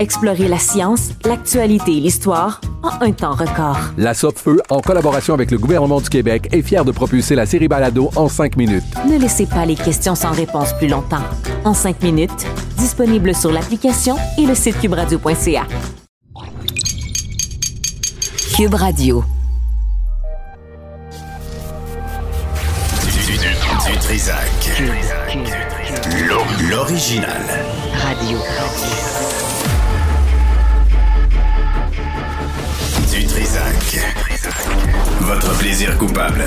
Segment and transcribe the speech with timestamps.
[0.00, 3.76] Explorez la science, l'actualité et l'histoire en un temps record.
[3.98, 7.68] La Feu, en collaboration avec le gouvernement du Québec, est fière de propulser la série
[7.68, 8.82] Balado en 5 minutes.
[9.06, 11.22] Ne laissez pas les questions sans réponse plus longtemps.
[11.64, 12.46] En 5 minutes,
[12.78, 15.66] disponible sur l'application et le site cubradio.ca.
[18.56, 19.22] Cube Radio.
[23.02, 24.82] Du, du, du Trisac.
[26.26, 27.42] L'o- L'original.
[28.02, 28.38] Radio.
[33.90, 34.14] Trisac.
[35.22, 36.44] Votre plaisir coupable.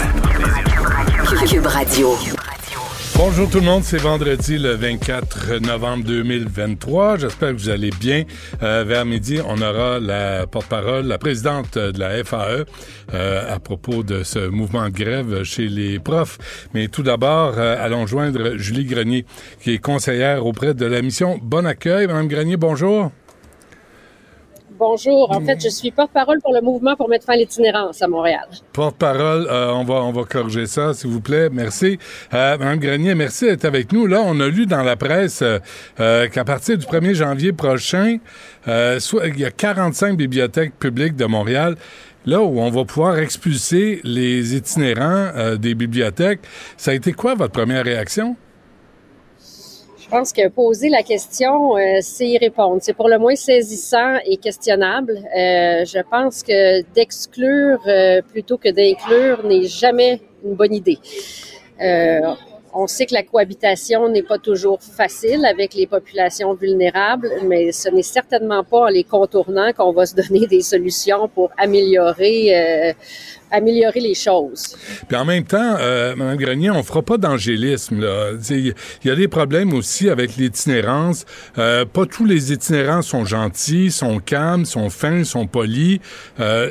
[1.46, 2.16] Cube Radio.
[3.18, 7.18] Bonjour tout le monde, c'est vendredi le 24 novembre 2023.
[7.18, 8.24] J'espère que vous allez bien.
[8.62, 12.64] Euh, vers midi, on aura la porte-parole, la présidente de la FAE
[13.14, 16.38] euh, à propos de ce mouvement de grève chez les profs.
[16.74, 19.26] Mais tout d'abord, euh, allons joindre Julie Grenier,
[19.62, 22.08] qui est conseillère auprès de la mission Bon Accueil.
[22.08, 23.12] Madame Grenier, bonjour.
[24.86, 25.32] Bonjour.
[25.32, 28.48] En fait, je suis porte-parole pour le mouvement pour mettre fin à l'itinérance à Montréal.
[28.74, 31.50] Porte-parole, euh, on va on va corriger ça, s'il vous plaît.
[31.50, 31.98] Merci.
[32.34, 34.08] Euh, Madame Grenier, merci d'être avec nous.
[34.08, 35.60] Là, on a lu dans la presse euh,
[36.02, 38.18] euh, qu'à partir du 1er janvier prochain,
[39.00, 41.78] soit, il y a 45 bibliothèques publiques de Montréal
[42.26, 46.42] là où on va pouvoir expulser les itinérants euh, des bibliothèques.
[46.78, 48.36] Ça a été quoi votre première réaction?
[50.14, 52.78] Je pense que poser la question, euh, c'est y répondre.
[52.84, 55.14] C'est pour le moins saisissant et questionnable.
[55.36, 61.00] Euh, je pense que d'exclure euh, plutôt que d'inclure n'est jamais une bonne idée.
[61.82, 62.20] Euh,
[62.76, 67.90] on sait que la cohabitation n'est pas toujours facile avec les populations vulnérables, mais ce
[67.90, 72.96] n'est certainement pas en les contournant qu'on va se donner des solutions pour améliorer,
[73.54, 74.76] améliorer les choses.
[75.08, 78.04] Puis en même temps, euh, Mme Grenier, on fera pas d'angélisme.
[78.50, 78.74] Il
[79.06, 81.26] y a des problèmes aussi avec l'itinérance.
[81.58, 86.00] Euh, pas tous les itinérants sont gentils, sont calmes, sont fins, sont polis.
[86.40, 86.70] Euh,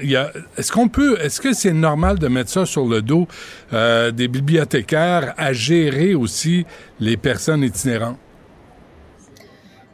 [0.58, 3.26] est-ce qu'on peut, est-ce que c'est normal de mettre ça sur le dos
[3.72, 6.66] euh, des bibliothécaires à gérer aussi
[7.00, 8.18] les personnes itinérantes?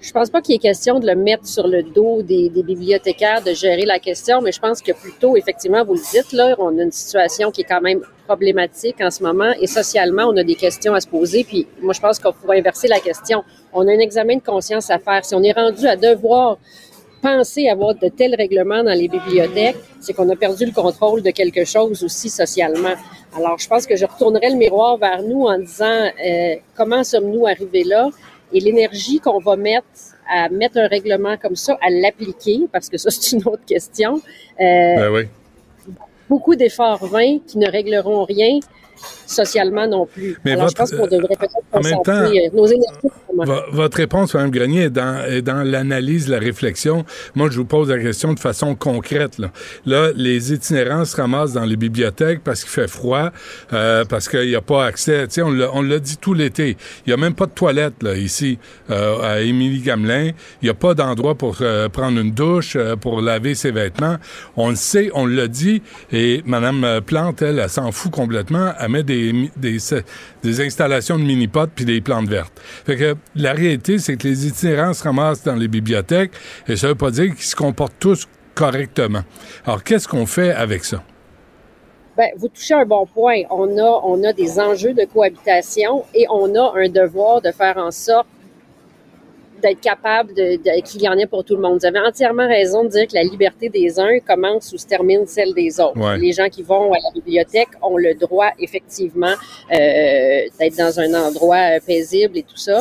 [0.00, 3.42] Je pense pas qu'il est question de le mettre sur le dos des, des, bibliothécaires
[3.42, 6.78] de gérer la question, mais je pense que plutôt, effectivement, vous le dites, là, on
[6.78, 10.44] a une situation qui est quand même problématique en ce moment et socialement, on a
[10.44, 11.42] des questions à se poser.
[11.42, 13.42] Puis moi, je pense qu'on pourrait inverser la question.
[13.72, 15.24] On a un examen de conscience à faire.
[15.24, 16.58] Si on est rendu à devoir
[17.20, 21.30] penser avoir de tels règlements dans les bibliothèques, c'est qu'on a perdu le contrôle de
[21.30, 22.94] quelque chose aussi socialement.
[23.36, 27.46] Alors, je pense que je retournerai le miroir vers nous en disant euh, comment sommes-nous
[27.46, 28.08] arrivés là?
[28.52, 29.86] Et l'énergie qu'on va mettre
[30.28, 34.16] à mettre un règlement comme ça, à l'appliquer, parce que ça, c'est une autre question.
[34.60, 35.22] Euh, Ben oui.
[36.28, 38.60] Beaucoup d'efforts vains qui ne régleront rien
[39.26, 40.38] socialement non plus.
[40.44, 43.08] Mais Alors, votre- je pense qu'on devrait peut-être en même concentrer euh, nos énergies.
[43.36, 47.04] Vo- Votre réponse, Mme Grenier, est dans, est dans l'analyse, la réflexion.
[47.34, 49.38] Moi, je vous pose la question de façon concrète.
[49.38, 49.50] Là,
[49.86, 53.30] là les itinérants se ramassent dans les bibliothèques parce qu'il fait froid,
[53.72, 55.26] euh, parce qu'il n'y a pas accès.
[55.28, 56.76] Tu sais, on l'a dit tout l'été.
[57.06, 58.58] Il n'y a même pas de toilette là, ici,
[58.90, 60.30] euh, à Émilie-Gamelin.
[60.62, 64.16] Il n'y a pas d'endroit pour euh, prendre une douche, euh, pour laver ses vêtements.
[64.56, 65.82] On le sait, on l'a dit.
[66.12, 68.72] Et Mme Plante, elle, elle, s'en fout complètement.
[68.80, 72.52] Elle met des, des, installations de mini-potes puis des plantes vertes.
[72.86, 76.32] Fait que la réalité, c'est que les itinérants se ramassent dans les bibliothèques
[76.66, 79.22] et ça veut pas dire qu'ils se comportent tous correctement.
[79.64, 81.02] Alors, qu'est-ce qu'on fait avec ça?
[82.16, 83.42] Ben, vous touchez un bon point.
[83.50, 87.76] On a, on a des enjeux de cohabitation et on a un devoir de faire
[87.76, 88.26] en sorte
[89.60, 91.78] d'être capable de, de- qu'il y en ait pour tout le monde.
[91.80, 95.26] Vous avez entièrement raison de dire que la liberté des uns commence ou se termine
[95.26, 95.98] celle des autres.
[95.98, 96.18] Ouais.
[96.18, 99.34] Les gens qui vont à la bibliothèque ont le droit, effectivement,
[99.72, 99.76] euh,
[100.58, 102.80] d'être dans un endroit euh, paisible et tout ça.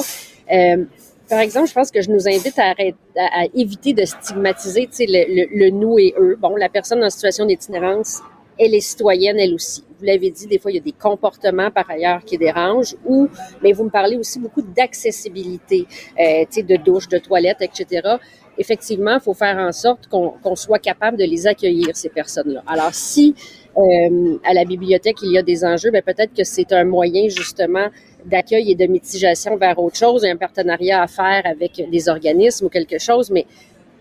[0.52, 0.84] Euh,
[1.30, 4.88] par exemple, je pense que je nous invite à, arrêter- à, à éviter de stigmatiser
[4.88, 6.38] tu sais, le, le, le nous et eux.
[6.40, 8.20] Bon, la personne en situation d'itinérance
[8.60, 9.84] elle est citoyenne elle aussi.
[10.00, 13.28] Vous l'avez dit, des fois, il y a des comportements par ailleurs qui dérangent ou,
[13.64, 15.88] mais vous me parlez aussi beaucoup d'accessibilité,
[16.20, 18.18] euh, tu sais, de douche, de toilette, etc.
[18.60, 22.64] Effectivement, il faut faire en sorte qu'on soit capable de les accueillir, ces personnes-là.
[22.68, 23.36] Alors, si
[23.78, 26.84] euh, à la bibliothèque, il y a des enjeux, mais ben, peut-être que c'est un
[26.84, 27.88] moyen justement
[28.26, 32.70] d'accueil et de mitigation vers autre chose, un partenariat à faire avec des organismes ou
[32.70, 33.46] quelque chose, mais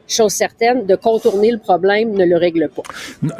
[0.09, 2.83] chose certaine, de contourner le problème ne le règle pas.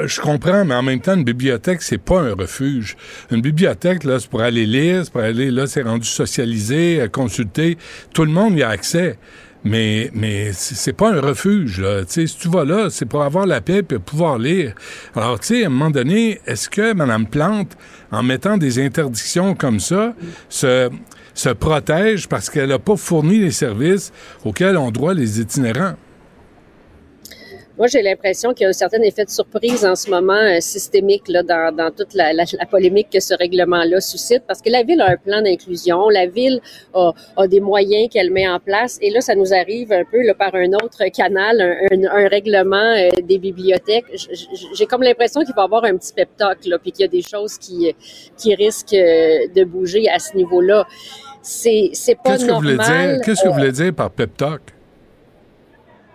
[0.05, 2.97] Je comprends, mais en même temps, une bibliothèque, c'est pas un refuge.
[3.31, 7.07] Une bibliothèque, là, c'est pour aller lire, c'est pour aller, là, c'est rendu socialisé, euh,
[7.07, 7.77] consulter.
[8.13, 9.17] Tout le monde y a accès.
[9.63, 11.81] Mais, mais c'est pas un refuge.
[11.81, 12.03] Là.
[12.07, 14.73] si tu vas là, c'est pour avoir la paix et pouvoir lire.
[15.15, 17.75] Alors, tu sais, à un moment donné, est-ce que Mme Plante,
[18.11, 20.13] en mettant des interdictions comme ça,
[20.47, 20.89] se,
[21.33, 24.13] se protège parce qu'elle n'a pas fourni les services
[24.45, 25.95] auxquels ont droit les itinérants?
[27.77, 30.59] Moi, j'ai l'impression qu'il y a un certain effet de surprise en ce moment euh,
[30.61, 34.71] systémique là, dans, dans toute la, la, la, polémique que ce règlement-là suscite, parce que
[34.71, 36.59] la ville a un plan d'inclusion, la ville
[36.95, 40.23] a, a des moyens qu'elle met en place, et là, ça nous arrive un peu
[40.23, 44.05] là, par un autre canal, un, un, un règlement euh, des bibliothèques.
[44.73, 47.05] J'ai comme l'impression qu'il va y avoir un petit pep talk, là, puis qu'il y
[47.05, 47.93] a des choses qui,
[48.37, 50.87] qui risquent euh, de bouger à ce niveau-là.
[51.43, 51.91] C'est
[52.23, 53.21] pas Qu'est-ce normal.
[53.23, 54.76] Qu'est-ce que vous voulez dire par pep talk?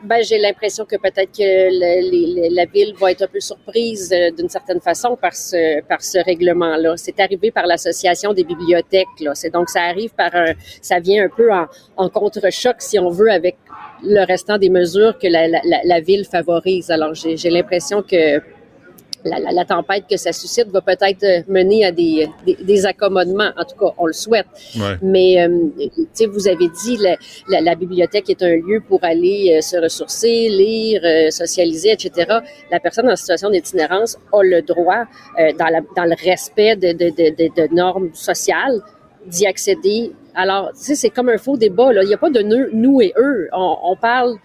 [0.05, 4.49] Ben, j'ai l'impression que peut-être que la ville va être un peu surprise euh, d'une
[4.49, 6.97] certaine façon par ce, par ce règlement-là.
[6.97, 9.21] C'est arrivé par l'association des bibliothèques.
[9.21, 9.37] Là.
[9.37, 13.31] C'est donc ça arrive par un, ça vient un peu en, contre-choc, si on veut,
[13.31, 13.57] avec
[14.03, 16.91] le restant des mesures que la, la, la ville favorise.
[16.91, 18.41] Alors, j'ai l'impression que
[19.25, 22.87] la, la, la, tempête que ça suscite va peut-être euh, mener à des, des, des,
[22.87, 23.51] accommodements.
[23.57, 24.47] En tout cas, on le souhaite.
[24.77, 24.97] Ouais.
[25.03, 26.99] Mais, euh, tu sais, vous avez dit,
[27.49, 32.39] la, la, bibliothèque est un lieu pour aller euh, se ressourcer, lire, euh, socialiser, etc.
[32.71, 35.05] La personne en situation d'itinérance a le droit,
[35.39, 38.81] euh, dans, la, dans le respect de, de, de, de normes sociales,
[39.27, 40.13] d'y accéder.
[40.35, 41.93] Alors, tu sais, c'est comme un faux débat.
[41.93, 42.03] Là.
[42.03, 43.49] Il n'y a pas de nous et eux.
[43.53, 44.37] On, on parle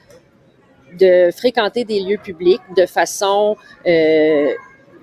[0.99, 4.49] de fréquenter des lieux publics de façon euh,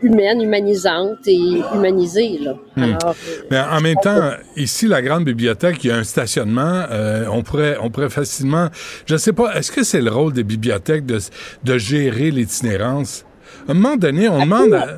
[0.05, 2.39] humaine, humanisante et humanisée.
[2.41, 2.55] Là.
[2.77, 2.83] Hmm.
[2.83, 3.17] Alors,
[3.51, 6.85] Mais en même temps, ici, la grande bibliothèque, il y a un stationnement.
[6.91, 8.69] Euh, on pourrait, on pourrait facilement.
[9.07, 9.55] Je ne sais pas.
[9.57, 11.19] Est-ce que c'est le rôle des bibliothèques de,
[11.65, 13.25] de gérer l'itinérance?
[13.67, 14.75] À un moment donné, on demande.
[14.75, 14.97] À...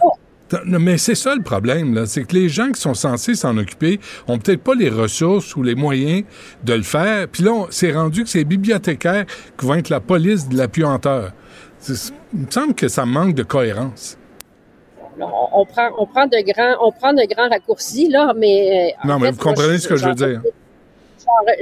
[0.64, 2.06] Mais c'est ça le problème, là.
[2.06, 3.99] C'est que les gens qui sont censés s'en occuper
[4.29, 6.23] ont peut-être pas les ressources ou les moyens
[6.62, 7.26] de le faire.
[7.29, 9.25] Puis là, c'est rendu que c'est les bibliothécaires
[9.58, 11.32] qui vont être la police de la puanteur.
[11.88, 11.94] Il
[12.41, 14.19] me semble que ça manque de cohérence.
[15.18, 18.92] On, on, prend, on prend de grands, on prend de grands raccourcis, là, mais.
[19.04, 20.42] Euh, non, mais fait, vous comprenez moi, ce que je veux dire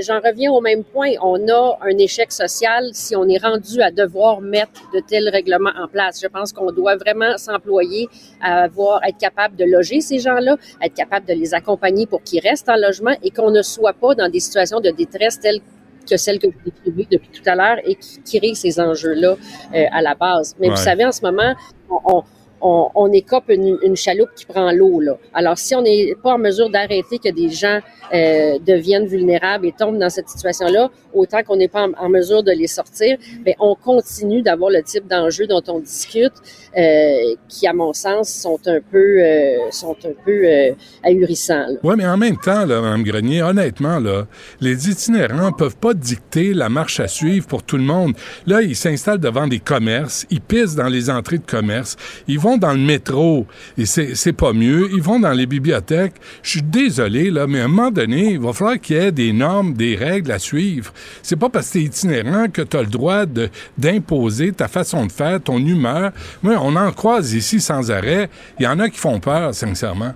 [0.01, 1.13] j'en reviens au même point.
[1.23, 5.73] On a un échec social si on est rendu à devoir mettre de tels règlements
[5.79, 6.21] en place.
[6.23, 8.09] Je pense qu'on doit vraiment s'employer
[8.41, 12.41] à avoir, être capable de loger ces gens-là, être capable de les accompagner pour qu'ils
[12.41, 15.61] restent en logement et qu'on ne soit pas dans des situations de détresse telles
[16.09, 19.37] que celles que vous décrivez depuis tout à l'heure et qui créent ces enjeux-là
[19.75, 20.55] euh, à la base.
[20.61, 20.75] Mais ouais.
[20.75, 21.55] vous savez, en ce moment,
[21.89, 22.25] on, on
[22.65, 24.99] on, on écope une, une, chaloupe qui prend l'eau.
[24.99, 25.19] Là.
[25.35, 27.81] Alors, si on n'est pas en mesure d'arrêter que des gens
[28.13, 32.53] euh, deviennent vulnérables et tombent dans cette situation-là, autant qu'on n'est pas en, mesure de
[32.53, 36.33] les sortir, bien, on continue d'avoir le type d'enjeux dont on discute,
[36.77, 40.73] euh, qui, à mon sens, sont un peu, euh, sont un peu euh,
[41.03, 41.67] ahurissants.
[41.83, 44.27] Oui, mais en même temps, là, Mme Grenier, honnêtement, là,
[44.61, 48.15] les itinérants peuvent pas dicter la marche à suivre pour tout le monde.
[48.47, 51.97] Là, ils s'installent devant des commerces, ils pissent dans les entrées de commerce,
[52.27, 53.47] ils vont dans le métro
[53.77, 54.89] et c'est pas mieux.
[54.93, 56.15] Ils vont dans les bibliothèques.
[56.43, 59.13] Je suis désolé, là, mais à un moment donné, il va falloir qu'il y ait
[59.13, 60.93] des normes, des règles à suivre.
[61.23, 63.25] C'est pas parce que tu es itinérant que tu as le droit
[63.77, 66.13] d'imposer ta façon de faire, ton humeur.
[66.43, 68.29] Moi, on en croise ici sans arrêt.
[68.59, 70.15] Il y en a qui font peur, sincèrement.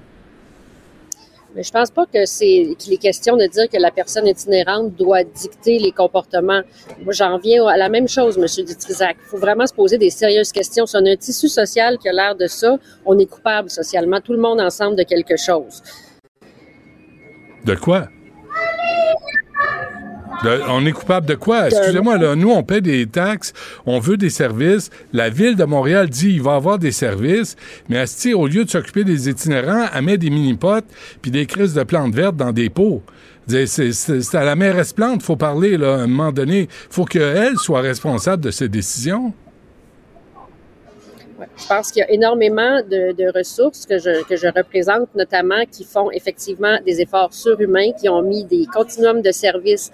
[1.54, 4.94] Mais je pense pas que c'est qu'il est question de dire que la personne itinérante
[4.94, 6.60] doit dicter les comportements.
[7.02, 9.16] Moi, j'en viens à la même chose, Monsieur Dutrisac.
[9.20, 10.86] Il faut vraiment se poser des sérieuses questions.
[10.86, 12.76] Si on a un tissu social qui a l'air de ça,
[13.06, 15.82] on est coupable socialement, tout le monde ensemble de quelque chose.
[17.64, 18.08] De quoi?
[20.68, 21.68] On est coupable de quoi?
[21.68, 23.52] Excusez-moi, là, nous, on paie des taxes,
[23.87, 24.90] on veut des services.
[25.12, 27.56] La ville de Montréal dit il va avoir des services,
[27.88, 30.87] mais Asti, au lieu de s'occuper des itinérants, elle met des mini-potes
[31.23, 33.02] puis des crises de plantes vertes dans des pots.
[33.49, 36.68] C'est à la mairesse Plante, faut parler, là, à un moment donné.
[36.90, 39.32] faut qu'elle soit responsable de ces décisions.
[41.56, 45.64] Je pense qu'il y a énormément de, de, ressources que je, que je représente, notamment,
[45.70, 49.90] qui font effectivement des efforts surhumains, qui ont mis des continuums de services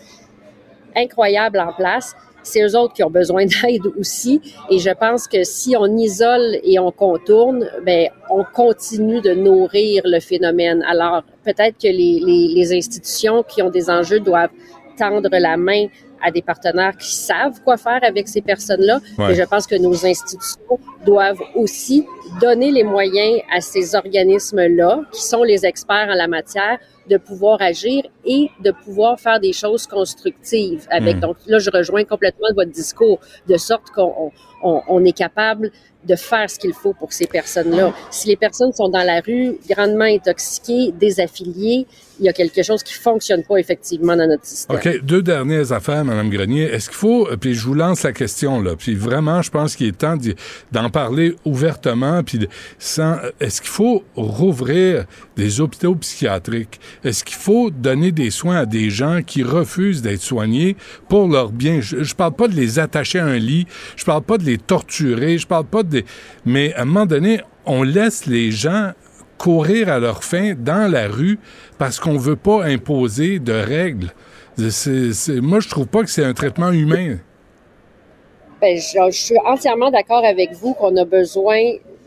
[0.97, 2.15] incroyables en place.
[2.43, 4.41] c'est eux autres qui ont besoin d'aide aussi.
[4.71, 10.03] Et je pense que si on isole et on contourne, ben on continue de nourrir
[10.05, 10.85] le phénomène.
[10.89, 14.51] Alors peut-être que les, les, les institutions qui ont des enjeux doivent
[14.99, 15.87] tendre la main
[16.25, 19.01] à des partenaires qui savent quoi faire avec ces personnes-là.
[19.19, 19.33] Ouais.
[19.33, 22.07] Et je pense que nos institutions doivent aussi
[22.41, 26.79] donner les moyens à ces organismes-là, qui sont les experts en la matière,
[27.09, 31.17] de pouvoir agir et de pouvoir faire des choses constructives avec.
[31.17, 31.21] Mm.
[31.21, 35.71] Donc là, je rejoins complètement votre discours, de sorte qu'on on, on est capable
[36.05, 37.93] de faire ce qu'il faut pour ces personnes-là.
[38.11, 41.87] Si les personnes sont dans la rue, grandement intoxiquées, désaffiliées,
[42.19, 44.77] il y a quelque chose qui fonctionne pas effectivement dans notre système.
[44.77, 46.63] OK, deux dernières affaires, Mme Grenier.
[46.63, 49.89] Est-ce qu'il faut, puis je vous lance la question, là, puis vraiment, je pense qu'il
[49.89, 50.17] est temps
[50.73, 55.07] d'en parler ouvertement, puis sans, est-ce qu'il faut rouvrir
[55.37, 56.81] des hôpitaux psychiatriques?
[57.03, 60.77] Est-ce qu'il faut donner des soins à des gens qui refusent d'être soignés
[61.09, 61.81] pour leur bien?
[61.81, 63.67] Je, je parle pas de les attacher à un lit,
[63.97, 66.03] je parle pas de les torturer, je parle pas de...
[66.45, 68.93] Mais à un moment donné, on laisse les gens
[69.39, 71.39] courir à leur fin dans la rue
[71.79, 74.13] parce qu'on veut pas imposer de règles.
[74.57, 77.17] Moi, je trouve pas que c'est un traitement humain.
[78.61, 81.61] Ben, je, je suis entièrement d'accord avec vous qu'on a besoin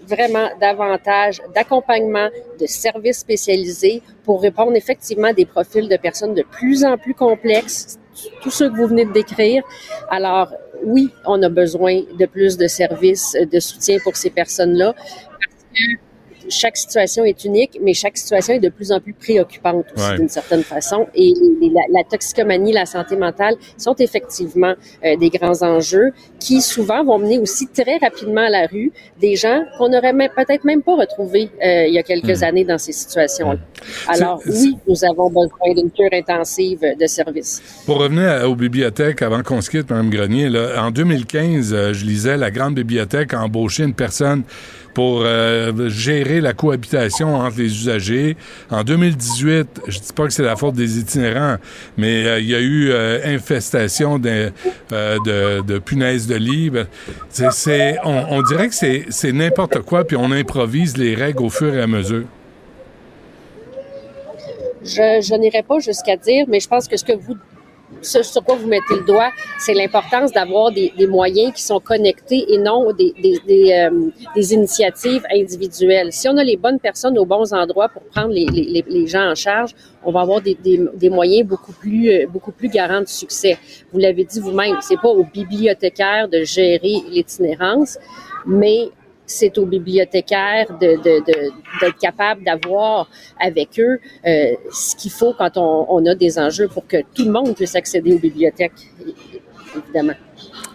[0.07, 2.29] vraiment davantage d'accompagnement,
[2.59, 7.13] de services spécialisés pour répondre effectivement à des profils de personnes de plus en plus
[7.13, 7.99] complexes,
[8.41, 9.63] tous ceux que vous venez de décrire.
[10.09, 10.53] Alors,
[10.83, 16.06] oui, on a besoin de plus de services de soutien pour ces personnes-là parce que
[16.49, 20.17] chaque situation est unique, mais chaque situation est de plus en plus préoccupante aussi Ouais.
[20.17, 21.07] d'une certaine façon.
[21.15, 24.73] Et la, la toxicomanie, la santé mentale sont effectivement
[25.05, 29.35] euh, des grands enjeux qui souvent vont mener aussi très rapidement à la rue des
[29.35, 32.43] gens qu'on n'aurait peut-être même pas retrouvés euh, il y a quelques Mm.
[32.43, 33.59] années dans ces situations-là.
[34.07, 37.61] Alors oui, nous avons besoin d'une cure intensive de services.
[37.85, 41.93] Pour revenir à- aux bibliothèques, avant qu'on se quitte, Mme Grenier, là, en 2015, euh,
[41.93, 44.43] je lisais la grande bibliothèque a embauché une personne
[44.97, 48.35] pour euh, gérer la cohabitation entre les usagers.
[48.71, 51.57] En 2018, je dis pas que c'est la faute des itinérants,
[51.97, 54.51] mais euh, il y a eu euh, infestation de,
[54.89, 56.71] de, punaises de lit.
[56.71, 56.87] Ben,
[58.05, 61.81] on, dirait que c'est c'est n'importe quoi, puis on improvise les règles au fur et
[61.83, 62.25] à mesure.
[64.83, 67.35] Je, je n'irai pas jusqu'à dire, mais je pense que ce que vous,
[68.01, 71.79] ce sur quoi vous mettez le doigt, c'est l'importance d'avoir des, des moyens qui sont
[71.79, 76.11] connectés et non des, des, des, euh, des initiatives individuelles.
[76.11, 79.31] Si on a les bonnes personnes aux bons endroits pour prendre les, les, les gens
[79.31, 83.07] en charge, on va avoir des, des, moyens beaucoup plus, euh, beaucoup plus garants de
[83.07, 83.57] succès.
[83.91, 87.97] Vous l'avez dit vous-même, c'est pas aux bibliothécaires de gérer l'itinérance,
[88.45, 88.89] mais
[89.27, 95.33] c'est aux bibliothécaires de, de, de, d'être capable d'avoir avec eux euh, ce qu'il faut
[95.37, 98.89] quand on, on a des enjeux pour que tout le monde puisse accéder aux bibliothèques,
[99.75, 100.13] évidemment.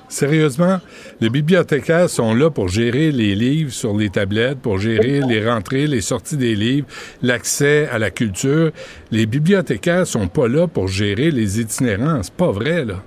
[0.09, 0.79] Sérieusement,
[1.23, 5.87] les bibliothécaires sont là pour gérer les livres sur les tablettes, pour gérer les rentrées,
[5.87, 6.87] les sorties des livres,
[7.23, 8.73] l'accès à la culture.
[9.11, 12.23] Les bibliothécaires sont pas là pour gérer les itinérants.
[12.23, 13.03] C'est pas vrai, là.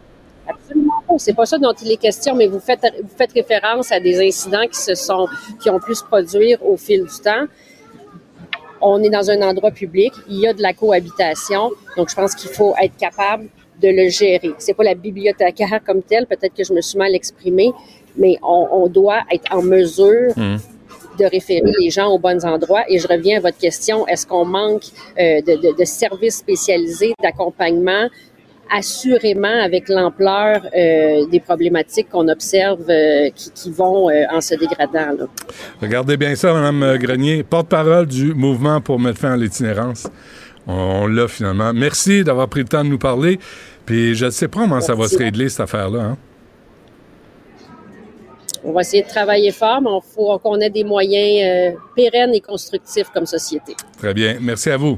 [0.47, 0.74] Absolument
[1.07, 1.13] pas.
[1.17, 4.25] C'est pas ça dont il est question, mais vous faites, vous faites référence à des
[4.27, 5.27] incidents qui se sont,
[5.61, 7.45] qui ont pu se produire au fil du temps.
[8.81, 12.35] On est dans un endroit public, il y a de la cohabitation, donc je pense
[12.35, 13.47] qu'il faut être capable
[13.81, 14.51] de le gérer.
[14.57, 17.71] C'est pas la bibliothécaire comme telle, peut-être que je me suis mal exprimée,
[18.17, 20.57] mais on, on doit être en mesure Mmh.
[21.19, 22.83] de référer les gens aux bons endroits.
[22.89, 24.83] Et je reviens à votre question, est-ce qu'on manque
[25.17, 28.09] euh, de, de, de services spécialisés, d'accompagnement?
[28.71, 34.55] Assurément, avec l'ampleur euh, des problématiques qu'on observe euh, qui, qui vont euh, en se
[34.55, 35.15] dégradant.
[35.17, 35.27] Là.
[35.81, 40.07] Regardez bien ça, Mme Grenier, porte-parole du mouvement pour mettre fin à l'itinérance.
[40.67, 41.73] On, on l'a finalement.
[41.73, 43.39] Merci d'avoir pris le temps de nous parler.
[43.85, 46.01] Puis je ne sais pas comment ça va se régler, cette affaire-là.
[46.01, 46.17] Hein?
[48.63, 52.33] On va essayer de travailler fort, mais il faut qu'on ait des moyens euh, pérennes
[52.33, 53.75] et constructifs comme société.
[53.99, 54.37] Très bien.
[54.41, 54.97] Merci à vous.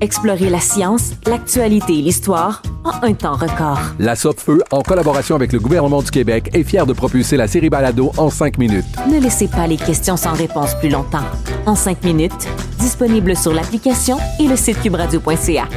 [0.00, 3.80] Explorez la science, l'actualité et l'histoire en un temps record.
[3.98, 7.70] La Feu, en collaboration avec le gouvernement du Québec, est fière de propulser la série
[7.70, 8.84] Balado en cinq minutes.
[9.10, 11.24] Ne laissez pas les questions sans réponse plus longtemps.
[11.64, 12.46] En cinq minutes,
[12.78, 15.68] disponible sur l'application et le site cubradio.ca.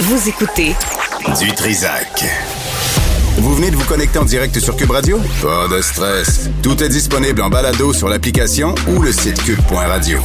[0.00, 0.74] Vous écoutez
[1.40, 2.24] Du Trisac.
[3.38, 5.18] Vous venez de vous connecter en direct sur Cube Radio?
[5.42, 6.48] Pas de stress.
[6.62, 10.20] Tout est disponible en balado sur l'application ou le site cube.radio.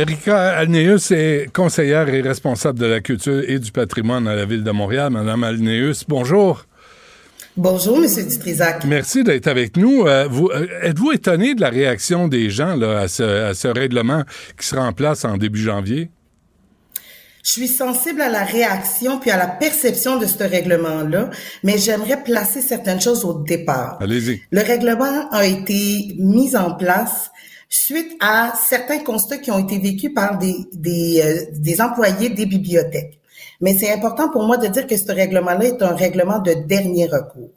[0.00, 4.64] Erika Alneus est conseillère et responsable de la culture et du patrimoine à la Ville
[4.64, 5.10] de Montréal.
[5.10, 6.64] Madame Alneus, bonjour.
[7.54, 8.84] Bonjour, Monsieur Dutrisac.
[8.86, 10.06] Merci d'être avec nous.
[10.06, 13.68] Euh, vous, euh, êtes-vous étonné de la réaction des gens là, à, ce, à ce
[13.68, 14.22] règlement
[14.58, 16.08] qui sera en place en début janvier?
[17.44, 21.28] Je suis sensible à la réaction puis à la perception de ce règlement-là,
[21.62, 23.98] mais j'aimerais placer certaines choses au départ.
[24.00, 24.40] Allez-y.
[24.50, 27.30] Le règlement a été mis en place
[27.70, 32.44] suite à certains constats qui ont été vécus par des, des, euh, des employés des
[32.44, 33.20] bibliothèques.
[33.60, 37.06] Mais c'est important pour moi de dire que ce règlement-là est un règlement de dernier
[37.06, 37.52] recours.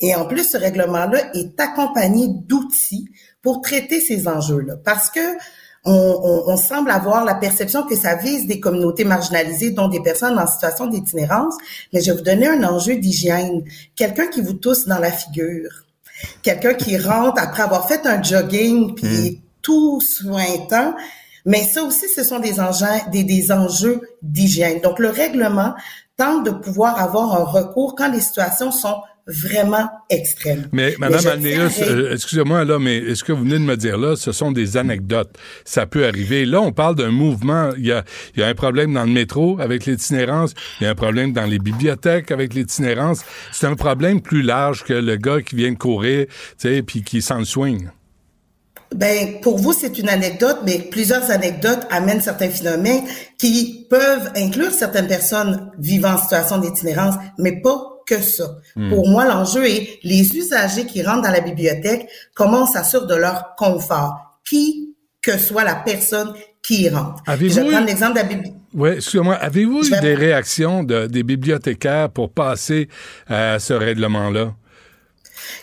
[0.00, 3.08] Et en plus, ce règlement-là est accompagné d'outils
[3.40, 4.74] pour traiter ces enjeux-là.
[4.84, 5.20] Parce que
[5.84, 10.00] on, on, on, semble avoir la perception que ça vise des communautés marginalisées, dont des
[10.00, 11.54] personnes en situation d'itinérance.
[11.92, 13.64] Mais je vais vous donner un enjeu d'hygiène.
[13.96, 15.70] Quelqu'un qui vous tousse dans la figure.
[16.42, 20.94] Quelqu'un qui rentre après avoir fait un jogging, puis tout sointant.
[21.44, 24.80] Mais ça aussi, ce sont des enjeux, des, des enjeux d'hygiène.
[24.80, 25.74] Donc, le règlement
[26.16, 30.68] tente de pouvoir avoir un recours quand les situations sont vraiment extrêmes.
[30.72, 34.16] Mais Madame Alnéus, euh, excusez-moi là, mais est-ce que vous venez de me dire là,
[34.16, 35.36] ce sont des anecdotes?
[35.64, 36.44] Ça peut arriver.
[36.44, 37.70] Là, on parle d'un mouvement.
[37.78, 38.04] Il y a,
[38.34, 40.54] il y a un problème dans le métro avec l'itinérance.
[40.80, 43.24] Il y a un problème dans les bibliothèques avec l'itinérance.
[43.52, 47.02] C'est un problème plus large que le gars qui vient de courir, tu sais, puis
[47.02, 47.92] qui s'en soigne.
[48.94, 53.02] Ben, pour vous, c'est une anecdote, mais plusieurs anecdotes amènent certains phénomènes
[53.38, 58.56] qui peuvent inclure certaines personnes vivant en situation d'itinérance, mais pas que ça.
[58.76, 58.90] Hmm.
[58.90, 63.14] Pour moi, l'enjeu est les usagers qui rentrent dans la bibliothèque, comment on s'assure de
[63.14, 67.22] leur confort, qui que soit la personne qui y rentre.
[67.26, 68.58] Je Avez-vous vais eu- prendre l'exemple de la bibliothèque.
[68.74, 69.34] Oui, excusez-moi.
[69.36, 72.88] Avez-vous eu vais- des réactions de, des bibliothécaires pour passer
[73.28, 74.54] à ce règlement-là?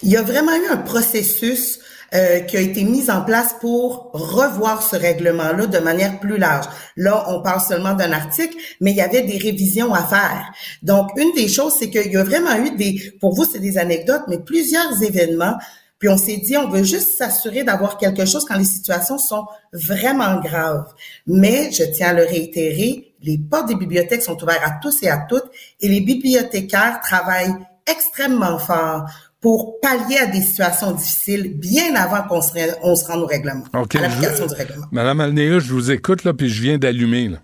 [0.04, 1.80] Il y a vraiment eu un processus
[2.14, 6.66] euh, qui a été mis en place pour revoir ce règlement-là de manière plus large.
[6.96, 10.52] Là, on parle seulement d'un article, mais il y avait des révisions à faire.
[10.82, 13.78] Donc, une des choses, c'est qu'il y a vraiment eu des, pour vous, c'est des
[13.78, 15.56] anecdotes, mais plusieurs événements.
[16.00, 19.46] Puis on s'est dit, on veut juste s'assurer d'avoir quelque chose quand les situations sont
[19.74, 20.92] vraiment graves.
[21.28, 25.10] Mais je tiens à le réitérer, les portes des bibliothèques sont ouvertes à tous et
[25.10, 27.54] à toutes, et les bibliothécaires travaillent
[27.86, 29.10] extrêmement fort
[29.42, 32.52] pour pallier à des situations difficiles bien avant qu'on se,
[32.84, 33.96] on se rende au règlement, OK.
[33.96, 34.86] à l'application du règlement.
[34.92, 37.38] Madame Alnéa, je vous écoute, là, puis je viens d'allumer, là.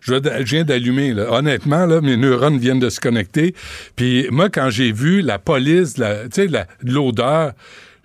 [0.00, 0.14] Je
[0.44, 1.30] viens- d'allumer, là.
[1.32, 3.54] Honnêtement, là, mes neurones viennent de se connecter.
[3.96, 7.52] Puis moi, quand j'ai vu la police, la, tu sais, la- l'odeur,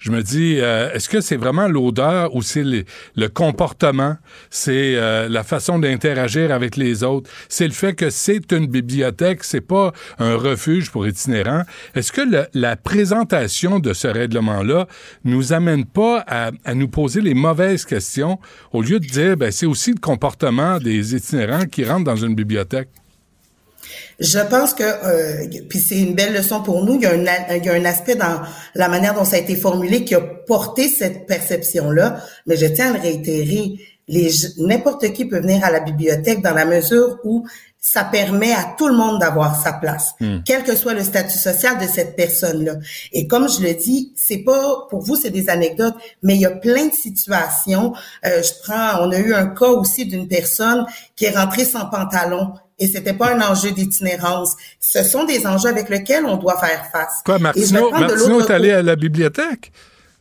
[0.04, 4.18] je me dis, euh, est-ce que c'est vraiment l'odeur ou c'est le, comportement,
[4.50, 9.46] c'est euh, la façon d'interagir avec les autres, c'est le fait que c'est une bibliothèque,
[9.46, 11.63] c'est pas un refuge pour itinérants?
[11.96, 12.22] Est-ce que
[12.54, 14.88] la présentation de ce règlement-là
[15.24, 18.39] nous amène pas à, à nous poser les mauvaises questions
[18.74, 22.36] au lieu de dire, ben, c'est aussi le comportement des itinérants qui rentrent dans une
[22.36, 22.89] bibliothèque?
[24.24, 27.56] Je pense que, euh, puis c'est une belle leçon pour nous, il y, a un,
[27.58, 28.42] il y a un aspect dans
[28.74, 32.92] la manière dont ça a été formulé qui a porté cette perception-là, mais je tiens
[32.92, 33.76] à le réitérer.
[34.58, 37.46] N'importe qui peut venir à la bibliothèque dans la mesure où
[37.86, 40.15] ça permet à tout le monde d'avoir sa place,
[40.46, 42.76] quel que soit le statut social de cette personne-là.
[43.12, 46.46] Et comme je le dis, c'est pas pour vous, c'est des anecdotes, mais il y
[46.46, 47.93] a plein de situations.
[48.26, 50.86] Euh, je prends, on a eu un cas aussi d'une personne
[51.17, 54.56] qui est rentrée sans pantalon et c'était pas un enjeu d'itinérance.
[54.80, 57.22] Ce sont des enjeux avec lesquels on doit faire face.
[57.26, 59.74] Quoi, Martineau l'autre est allé à la bibliothèque?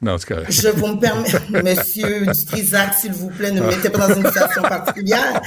[0.02, 0.50] Non, c'est correct.
[0.50, 1.28] je vous me permets,
[1.62, 5.40] Monsieur Dutrisac, s'il vous plaît, ne me mettez pas dans une situation particulière.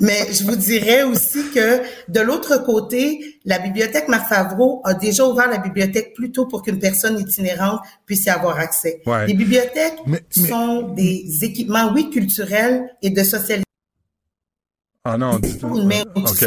[0.00, 5.24] Mais je vous dirais aussi que de l'autre côté, la bibliothèque Marc Favreau a déjà
[5.24, 9.00] ouvert la bibliothèque plus tôt pour qu'une personne itinérante puisse y avoir accès.
[9.06, 9.26] Ouais.
[9.28, 13.64] Les bibliothèques Mais- mais- sont des équipements, oui, culturels et de socialisation
[15.02, 15.60] Ah non, tissu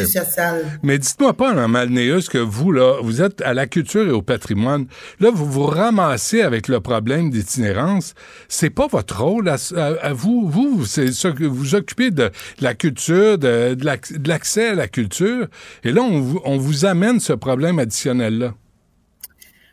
[0.05, 0.79] social.
[0.83, 4.21] Mais dites-moi pas, Mme Malnéus, que vous, là, vous êtes à la culture et au
[4.21, 4.85] patrimoine.
[5.19, 8.13] Là, vous vous ramassez avec le problème d'itinérance.
[8.49, 10.47] C'est pas votre rôle à, à- à vous.
[10.47, 12.29] Vous, c'est ça que vous vous occupez de,
[12.61, 15.47] la culture, de, de l'ac- de l'accès à la culture.
[15.83, 18.53] Et là, on vous, on vous amène ce problème additionnel-là.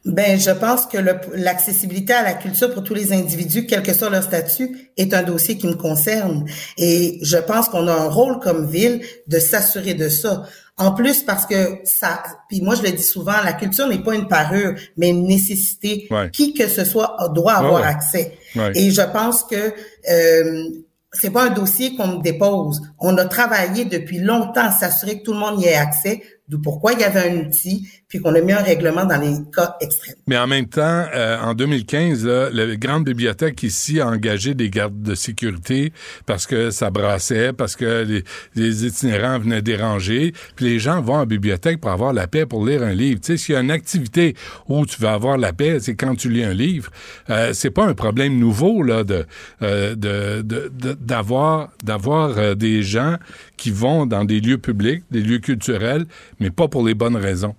[0.06, 0.96] Ben, je pense que
[1.34, 5.22] l'accessibilité à la culture pour tous les individus, quel que soit leur statut, est un
[5.22, 6.46] dossier qui me concerne.
[6.78, 10.44] Et je pense qu'on a un rôle comme ville de s'assurer de ça.
[10.78, 14.14] En plus, parce que ça, puis moi je le dis souvent, la culture n'est pas
[14.14, 16.08] une parure, mais une nécessité.
[16.10, 16.30] Ouais.
[16.30, 18.38] Qui que ce soit doit avoir accès.
[18.56, 18.72] Ouais.
[18.74, 19.74] Et je pense que
[20.10, 20.64] euh,
[21.12, 22.80] c'est pas un dossier qu'on me dépose.
[22.98, 26.22] On a travaillé depuis longtemps à s'assurer que tout le monde y ait accès,
[26.56, 29.76] pourquoi il y avait un outil, puis qu'on a mis un règlement dans les cas
[29.80, 30.16] extrêmes.
[30.26, 34.68] Mais en même temps, euh, en 2015, là, la grande bibliothèque ici a engagé des
[34.70, 35.92] gardes de sécurité
[36.26, 38.24] parce que ça brassait, parce que les,
[38.56, 40.32] les itinérants venaient déranger.
[40.56, 43.20] Puis les gens vont en bibliothèque pour avoir la paix, pour lire un livre.
[43.20, 44.34] Tu sais, s'il y a une activité
[44.68, 46.90] où tu vas avoir la paix, c'est quand tu lis un livre.
[47.30, 49.24] Euh, c'est pas un problème nouveau là de
[49.62, 53.16] euh, de- de- d'avoir d'avoir euh, des gens
[53.56, 56.06] qui vont dans des lieux publics, des lieux culturels,
[56.40, 57.54] mais pas pour les bonnes raisons.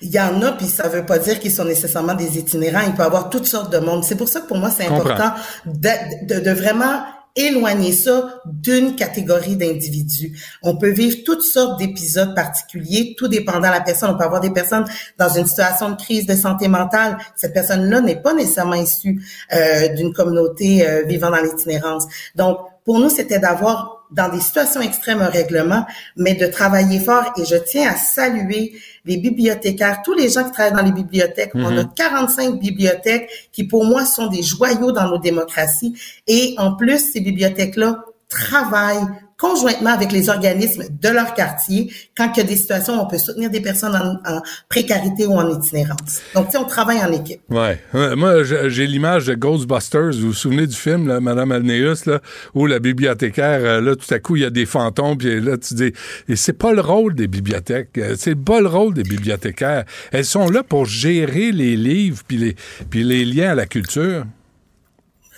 [0.00, 2.82] Il y en a, puis ça veut pas dire qu'ils sont nécessairement des itinérants.
[2.86, 4.04] Il peut y avoir toutes sortes de monde.
[4.04, 5.32] C'est pour ça que pour moi, c'est important
[5.66, 7.02] de, de, de vraiment
[7.38, 10.36] éloigner ça d'une catégorie d'individus.
[10.62, 14.10] On peut vivre toutes sortes d'épisodes particuliers, tout dépendant de la personne.
[14.10, 14.84] On peut avoir des personnes
[15.18, 17.16] dans une situation de crise de santé mentale.
[17.36, 19.22] Cette personne-là n'est pas nécessairement issue
[19.52, 22.06] euh, d'une communauté euh, vivant dans l'itinérance.
[22.34, 27.32] Donc, pour nous, c'était d'avoir dans des situations extrêmes un règlement, mais de travailler fort.
[27.36, 28.72] Et je tiens à saluer
[29.04, 31.52] les bibliothécaires, tous les gens qui travaillent dans les bibliothèques.
[31.54, 35.94] On a 45 bibliothèques qui, pour moi, sont des joyaux dans nos démocraties.
[36.26, 39.06] Et en plus, ces bibliothèques-là travaillent
[39.38, 43.06] conjointement avec les organismes de leur quartier quand il y a des situations où on
[43.06, 46.20] peut soutenir des personnes en, précarité ou en itinérance.
[46.34, 47.40] Donc, tu sais, on travaille en équipe.
[47.48, 47.80] Ouais.
[47.94, 50.12] Moi, j'ai j'ai l'image de Ghostbusters.
[50.12, 52.20] Vous vous souvenez du film, là, Madame Alneus, là,
[52.54, 55.56] où la bibliothécaire, euh, là, tout à coup, il y a des fantômes, puis là,
[55.56, 55.92] tu dis,
[56.28, 57.96] et c'est pas le rôle des bibliothèques.
[57.98, 59.84] euh, C'est pas le rôle des bibliothécaires.
[60.12, 62.56] Elles sont là pour gérer les livres, puis les,
[62.90, 64.24] puis les liens à la culture.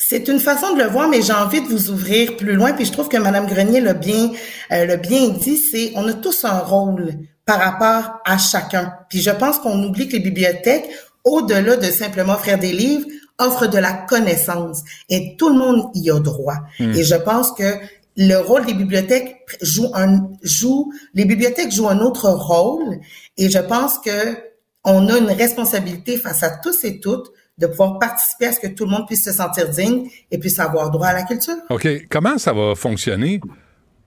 [0.03, 2.73] C'est une façon de le voir, mais j'ai envie de vous ouvrir plus loin.
[2.73, 4.33] Puis je trouve que Madame Grenier l'a bien,
[4.73, 5.59] euh, l'a bien dit.
[5.59, 7.13] C'est, on a tous un rôle
[7.45, 8.95] par rapport à chacun.
[9.11, 10.89] Puis je pense qu'on oublie que les bibliothèques,
[11.23, 13.07] au-delà de simplement offrir des livres,
[13.39, 14.81] offrent de la connaissance.
[15.11, 16.57] Et tout le monde y a droit.
[16.79, 17.75] Et je pense que
[18.17, 23.01] le rôle des bibliothèques joue un, joue, les bibliothèques jouent un autre rôle.
[23.37, 24.51] Et je pense que
[24.83, 28.67] on a une responsabilité face à tous et toutes de pouvoir participer à ce que
[28.69, 31.55] tout le monde puisse se sentir digne et puisse avoir droit à la culture.
[31.69, 31.87] OK.
[32.11, 33.41] Comment ça va fonctionner?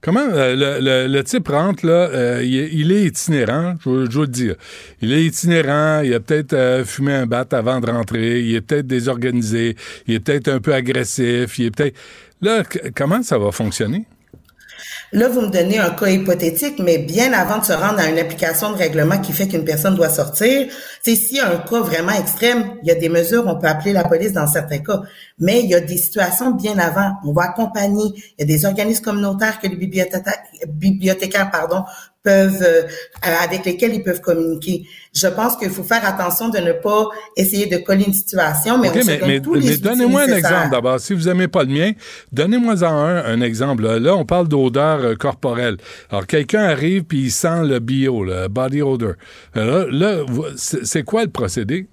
[0.02, 4.56] Comment euh, le, le- type rentre, là, euh, il, est, itinérant, je, veux- le dire.
[5.02, 8.60] Il est itinérant, il a peut-être euh, fumé un bat avant de rentrer, il est
[8.62, 11.96] peut-être désorganisé, il est peut-être un peu agressif, il est peut-être...
[12.42, 12.64] Là,
[12.94, 14.06] comment ça va fonctionner?
[15.12, 18.18] Là, vous me donnez un cas hypothétique, mais bien avant de se rendre à une
[18.18, 20.68] application de règlement qui fait qu'une personne doit sortir,
[21.02, 23.68] c'est s'il y a un cas vraiment extrême, il y a des mesures, on peut
[23.68, 25.02] appeler la police dans certains cas,
[25.40, 27.14] mais il y a des situations bien avant.
[27.26, 28.14] On va accompagner.
[28.38, 31.84] Il y a des organismes communautaires que les bibliothécaires, pardon,
[32.24, 32.84] peuvent euh,
[33.22, 34.84] avec lesquels ils peuvent communiquer.
[35.14, 38.90] Je pense qu'il faut faire attention de ne pas essayer de coller une situation, mais
[38.90, 41.00] OK, on se mais, donne mais- tous les mais donnez-moi un exemple d'abord.
[41.00, 41.92] Si vous n'aimez pas le mien,
[42.32, 43.84] donnez-moi en un, un exemple.
[43.86, 45.78] Là, on parle d'odeur euh, corporelle.
[46.10, 49.14] Alors, quelqu'un arrive puis il sent le bio, le body odor.
[49.58, 50.24] Euh, Là,
[50.56, 51.88] c'est quoi le procédé?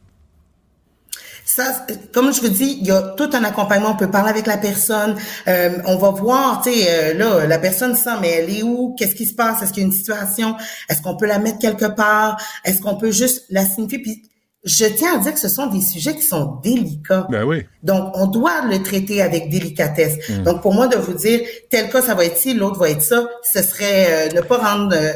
[1.53, 3.91] Ça, comme je vous dis, il y a tout un accompagnement.
[3.91, 5.17] On peut parler avec la personne.
[5.49, 8.95] Euh, on va voir, tu sais, euh, là, la personne sent, mais elle est où?
[8.97, 9.61] Qu'est-ce qui se passe?
[9.61, 10.55] Est-ce qu'il y a une situation?
[10.89, 12.41] Est-ce qu'on peut la mettre quelque part?
[12.65, 13.99] Est-ce qu'on peut juste la signifier?
[13.99, 14.23] Puis,
[14.63, 17.27] je tiens à dire que ce sont des sujets qui sont délicats.
[17.31, 17.65] Ben oui.
[17.83, 20.19] Donc, on doit le traiter avec délicatesse.
[20.45, 23.03] Donc, pour moi, de vous dire, tel cas, ça va être ci, l'autre va être
[23.03, 25.15] ça, ce serait euh, ne pas rendre euh,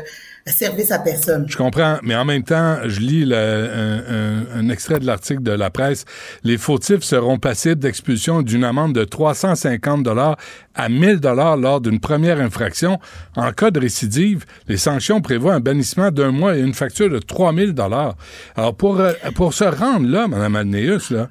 [1.49, 6.05] Je comprends, mais en même temps, je lis un, extrait de l'article de la presse.
[6.43, 10.37] Les fautifs seront passibles d'expulsion d'une amende de 350 dollars
[10.75, 12.99] à 1000 dollars lors d'une première infraction.
[13.37, 17.21] En cas de récidive, les sanctions prévoient un bannissement d'un mois et une facture de
[17.21, 18.17] 3000 dollars.
[18.55, 21.31] Alors pour euh, pour se rendre là, Mme Alneus, là,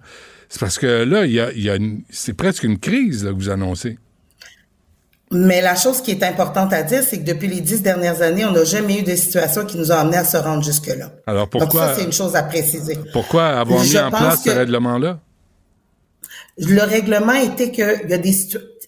[0.50, 3.50] c'est parce que là, il y a, y c'est presque une crise là, que vous
[3.50, 3.98] annoncez.
[5.34, 8.46] Mais la chose qui est importante à dire, c'est que depuis les dix dernières années,
[8.46, 11.12] on n'a jamais eu de situation qui nous a amené à se rendre jusque-là.
[11.26, 12.98] Alors Donc pourquoi ça, c'est une chose à préciser.
[13.12, 15.20] pourquoi avoir mis en place ce règlement-là?
[16.60, 18.32] Le règlement était que il y a des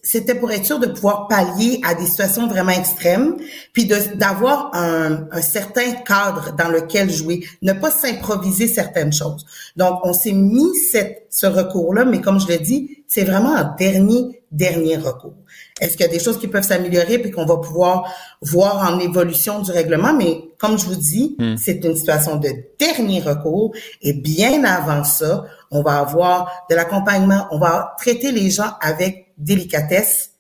[0.06, 3.38] c'était pour être sûr de pouvoir pallier à des situations vraiment extrêmes,
[3.74, 9.48] puis de d'avoir un, un certain cadre dans lequel jouer, ne pas s'improviser certaines choses.
[9.76, 13.74] Donc, on s'est mis cette, ce recours-là, mais comme je l'ai dit, c'est vraiment un
[13.80, 15.36] dernier, dernier recours.
[15.80, 19.00] Est-ce qu'il y a des choses qui peuvent s'améliorer puis qu'on va pouvoir voir en
[19.00, 20.14] évolution du règlement?
[20.14, 21.56] Mais comme je vous dis, Hmm.
[21.56, 27.48] c'est une situation de dernier recours et bien avant ça, on va avoir de l'accompagnement,
[27.52, 30.32] on va traiter les gens avec délicatesse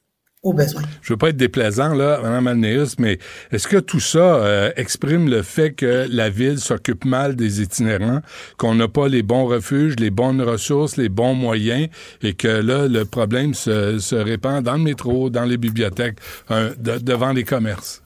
[0.45, 0.83] au besoin.
[1.01, 3.17] Je veux pas être déplaisant, là, Mme Alneus, mais
[3.51, 8.21] est-ce que tout ça euh, exprime le fait que la ville s'occupe mal des itinérants,
[8.57, 11.89] qu'on n'a pas les bons refuges, les bonnes ressources, les bons moyens,
[12.21, 16.19] et que là, le problème se, se répand dans le métro, dans les bibliothèques,
[16.51, 18.03] euh, de- devant les commerces?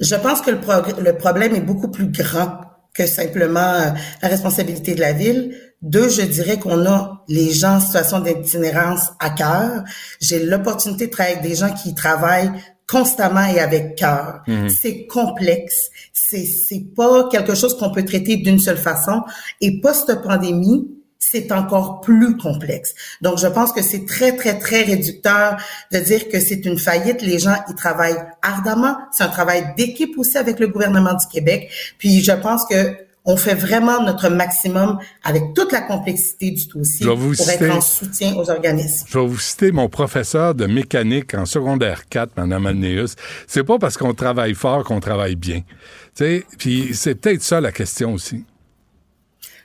[0.00, 0.58] Je pense que le,
[1.04, 2.62] le problème est beaucoup plus grand
[2.94, 3.90] que simplement euh,
[4.22, 5.54] la responsabilité de la ville.
[5.82, 9.82] Deux, je dirais qu'on a les gens en situation d'itinérance à cœur.
[10.20, 12.50] J'ai l'opportunité de travailler avec des gens qui travaillent
[12.86, 14.42] constamment et avec cœur.
[14.46, 14.68] Mhm.
[14.68, 15.90] C'est complexe.
[16.12, 19.22] C'est c'est pas quelque chose qu'on peut traiter d'une seule façon.
[19.60, 20.88] Et post-pandémie,
[21.18, 22.94] c'est encore plus complexe.
[23.20, 25.56] Donc, je pense que c'est très, très, très réducteur
[25.92, 27.22] de dire que c'est une faillite.
[27.22, 28.96] Les gens, ils travaillent ardemment.
[29.12, 31.70] C'est un travail d'équipe aussi avec le gouvernement du Québec.
[31.98, 32.96] Puis, je pense que
[33.30, 37.80] on fait vraiment notre maximum avec toute la complexité du dossier pour citer- être en
[37.80, 39.06] soutien aux organismes.
[39.08, 43.14] Je vais vous citer mon professeur de mécanique en secondaire 4, Mme Alneus.
[43.46, 45.60] C'est pas parce qu'on travaille fort qu'on travaille bien.
[45.60, 48.44] Tu sais, puis c'est peut-être ça la question aussi.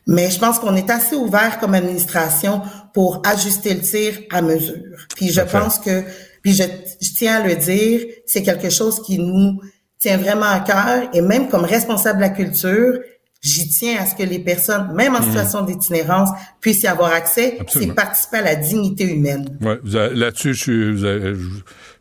[0.07, 2.61] Mais je pense qu'on est assez ouvert comme administration
[2.93, 4.75] pour ajuster le tir à mesure.
[5.15, 6.03] Puis je pense que,
[6.43, 6.63] puis je,
[7.01, 9.59] je tiens à le dire, c'est quelque chose qui nous
[9.97, 11.09] tient vraiment à cœur.
[11.13, 12.99] Et même comme responsable de la culture,
[13.45, 15.25] j'y tiens à ce que les personnes, même en Mhm.
[15.25, 16.29] situation d'itinérance,
[16.61, 17.59] puissent y avoir accès.
[17.67, 19.57] C'est participer à la dignité humaine.
[19.61, 21.35] Ouais, là-dessus, je suis, je,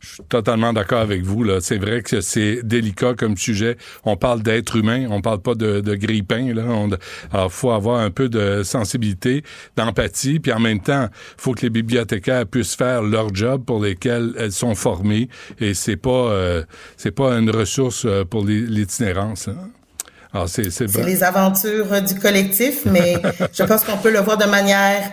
[0.01, 1.45] je suis totalement d'accord avec vous.
[1.45, 1.61] Là.
[1.61, 3.77] C'est vrai que c'est délicat comme sujet.
[4.05, 6.55] On parle d'être humain, on parle pas de, de grille-pain.
[6.55, 6.63] Là.
[6.67, 6.89] On-
[7.33, 9.43] alors, faut avoir un peu de sensibilité,
[9.77, 14.33] d'empathie, puis en même temps, faut que les bibliothécaires puissent faire leur job pour lesquels
[14.39, 15.29] elles sont formées.
[15.61, 16.65] Et c'est pas, euh,
[16.97, 19.49] c'est pas une ressource euh, pour l'itinérance.
[19.49, 19.71] hein.
[20.35, 21.07] Alors, c'est, c'est C'est vrai.
[21.07, 23.15] les aventures euh, du collectif, mais
[23.53, 25.13] je pense qu'on peut le voir de manière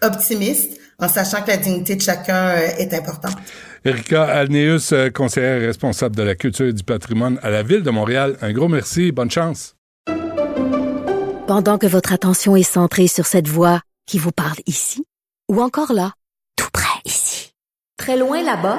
[0.00, 3.36] optimiste en sachant que la dignité de chacun euh, est importante.
[3.84, 7.90] Erika Alneus, euh, conseillère responsable de la culture et du patrimoine à la Ville de
[7.90, 8.36] Montréal.
[8.42, 9.10] Un gros merci.
[9.12, 9.74] Bonne chance.
[11.48, 15.04] Pendant que votre attention est centrée sur cette voix qui vous parle ici,
[15.50, 16.12] ou encore là,
[16.56, 17.52] tout près ici,
[17.98, 18.78] très loin là-bas,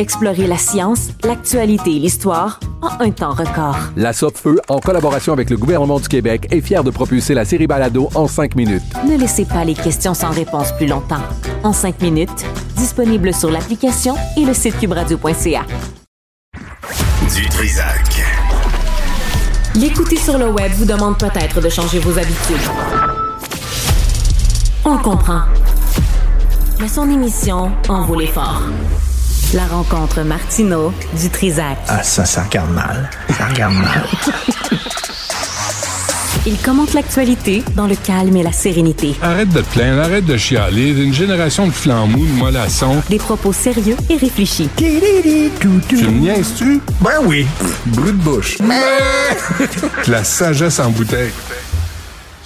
[0.00, 3.76] Explorez la science, l'actualité et l'histoire en un temps record.
[3.98, 7.66] La Feu, en collaboration avec le gouvernement du Québec, est fière de propulser la série
[7.66, 8.82] Balado en cinq minutes.
[9.06, 11.20] Ne laissez pas les questions sans réponse plus longtemps.
[11.62, 15.66] En cinq minutes, disponible sur l'application et le site cubradio.ca.
[17.34, 18.24] Du Trisac.
[19.74, 22.70] L'écouter sur le web vous demande peut-être de changer vos habitudes.
[24.82, 25.42] On le comprend.
[26.80, 28.62] Mais son émission en vaut l'effort.
[29.54, 31.78] La rencontre Martino du Trisac.
[31.88, 33.10] Ah, ça, ça regarde mal.
[33.36, 34.06] Ça regarde mal.
[36.46, 39.14] Il commente l'actualité dans le calme et la sérénité.
[39.20, 40.90] Arrête de te plaindre, arrête de chialer.
[40.90, 43.02] Une génération de flambous, de mollassons.
[43.10, 44.70] Des propos sérieux et réfléchis.
[44.76, 46.80] Tu me niaises-tu?
[47.00, 47.46] Ben oui.
[47.86, 48.58] Brut de bouche.
[50.06, 51.32] La sagesse en bouteille.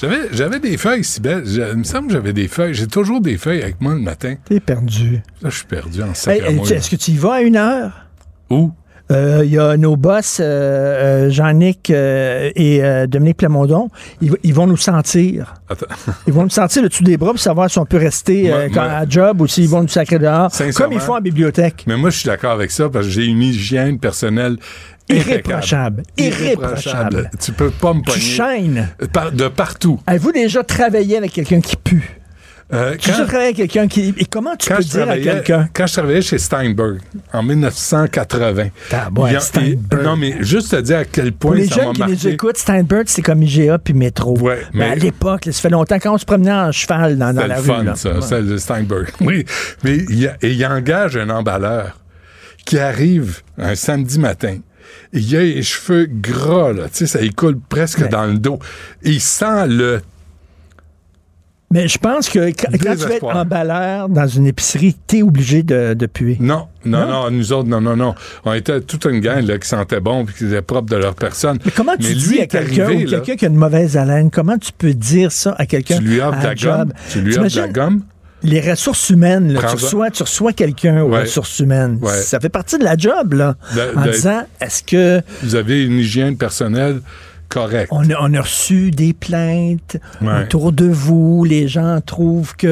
[0.00, 1.44] J'avais, j'avais des feuilles si belles.
[1.46, 2.74] Il me semble que j'avais des feuilles.
[2.74, 4.35] J'ai toujours des feuilles avec moi le matin.
[4.44, 5.22] T'es perdu.
[5.40, 6.72] Là, je suis perdu en Hey, sacramouille.
[6.72, 8.07] Est-ce que tu y vas à une heure?
[8.50, 8.70] Où?
[9.12, 13.88] Euh, Il y a nos boss, euh, euh, Jean-Nic euh, et euh, Dominique Plamondon.
[14.20, 15.54] Ils, vont nous sentir.
[15.68, 15.87] Attends.
[16.26, 18.57] Ils vont nous sentir le dessous des bras pour savoir si on peut rester Moi-
[18.57, 20.50] euh, quand- moi- à job ou s'ils vont nous sacrer dehors.
[20.74, 21.85] Comme ils font en bibliothèque.
[21.87, 24.57] Mais moi, je suis d'accord avec ça parce que j'ai une hygiène personnelle
[25.08, 26.02] Irréprochable.
[26.16, 27.30] Irréprochable.
[27.40, 28.20] Tu peux pas me Tu pogner.
[28.20, 28.88] chaînes.
[29.12, 30.00] Par- de partout.
[30.06, 32.20] Avez-vous déjà travaillé avec quelqu'un qui pue?
[32.72, 34.14] Euh, Tu travaillé avec quelqu'un qui.
[34.18, 35.68] Et comment tu quand peux dire à quelqu'un?
[35.74, 36.98] Quand je travaillais chez Steinberg
[37.32, 38.68] en 1980.
[38.90, 40.02] Ah, ouais, il y a- Steinberg.
[40.02, 42.14] non, mais juste te dire à quel point Pour les ça jeunes qui marqué.
[42.14, 44.38] nous écoutent, Steinberg, c'est comme IGA puis Métro.
[44.38, 47.32] Ouais, mais, mais- à l'époque, ça fait longtemps quand on se promenait en cheval dans,
[47.32, 47.66] la le rue.
[47.66, 47.96] fun, là.
[47.96, 48.42] ça, Ouais.
[48.42, 49.08] de Steinberg.
[49.20, 49.44] Oui,
[49.84, 49.98] mais
[50.42, 51.98] et il engage un emballeur
[52.64, 54.56] qui arrive un samedi matin.
[55.14, 58.59] Il a les cheveux gras, là, tu sais, ça lui coule presque dans le dos.
[59.03, 60.00] Et il sent le...
[61.70, 65.62] Mais je pense que quand, quand tu vas être emballeur dans une épicerie, t'es obligé
[65.64, 66.37] de, de puer.
[66.38, 67.07] Non, non, Non?
[67.11, 68.14] non, nous autres, non, non, non.
[68.44, 71.14] On était toute une gang là, qui sentait bon puis qui était propre de leur
[71.16, 71.59] personne.
[71.64, 74.57] Mais comment tu lui dis à quelqu'un ou quelqu'un qui a une mauvaise haleine, comment
[74.59, 75.98] tu peux dire ça à quelqu'un?
[75.98, 76.92] Tu lui offres de la gomme?
[77.11, 78.03] Tu lui offres de la gomme?
[78.44, 81.22] Les ressources humaines, là, tu, reçois, tu reçois quelqu'un aux Ouais.
[81.22, 81.98] ressources humaines.
[82.02, 82.12] Ouais.
[82.12, 83.57] Ça fait partie de la job, là.
[83.74, 87.00] De- en de- disant, est-ce que Vous avez une hygiène personnelle
[87.48, 87.88] correcte.
[87.92, 90.42] on a, on a reçu des plaintes Ouais.
[90.42, 92.66] autour de vous, les gens trouvent que...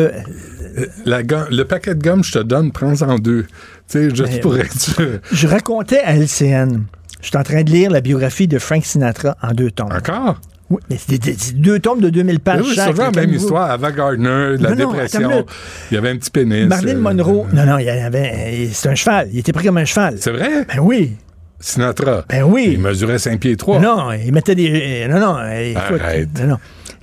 [0.76, 3.42] Euh, La gomme- le paquet de gomme, je te donne, prends-en deux.
[3.88, 5.00] Tu sais, juste pour être.
[5.32, 6.84] Je racontais à LCN,
[7.20, 9.92] je suis en train de lire la biographie de Frank Sinatra en deux tomes.
[9.92, 10.40] Encore?
[10.72, 12.90] Oui, mais c'est deux tomes de 2000 pages Oui, c'est chaque.
[12.92, 13.70] toujours la même histoire.
[13.70, 15.46] Avant Gardner, la Non, attends une dépression,
[15.90, 16.66] il y avait un petit pénis.
[16.66, 19.28] Marilyn euh, Monroe, non, non, il y avait, c'est un cheval.
[19.32, 20.16] Il était pris comme un cheval.
[20.18, 20.64] C'est vrai?
[20.66, 21.12] Ben oui.
[21.60, 22.24] Sinatra.
[22.26, 22.70] Ben oui.
[22.72, 23.80] Il mesurait 5 pieds 3.
[23.80, 25.06] Non, il mettait des.
[25.10, 26.00] Non, non, écoute.
[26.00, 26.28] Arrête.
[26.40, 26.58] Non, non.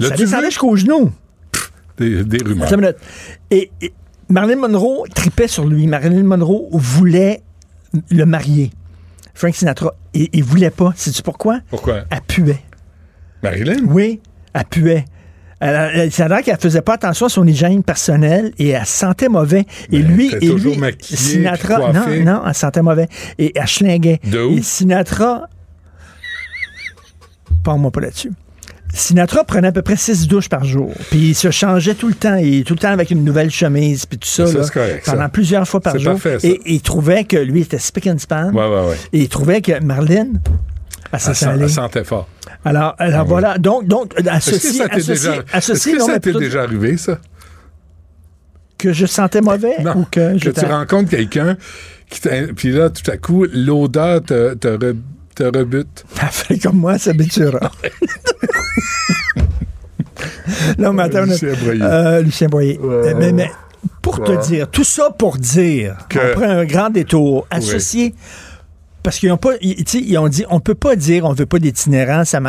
[0.09, 1.11] Ça descendait jusqu'aux genoux.
[1.99, 2.93] Des, des rumeurs.
[3.51, 3.93] Et, et
[4.29, 5.85] Marilyn Monroe tripait sur lui.
[5.85, 7.41] Marilyn Monroe voulait
[8.09, 8.71] le marier.
[9.35, 9.93] Frank Sinatra.
[10.13, 10.91] Et il voulait pas.
[10.95, 11.59] Sais-tu pourquoi?
[11.69, 11.99] Pourquoi?
[12.09, 12.59] Elle puait.
[13.43, 13.85] Marilyn?
[13.87, 14.19] Oui,
[14.53, 15.05] elle puait.
[15.61, 19.27] Elle, ça a l'air qu'elle faisait pas attention à son hygiène personnelle et elle sentait
[19.27, 19.65] mauvais.
[19.91, 23.09] Et Ben, lui, et toujours lui, maquillée, Sinatra, non, non, elle sentait mauvais.
[23.37, 24.21] Et elle schlinguait.
[24.23, 24.57] De où?
[24.57, 25.49] Et Sinatra,
[27.63, 28.31] parle-moi pas là-dessus.
[28.93, 30.91] Sinatra prenait à peu près six douches par jour.
[31.11, 32.37] Puis il se changeait tout le temps.
[32.37, 34.05] Et tout le temps avec une nouvelle chemise.
[34.05, 34.47] Puis tout ça.
[34.47, 35.11] Ça, là, c'est correct, ça.
[35.13, 36.13] pendant plusieurs fois par jour.
[36.13, 36.47] parfait, ça.
[36.47, 38.51] et, et il trouvait que lui était spick and span.
[38.51, 38.95] Ouais, ouais, ouais.
[39.13, 40.39] Et il trouvait que Marlene,
[41.17, 41.63] salait.
[41.63, 42.27] elle sentait fort.
[42.63, 43.27] Alors, alors Ah ouais.
[43.29, 43.57] voilà.
[43.57, 46.33] Donc, donc Est-ce que associé, ça t'est associé, déjà, associé, est-ce que non, ça t'est
[46.33, 47.17] déjà arrivé, ça?
[48.77, 51.57] que je sentais mauvais ou que, Que tu rencontres quelqu'un,
[52.09, 54.95] qui t'a- puis là, tout à coup, l'odeur te, te, re-
[55.35, 56.05] te rebute.
[56.21, 57.71] Elle fait comme moi, s'habituera.
[60.77, 61.23] non, mais attends.
[61.25, 61.81] Lucien Boyer.
[61.83, 62.79] Euh, Lucien Boyer.
[62.83, 63.51] Euh, mais, mais
[64.01, 68.15] pour te dire, tout ça pour dire, Que- on prend un grand détour, associé.
[69.03, 71.59] Parce qu'ils ont pas, ils, ils ont dit, on peut pas dire, on veut pas
[71.59, 72.39] d'itinérants, ça,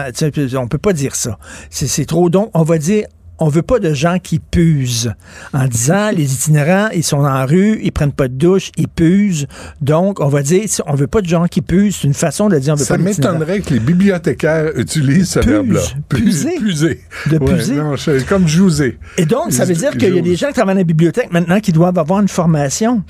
[0.56, 1.38] on peut pas dire ça.
[1.70, 2.28] C'est, trop.
[2.30, 3.06] Donc, on va dire,
[3.42, 5.10] on veut pas de gens qui pusent.
[5.54, 9.46] En disant, les itinérants, ils sont en rue, ils prennent pas de douche, ils pusent.
[9.80, 11.98] Donc, on va dire, on veut pas de gens qui pusent.
[12.02, 13.38] C'est une façon de dire, on veut Ça pas d'itinérants.
[13.38, 15.80] m'étonnerait que les bibliothécaires utilisent ce verbe-là.
[16.10, 16.56] Puser.
[16.58, 17.00] Puser.
[17.30, 17.76] De Ouais, puser.
[17.76, 18.98] non, je- comme jouser.
[19.16, 21.32] Et donc, ça veut dire qu'il y a des gens qui travaillent dans la bibliothèque
[21.32, 23.02] maintenant qui doivent avoir une formation.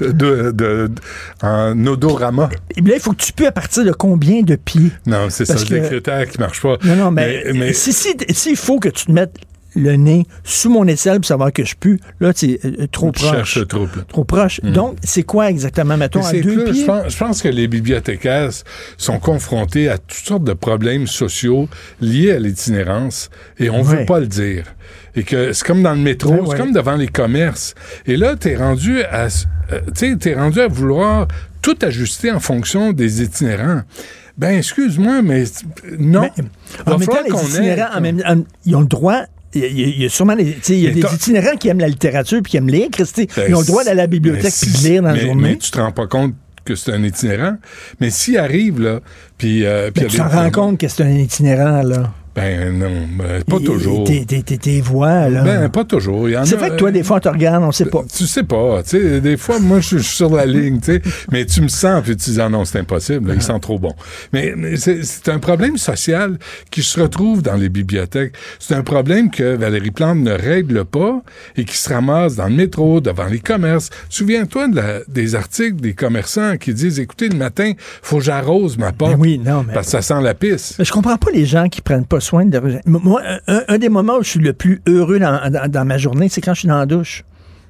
[0.00, 0.90] De, de- de-
[1.42, 2.50] en odorama.
[2.76, 4.90] Et là, il faut que tu peux à partir de combien de pieds?
[5.06, 6.76] Non, c'est ça, que- critères qui marchent pas.
[6.84, 9.36] Non, non, mais, mais- si, si, s'il faut que tu te mettes
[9.76, 13.12] le nez sous mon aisselle pour savoir que je pue, là, tu es euh, trop
[13.12, 13.30] Tu proche.
[13.36, 14.04] cherches trouble.
[14.08, 14.60] Trop proche.
[14.64, 14.72] Mm.
[14.72, 16.82] Donc, c'est quoi exactement, mettons, à deux pieds?
[16.82, 18.50] je, pense, je pense que les bibliothécaires
[18.98, 21.68] sont confrontés à toutes sortes de problèmes sociaux
[22.00, 23.98] liés à l'itinérance et on Ouais.
[24.00, 24.64] veut pas le dire.
[25.16, 27.74] Et que c'est comme dans le métro, Ouais, c'est comme devant les commerces.
[28.06, 29.26] Et là, t'es rendu à,
[29.72, 29.80] euh,
[30.18, 31.26] t'es rendu à vouloir
[31.62, 33.82] tout ajuster en fonction des itinérants.
[34.38, 35.44] Ben, excuse-moi, mais
[35.98, 36.22] non.
[36.22, 36.30] Mais,
[36.86, 39.22] Va en même temps, les ait- itinérants, en même- en- ils ont le droit.
[39.52, 41.80] Il y, a, il y a sûrement des, il y a des itinérants qui aiment
[41.80, 43.28] la littérature puis qui aiment lire, Christy.
[43.36, 45.08] Ben, Ils ont le droit d'aller à la bibliothèque mais puis de si- lire dans
[45.08, 45.42] la mais- journée.
[45.50, 47.56] Mais tu te rends pas compte que c'est un itinérant.
[48.00, 49.00] Mais s'il arrive, là,
[49.38, 49.66] puis...
[49.66, 52.12] euh, puis tu t'en rends compte que c'est un itinérant, là.
[52.34, 54.04] Ben non, ben, pas toujours.
[54.04, 55.42] Tes, voix, là.
[55.42, 56.28] Ben, pas toujours.
[56.44, 58.04] C'est vrai que toi, des fois, on te regarde, on sait pas.
[58.14, 61.02] Tu sais pas, tu sais, des fois, moi, je suis sur la ligne, tu sais,
[61.32, 63.78] mais tu me sens, puis tu dis, ah non, c'est impossible, là, il sent trop
[63.78, 63.94] bon.
[64.32, 66.38] Mais, mais c'est un problème social
[66.70, 68.34] qui se retrouve dans les bibliothèques.
[68.60, 71.22] C'est un problème que Valérie Plante ne règle pas
[71.56, 73.90] et qui se ramasse dans le métro, devant les commerces.
[74.08, 78.92] Souviens-toi de des articles des commerçants qui disent, écoutez, le matin, faut que j'arrose ma
[78.92, 79.12] porte.
[79.12, 80.76] Ben oui, non, mais- Parce que ça sent la pisse.
[80.78, 82.60] Mais je comprends pas les gens qui prennent pas soin de.
[82.86, 85.98] Moi, un, un des moments où je suis le plus heureux dans, dans- dans ma
[85.98, 87.24] journée, c'est quand je suis dans la douche.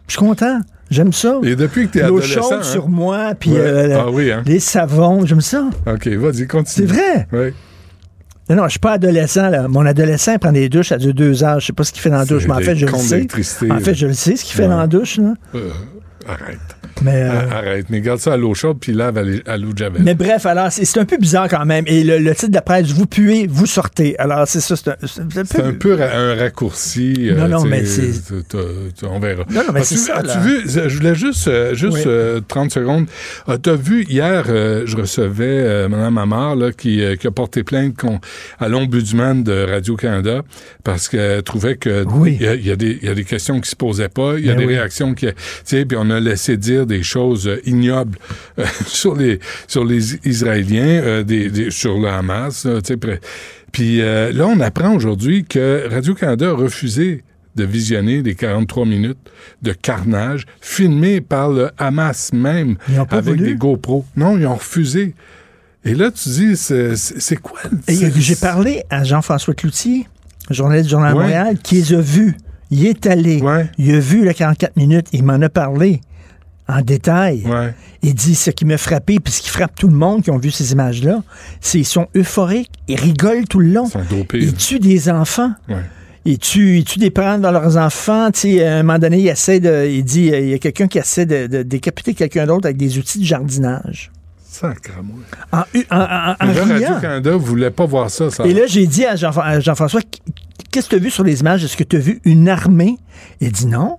[0.07, 0.61] Je suis content.
[0.91, 1.39] J'aime ça.
[1.45, 2.43] Et depuis que t'es L'eau adolescent...
[2.43, 2.63] chaude hein?
[2.65, 3.61] sur moi, puis Ouais.
[3.61, 4.43] euh, Ah oui, hein?
[4.45, 5.69] les savons, j'aime ça.
[5.87, 6.89] OK, vas-y, continue.
[6.89, 7.29] C'est vrai?
[7.33, 7.55] Oui.
[8.49, 9.49] Non, non, je suis pas adolescent.
[9.49, 9.69] Là.
[9.69, 11.61] Mon adolescent il prend des douches, dure deux heures.
[11.61, 13.27] Je sais pas ce qu'il fait dans la douche, mais en fait, je le sais.
[13.71, 14.69] En fait, je le sais ce qu'il fait Ouais.
[14.69, 15.19] dans la douche.
[15.19, 15.35] Là.
[15.55, 15.71] Euh,
[16.29, 16.59] arrête.
[17.03, 19.17] Mais, euh, Ah, Arrête, mais garde ça à l'eau chaude puis lave
[19.47, 20.03] à l'eau de javel.
[20.03, 21.85] Mais bref, alors, c'est un peu bizarre quand même.
[21.87, 24.19] Et le, le titre de la presse, vous puez, vous sortez.
[24.19, 27.31] Alors, c'est ça, c'est un, un C'est un peu ra- un raccourci.
[27.35, 28.57] Non, non, tu sais, mais c'est- tu- tu-
[28.99, 29.45] tu- On verra.
[29.51, 32.03] Non, non, mais As-tu- c'est ça, As-tu vu, je voulais juste, euh, juste Oui.
[32.07, 33.07] euh, 30 secondes.
[33.63, 37.31] tu as vu, hier, euh, je recevais euh, Mme Amar, là, qui, euh, qui a
[37.31, 37.95] porté plainte
[38.59, 40.43] à l'ombudsman de Radio-Canada
[40.85, 43.77] parce qu'elle trouvait que il y, a, il y y a des questions qui se
[43.77, 44.75] posaient pas, il y a Ben des oui.
[44.77, 45.33] réactions qui, tu
[45.65, 48.19] sais, puis on a laissé dire des choses euh, ignobles
[48.59, 52.81] euh, sur les sur les Israéliens, euh, des, des- sur le Hamas, là,
[53.73, 57.23] puis euh, là, on apprend aujourd'hui que Radio-Canada a refusé
[57.57, 59.19] de visionner les 43 minutes
[59.63, 62.77] de carnage filmés par le Hamas même
[63.11, 63.45] avec voulu?
[63.51, 64.05] des GoPro.
[64.17, 65.15] Non, ils ont refusé.
[65.85, 67.59] Et là, tu dis, c'est quoi?
[67.89, 70.07] J'ai parlé à Jean-François Cloutier,
[70.51, 71.23] journaliste du Journal de.
[71.23, 72.37] Montréal, qui les a vus.
[72.71, 73.43] Il est allé.
[73.79, 75.09] Il a vu le 44 minutes.
[75.13, 76.01] Il m'en a parlé
[76.69, 77.45] en détail.
[78.03, 80.39] Il dit ce qui m'a frappé, puis ce qui frappe tout le monde qui ont
[80.39, 81.23] vu ces images-là,
[81.61, 82.71] c'est qu'ils sont euphoriques.
[82.89, 83.89] Ils rigolent tout le long.
[84.41, 85.53] Ils tuent des enfants.
[85.69, 85.77] Ouais.
[86.27, 88.29] Ils tuent, ils tuent des parents dans leurs enfants.
[88.29, 89.89] À un moment donné, il essaie de.
[89.89, 92.99] Il dit il y a quelqu'un qui essaie de, de décapiter quelqu'un d'autre avec des
[92.99, 94.11] outils de jardinage.
[94.51, 95.23] Sacramouille.
[95.53, 96.65] En, en, en, en riant.
[96.67, 98.31] Radio-Canada voulait pas voir ça.
[98.31, 98.45] ça.
[98.47, 100.01] Et là, j'ai dit à Jean- à Jean-François,
[100.71, 101.63] qu'est-ce que tu as vu sur les images?
[101.65, 102.97] Est-ce que tu as vu une armée?
[103.41, 103.99] Il dit non,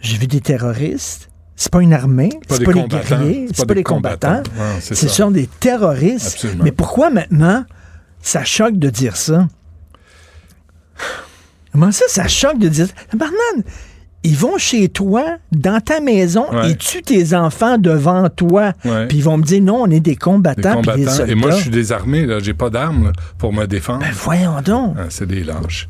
[0.00, 1.28] j'ai vu des terroristes.
[1.54, 3.08] C'est pas une armée, pas c'est des pas, les combattants.
[3.08, 4.36] guerriers, c'est pas, des combattants.
[4.58, 5.14] Ouais, c'est Ce ça.
[5.14, 6.26] sont des terroristes.
[6.34, 6.64] Absolument.
[6.64, 7.64] Mais pourquoi maintenant
[8.20, 9.46] ça choque de dire ça?
[11.72, 12.92] Comment ça, ça choque de dire ça?
[14.24, 16.70] Ils vont chez toi, dans ta maison, Ouais.
[16.70, 18.72] ils tuent tes enfants devant toi.
[19.08, 20.80] Puis ils vont me dire non, on est des combattants.
[20.80, 21.26] des combattants.
[21.26, 22.24] Et moi, je suis désarmé.
[22.26, 22.38] là.
[22.38, 24.00] J'ai pas d'armes pour me défendre.
[24.00, 24.96] Ben, voyons donc.
[24.98, 25.88] Ah, c'est des lâches.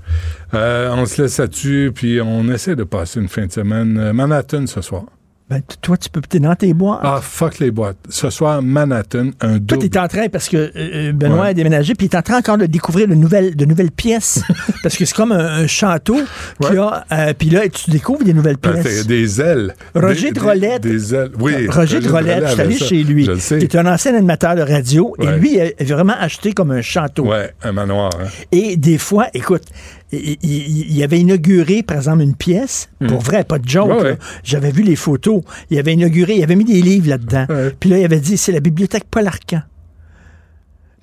[0.55, 3.99] Euh, on se laisse là-dessus, puis on essaie de passer une fin de semaine.
[3.99, 5.05] euh, Manhattan ce soir.
[5.53, 6.99] Ben, toi, tu peux t'es dans tes bois.
[7.03, 7.99] Ah, fuck les boîtes.
[8.09, 9.91] Ce soir, Manhattan, un Toi, double.
[9.91, 11.49] t'es en train, parce que euh, euh, Benoît Ouais.
[11.49, 14.43] a déménagé, puis il est en train encore de découvrir de nouvelles, de nouvelles pièces.
[14.83, 16.17] parce que c'est comme un, un château
[16.61, 17.05] qui a.
[17.13, 19.07] euh, puis là, tu découvres des nouvelles Ben, pièces.
[19.07, 19.75] des ailes.
[19.95, 20.83] Roger Des- Drolette.
[20.83, 21.33] Des, des ailes.
[21.39, 21.67] Oui.
[21.69, 23.25] Roger Drolette, je suis allé chez lui.
[23.27, 23.59] Je le sais.
[23.59, 25.27] Il est un ancien animateur de radio, Ouais.
[25.27, 27.27] et lui, il a il a vraiment acheté comme un château.
[27.27, 28.11] Ouais, un manoir.
[28.19, 28.27] hein.
[28.53, 29.65] Et des fois, écoute,
[30.13, 33.25] il, il- il avait inauguré, par exemple, une pièce, pour Hmm.
[33.25, 33.89] vrai, pas de joke.
[33.89, 34.03] Ouais, là.
[34.11, 34.19] ouais.
[34.45, 35.43] J'avais vu les photos.
[35.71, 37.47] Il avait inauguré, il avait mis des livres là-dedans.
[37.81, 39.63] Puis là, il avait dit, c'est la bibliothèque Paul Arcan.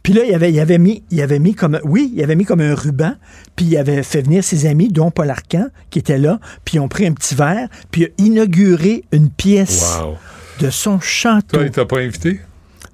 [0.02, 2.46] Puis là, il avait, il avait mis, il avait mis comme, oui, il avait mis
[2.46, 3.14] comme un ruban,
[3.56, 6.80] puis il avait fait venir ses amis, dont Paul Arcan, qui était là, puis ils
[6.80, 10.16] ont pris un petit verre, puis il a inauguré une pièce Wow.
[10.62, 11.58] de son château.
[11.58, 12.40] Toi, il t'a pas invité?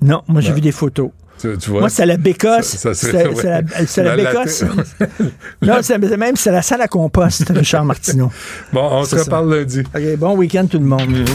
[0.02, 1.12] Non, moi j'ai vu des photos.
[1.40, 1.82] Tu, tu vois?
[1.82, 2.66] Moi, c'est la bécosse.
[2.66, 4.64] Ça- ça C'est la, la La bécosse.
[5.62, 8.32] non, c'est même c'est la salle à compost, Richard Martineau.
[8.72, 9.24] Bon, on se ça.
[9.24, 9.84] reparle lundi.
[9.94, 11.26] OK, bon week-end tout le monde.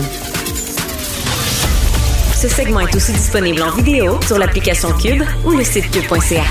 [2.35, 6.45] Ce segment est aussi disponible en vidéo sur l'application Cube ou le site cube.ca.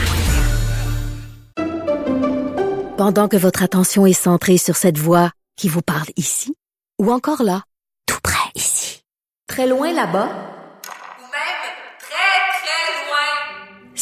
[2.98, 6.54] Pendant que votre attention est centrée sur cette voix qui vous parle ici,
[7.00, 7.64] ou encore là,
[8.06, 9.04] tout près ici,
[9.48, 11.60] très loin là-bas, Ou même
[12.00, 13.96] très, très loin.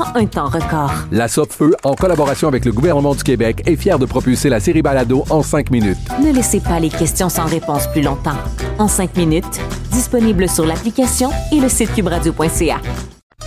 [0.00, 0.92] en un temps record.
[1.12, 4.82] La Feu, en collaboration avec le gouvernement du Québec, est fière de propulser la série
[4.82, 5.98] Balado en cinq minutes.
[6.22, 8.36] Ne laissez pas les questions sans réponse plus longtemps.
[8.78, 9.60] En cinq minutes,
[9.92, 12.80] disponible sur l'application et le site cubradio.ca.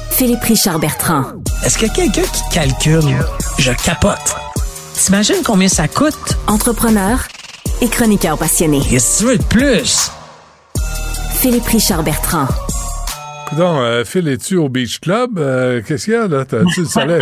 [0.09, 1.23] Philippe Richard Bertrand.
[1.65, 3.25] Est-ce que quelqu'un qui calcule,
[3.57, 4.35] je capote.
[4.95, 6.37] T'imagines combien ça coûte?
[6.47, 7.19] Entrepreneur
[7.81, 8.79] et chroniqueur passionné.
[8.79, 10.11] Qu'est-ce que tu veux de plus?
[11.33, 12.47] Philippe Richard Bertrand.
[13.53, 15.37] Coudon, euh, Phil, es-tu au Beach Club?
[15.37, 16.43] Euh, Qu'est-ce qu'il y a, là?
[16.43, 17.21] T'as-tu le soleil?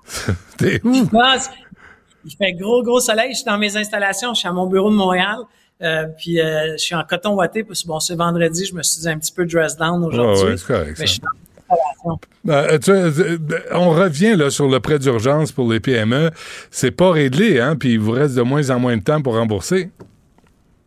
[0.58, 0.94] T'es où?
[0.94, 1.48] Je pense
[2.24, 3.30] il fait gros, gros soleil.
[3.30, 4.34] Je suis dans mes installations.
[4.34, 5.38] Je suis à mon bureau de Montréal.
[5.82, 7.64] Euh, puis euh, je suis en coton watté.
[7.64, 8.66] Parce que bon, c'est vendredi.
[8.66, 10.44] Je me suis dit un petit peu dress down aujourd'hui.
[10.44, 11.04] Ouais, c'est correct, Mais ça.
[11.06, 11.40] je suis dans mes
[11.88, 12.20] installations.
[12.48, 16.30] Euh, tu on revient là sur le prêt d'urgence pour les PME.
[16.70, 17.76] C'est pas réglé, hein?
[17.76, 19.90] Puis il vous reste de moins en moins de temps pour rembourser.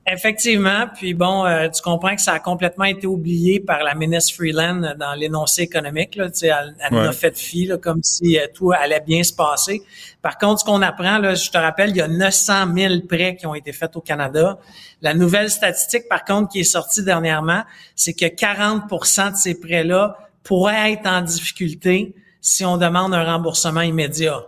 [0.07, 4.35] Effectivement, puis bon, euh, tu comprends que ça a complètement été oublié par la ministre
[4.35, 6.15] Freeland dans l'énoncé économique.
[6.15, 7.07] Là, tu sais, elle, elle Ouais.
[7.07, 9.81] a fait fi, là, comme si euh, tout allait bien se passer.
[10.21, 13.35] Par contre, ce qu'on apprend, là, je te rappelle, il y a 900 000 prêts
[13.35, 14.59] qui ont été faits au Canada.
[15.01, 17.63] La nouvelle statistique, par contre, qui est sortie dernièrement,
[17.95, 23.81] c'est que 40% de ces prêts-là pourraient être en difficulté si on demande un remboursement
[23.81, 24.45] immédiat.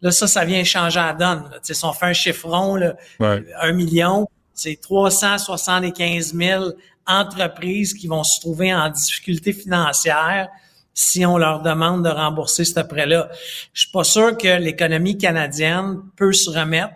[0.00, 1.42] Là, ça, ça vient changer la donne.
[1.50, 1.56] là.
[1.58, 3.44] Tu sais, si on fait un chiffron, là, Ouais.
[3.60, 4.26] un million,
[4.60, 6.64] c'est 375 000
[7.06, 10.48] entreprises qui vont se trouver en difficulté financière
[10.92, 13.30] si on leur demande de rembourser ce prêt-là.
[13.72, 16.92] Je suis pas sûr que l'économie canadienne peut se remettre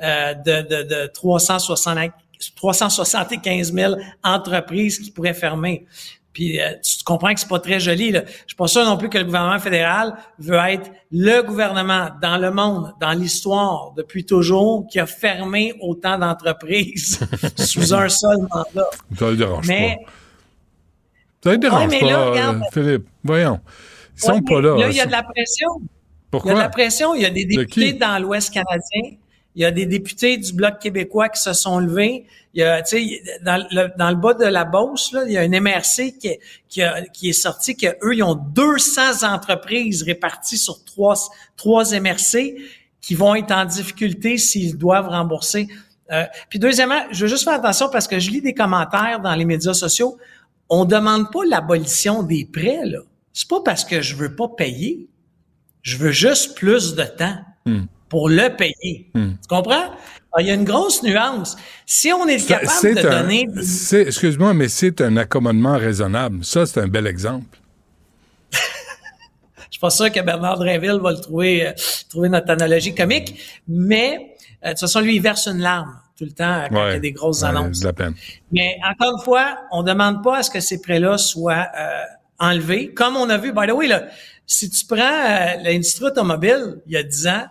[0.00, 2.12] euh, de, de, de 360
[2.56, 5.86] 375 000 entreprises qui pourraient fermer.
[6.32, 8.10] Puis euh, tu comprends que c'est pas très joli.
[8.10, 8.22] Là.
[8.26, 12.38] Je suis pas sûr non plus que le gouvernement fédéral veut être le gouvernement dans
[12.38, 17.20] le monde, dans l'histoire, depuis toujours, qui a fermé autant d'entreprises
[17.56, 18.88] sous un seul mandat.
[19.18, 20.10] Ça le dérange Mais pas.
[21.44, 23.06] Ça le dérange mais pas, là, regarde- euh, Philippe.
[23.24, 23.60] Voyons.
[24.16, 24.76] Ils sont Ouais, pas mais là.
[24.78, 25.68] Là, il y a de la pression.
[26.30, 26.52] Pourquoi?
[26.52, 27.14] Il y a de la pression.
[27.14, 29.16] Il y a des De députés dans l'Ouest canadien.
[29.54, 32.26] Il y a des députés du Bloc québécois qui se sont levés.
[32.54, 32.82] Il y a,
[33.44, 36.28] dans le, dans le bas de la Beauce, là, il y a une MRC qui,
[36.28, 36.82] est- qui,
[37.12, 41.16] qui est sortie que eux, ils ont 200 entreprises réparties sur trois,
[41.56, 42.54] trois MRC
[43.00, 45.68] qui vont être en difficulté s'ils doivent rembourser.
[46.10, 49.34] Euh, puis deuxièmement, je veux juste faire attention parce que je lis des commentaires dans
[49.34, 50.18] les médias sociaux.
[50.68, 52.98] On demande pas l'abolition des prêts, là.
[53.34, 55.08] C'est pas parce que je veux pas payer.
[55.82, 57.82] Je veux juste plus de temps Hmm.
[58.12, 59.10] Pour le payer.
[59.14, 59.30] Hmm.
[59.40, 59.84] Tu comprends?
[60.34, 61.56] Alors, il y a une grosse nuance.
[61.86, 63.48] Si on est Ça- capable de un, donner...
[64.06, 66.44] excuse-moi, mais c'est un accommodement raisonnable.
[66.44, 67.58] Ça, c'est un bel exemple.
[68.52, 68.58] Je
[69.70, 71.72] suis pas sûr que Bernard Drinville va le trouver, euh,
[72.10, 73.34] trouver notre analogie comique,
[73.66, 76.92] mais euh, de toute façon, lui, il verse une larme tout le temps quand il
[76.92, 77.80] y a des grosses Ouais, annonces.
[77.80, 78.14] de la peine.
[78.52, 82.02] Mais encore une fois, on demande pas à ce que ces prêts-là soient euh,
[82.38, 82.92] enlevés.
[82.92, 84.04] Comme on a vu, by the way, là,
[84.46, 84.98] si tu prends
[85.64, 87.44] l'industrie automobile, il y a 10 ans,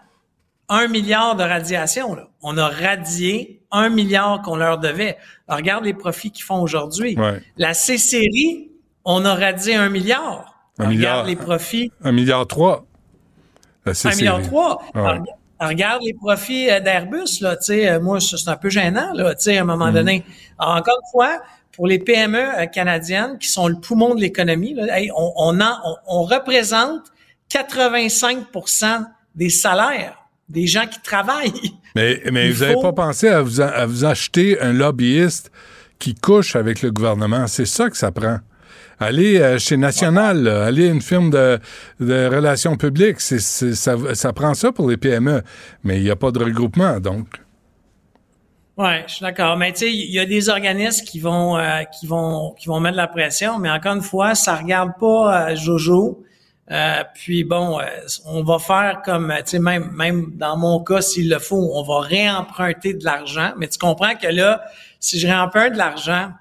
[0.72, 2.16] un milliard de radiation.
[2.16, 2.30] Là.
[2.42, 5.18] On a radié un milliard qu'on leur devait.
[5.48, 7.16] Alors, regarde les profits qu'ils font aujourd'hui.
[7.20, 7.42] Ouais.
[7.58, 8.72] La C-Série,
[9.06, 10.56] on a radié un milliard.
[10.80, 11.12] Un Alors, milliard.
[11.24, 11.92] Regarde les profits.
[12.04, 12.86] Un milliard trois.
[13.86, 14.82] La Un milliard trois.
[14.96, 15.02] Ouais.
[15.02, 15.24] Alors,
[15.60, 19.36] Regarde les profits euh, d'Airbus, là, tu sais, euh, moi, c'est un peu gênant, là,
[19.36, 19.94] tu sais, à un moment Mhm.
[19.94, 20.24] donné.
[20.58, 21.40] Alors, encore une fois,
[21.72, 25.60] pour les PME euh, canadiennes, qui sont le poumon de l'économie, là, hey, on, on,
[26.08, 27.12] on représente
[27.50, 29.06] 85%
[29.36, 30.21] des salaires
[30.52, 31.52] des gens qui travaillent.
[31.96, 35.52] Mais, mais Il vous n'avez faut- pas pensé à vous, à vous acheter un lobbyiste
[36.00, 37.48] qui couche avec le gouvernement.
[37.48, 38.38] C'est ça que ça prend.
[39.00, 40.66] Allez euh, chez National, là.
[40.66, 41.60] allez à une firme de,
[42.00, 43.20] de relations publiques.
[43.20, 45.42] C'est, c'est- ça, ça prend ça pour les PME.
[45.84, 47.28] Mais il n'y a pas de regroupement, donc.
[48.78, 49.58] Ouais, je suis d'accord.
[49.58, 52.80] Mais tu sais, il y a des organismes qui vont euh, qui vont qui vont
[52.80, 56.24] mettre de la pression, mais encore une fois, ça regarde pas euh, Jojo.
[56.72, 57.86] Euh, puis bon, euh,
[58.26, 61.84] on va faire comme tu sais même même dans mon cas s'il le faut, on
[61.84, 63.52] va réemprunter de l'argent.
[63.58, 64.64] Mais tu comprends que là,
[65.00, 66.32] si je réemprunte de l'argent,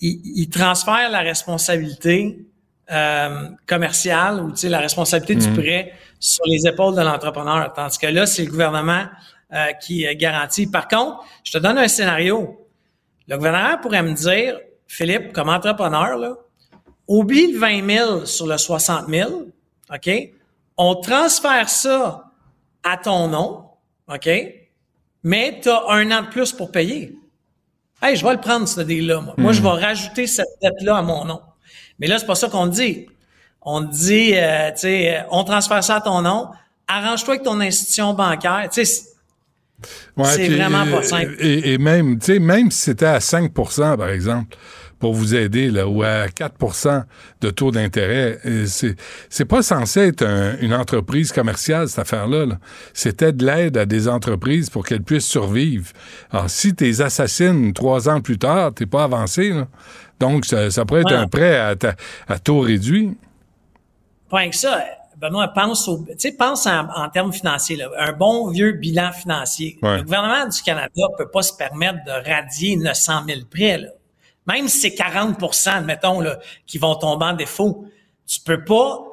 [0.00, 2.38] il, il transfère la responsabilité
[2.90, 5.40] euh, commerciale ou tu sais la responsabilité Mhm.
[5.54, 7.72] du prêt sur les épaules de l'entrepreneur.
[7.74, 9.04] Tandis que là, c'est le gouvernement
[9.52, 10.66] euh, qui euh, garantit.
[10.66, 12.66] Par contre, je te donne un scénario.
[13.26, 16.34] Le gouvernement pourrait me dire, Philippe, comme entrepreneur, là,
[17.08, 19.30] oublie le 20 000 sur le 60 000,
[19.92, 20.10] OK?
[20.76, 22.24] On transfère ça
[22.84, 23.64] à ton nom,
[24.12, 24.28] OK?
[25.24, 27.14] Mais tu as un an de plus pour payer.
[28.00, 29.20] Hey, je vais le prendre, ce deal-là.
[29.20, 31.40] Moi, Moi, je vais rajouter cette dette-là à mon nom.
[31.98, 33.06] Mais là, c'est pas ça qu'on dit.
[33.62, 36.48] On dit, euh, tu sais, euh, on transfère ça à ton nom.
[36.86, 38.68] Arrange-toi avec ton institution bancaire.
[38.72, 39.08] Tu sais, c'est-
[40.16, 41.36] Ouais, C'est puis, vraiment pas simple.
[41.38, 44.56] Et, et même, tu sais, même si c'était à 5% par exemple,
[44.98, 47.04] pour vous aider, là, ou à 4%
[47.40, 48.96] de taux d'intérêt, c'est,
[49.28, 52.46] c'est pas censé être un- une entreprise commerciale, cette affaire-là.
[52.46, 52.58] là.
[52.94, 55.86] C'était de l'aide à des entreprises pour qu'elles puissent survivre.
[56.32, 59.68] Alors, si t'es assassines trois ans plus tard, t'es pas avancé, là.
[60.18, 61.16] Donc, ça, ça pourrait être Ouais.
[61.16, 61.94] un prêt à, ta-
[62.26, 63.16] à taux réduit.
[64.32, 64.84] Rien que ça.
[65.16, 67.88] Benoît, pense au, tu sais, pense en, en termes financiers, là.
[67.98, 69.78] Un bon vieux bilan financier.
[69.82, 69.96] Ouais.
[69.98, 73.88] Le gouvernement du Canada peut pas se permettre de radier 900 000 prêts, là.
[74.48, 77.84] Même si c'est 40% admettons, là, qui vont tomber en défaut.
[78.26, 79.04] Tu peux pas,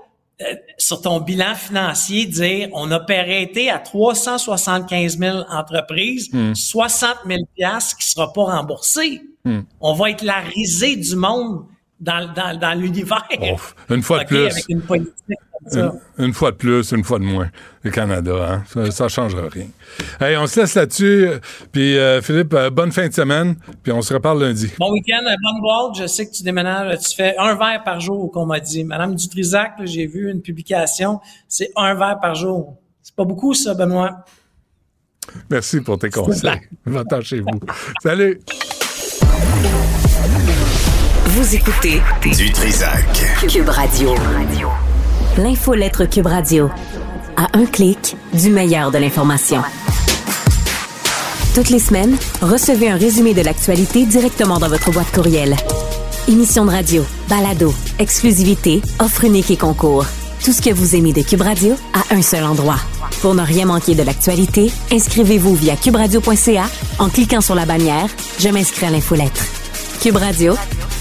[0.42, 6.54] euh, sur ton bilan financier, dire, on a prêté à 375 000 entreprises, Hmm.
[6.56, 9.22] 60 000 piastres qui sera pas remboursé.
[9.44, 9.62] Hmm.
[9.80, 11.66] On va être la risée du monde
[12.00, 13.28] dans, dans, dans l'univers.
[13.90, 14.46] une fois de plus.
[14.46, 15.94] Avec une politique comme ça.
[16.18, 17.50] Une, une fois de plus, une fois de moins.
[17.84, 18.64] Le Canada, hein?
[18.68, 19.68] ça, ça changera rien.
[20.20, 21.30] Hey, on se laisse là-dessus.
[21.72, 23.56] Puis euh, Philippe, euh, bonne fin de semaine.
[23.84, 24.72] Puis on se reparle lundi.
[24.80, 25.98] Bon week-end, euh, bonne boîte.
[25.98, 28.84] Je sais que tu déménages, tu fais un verre par jour, qu'on m'a dit.
[28.84, 32.78] Madame Dutrisac, j'ai vu une publication, c'est un verre par jour.
[33.02, 34.26] C'est pas beaucoup, ça, Benoît.
[35.50, 36.62] Merci pour tes conseils.
[36.86, 37.60] Va-t'en chez vous.
[38.02, 38.40] Salut.
[41.36, 42.02] Vous écoutez
[42.38, 43.04] Du Trisac.
[43.50, 44.16] Cube Radio.
[45.38, 46.70] L'infolettre Cube Radio.
[47.36, 49.62] À un clic, du meilleur de l'information.
[51.54, 55.58] Toutes les semaines, recevez un résumé de l'actualité directement dans votre boîte courriel.
[56.30, 60.06] Émission de radio, balado, exclusivité, offre unique et concours.
[60.42, 62.80] Tout ce que vous aimez de Cube Radio à un seul endroit.
[63.22, 66.64] Pour ne rien manquer de l'actualité, inscrivez-vous via cuberadio.ca
[67.00, 68.08] en cliquant sur la bannière
[68.40, 69.44] Je m'inscris à l'infolettre.
[70.02, 70.56] Cube Radio,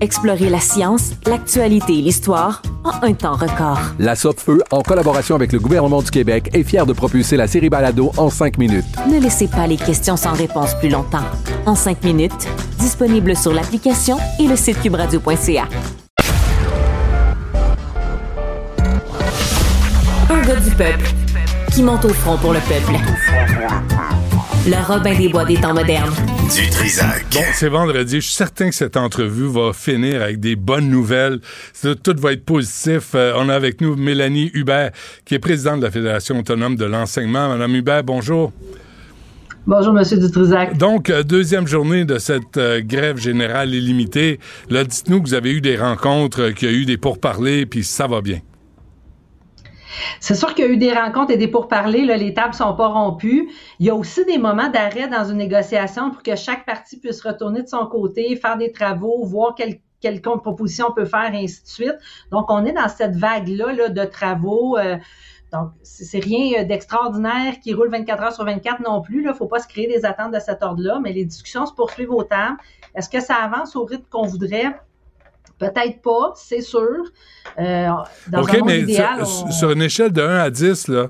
[0.00, 3.80] Explorez la science, l'actualité et l'histoire en un temps record.
[3.98, 7.68] La Feu, en collaboration avec le gouvernement du Québec, est fière de propulser la série
[7.68, 8.84] Balado en cinq minutes.
[9.10, 11.24] Ne laissez pas les questions sans réponse plus longtemps.
[11.66, 15.68] En cinq minutes, disponible sur l'application et le site cubradio.ca.
[20.30, 21.10] Un gars du peuple
[21.72, 22.94] qui monte au front pour le peuple.
[24.66, 26.12] Le Robin des Bois des temps modernes.
[26.54, 27.24] Du Trisac.
[27.32, 28.16] Bon, c'est vendredi.
[28.16, 31.40] Je suis certain que cette entrevue va finir avec des bonnes nouvelles.
[31.80, 33.10] Tout va être positif.
[33.14, 34.90] Euh, on a avec nous Mélanie Hubert,
[35.24, 37.48] qui est présidente de la Fédération autonome de l'enseignement.
[37.48, 38.52] Madame Hubert, bonjour.
[39.66, 40.76] Bonjour, Monsieur Dutrisac.
[40.76, 44.40] Donc, euh, deuxième journée de cette euh, grève générale illimitée.
[44.70, 47.84] Là, dites-nous que vous avez eu des rencontres, qu'il y a eu des pourparlers, puis
[47.84, 48.40] ça va bien.
[50.20, 52.04] C'est sûr qu'il y a eu des rencontres et des pourparlers.
[52.04, 53.48] Là, les tables sont pas rompues.
[53.78, 57.22] Il y a aussi des moments d'arrêt dans une négociation pour que chaque partie puisse
[57.22, 61.42] retourner de son côté, faire des travaux, voir quelle quelle proposition on peut faire, et
[61.42, 61.96] ainsi de suite.
[62.30, 64.78] Donc, on est dans cette vague-là là, de travaux.
[64.78, 64.96] euh,
[65.52, 69.22] donc, c'est rien d'extraordinaire qui roule 24 heures sur 24 non plus.
[69.22, 71.72] Il ne faut pas se créer des attentes de cet ordre-là, mais les discussions se
[71.72, 72.58] poursuivent au terme.
[72.94, 74.78] Est-ce que ça avance au rythme qu'on voudrait?
[75.58, 77.04] Peut-être pas, c'est sûr.
[77.58, 77.88] Euh,
[78.28, 81.08] dans OK, un mais idéal, sur, on- sur une échelle de 1 à 10, là,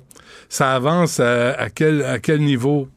[0.49, 2.89] ça avance à, à quel, à quel niveau?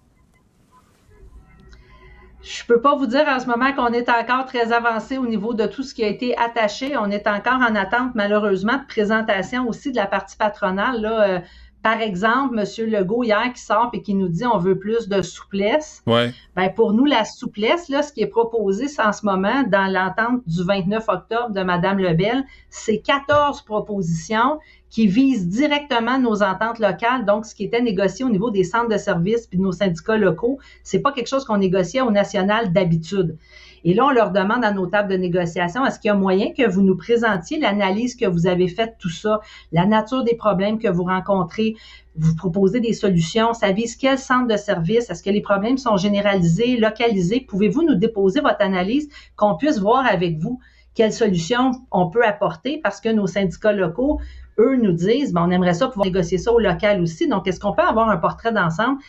[2.43, 5.53] Je peux pas vous dire en ce moment qu'on est encore très avancé au niveau
[5.53, 6.97] de tout ce qui a été attaché.
[6.97, 11.01] On est encore en attente, malheureusement, de présentation aussi de la partie patronale.
[11.01, 11.39] Là, Euh,
[11.83, 12.89] par exemple, M.
[12.89, 16.03] Legault, hier, qui sort et qui nous dit on veut plus de souplesse.
[16.05, 16.31] Ouais.
[16.55, 19.91] Ben, pour nous, la souplesse, là, ce qui est proposé c'est en ce moment dans
[19.91, 24.59] l'entente du 29 octobre de Mme Lebel, c'est 14 propositions
[24.89, 28.89] qui visent directement nos ententes locales, donc ce qui était négocié au niveau des centres
[28.89, 32.73] de services puis de nos syndicats locaux, c'est pas quelque chose qu'on négociait au national
[32.73, 33.37] d'habitude.
[33.83, 36.53] Et là, on leur demande à nos tables de négociation, est-ce qu'il y a moyen
[36.53, 40.77] que vous nous présentiez l'analyse que vous avez faite, tout ça, la nature des problèmes
[40.77, 41.75] que vous rencontrez,
[42.15, 45.97] vous proposez des solutions, ça vise quel centre de service, est-ce que les problèmes sont
[45.97, 50.59] généralisés, localisés, pouvez-vous nous déposer votre analyse, qu'on puisse voir avec vous?
[50.93, 54.19] Quelles solutions on peut apporter, parce que nos syndicats locaux,
[54.59, 57.59] eux, nous disent, ben, on aimerait ça pouvoir négocier ça au local aussi, donc est-ce
[57.59, 58.99] qu'on peut avoir un portrait d'ensemble?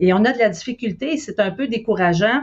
[0.00, 2.42] Et on a de la difficulté, c'est un peu décourageant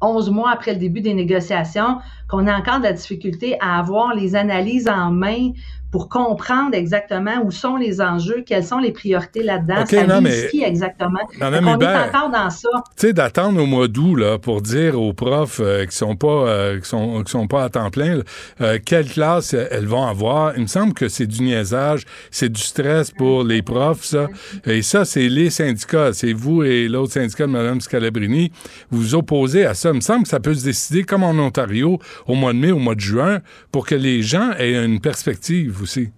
[0.00, 1.98] 11 mois après le début des négociations,
[2.28, 5.52] qu'on a encore de la difficulté à avoir les analyses en main
[5.90, 10.20] pour comprendre exactement où sont les enjeux, quelles sont les priorités là-dedans, OK, ça non,
[10.20, 11.18] mais- qui exactement.
[11.38, 12.68] Madame Donc, on est Hubert, encore dans ça.
[12.96, 16.28] Tu sais, d'attendre au mois d'août là, pour dire aux profs euh, qui sont pas
[16.28, 18.20] euh, qui sont qui sont pas à temps plein
[18.60, 20.52] euh, quelle classe elles vont avoir.
[20.56, 24.28] Il me semble que c'est du niaisage, c'est du stress pour les profs, ça.
[24.66, 26.12] Et ça, c'est les syndicats.
[26.12, 28.52] C'est vous et l'autre syndicat de Mme Scalabrini.
[28.90, 29.90] Vous vous opposez à ça.
[29.90, 32.70] Il me semble que ça peut se décider comme en Ontario au mois de mai,
[32.70, 33.40] au mois de juin,
[33.72, 36.10] pour que les gens aient une perspective aussi.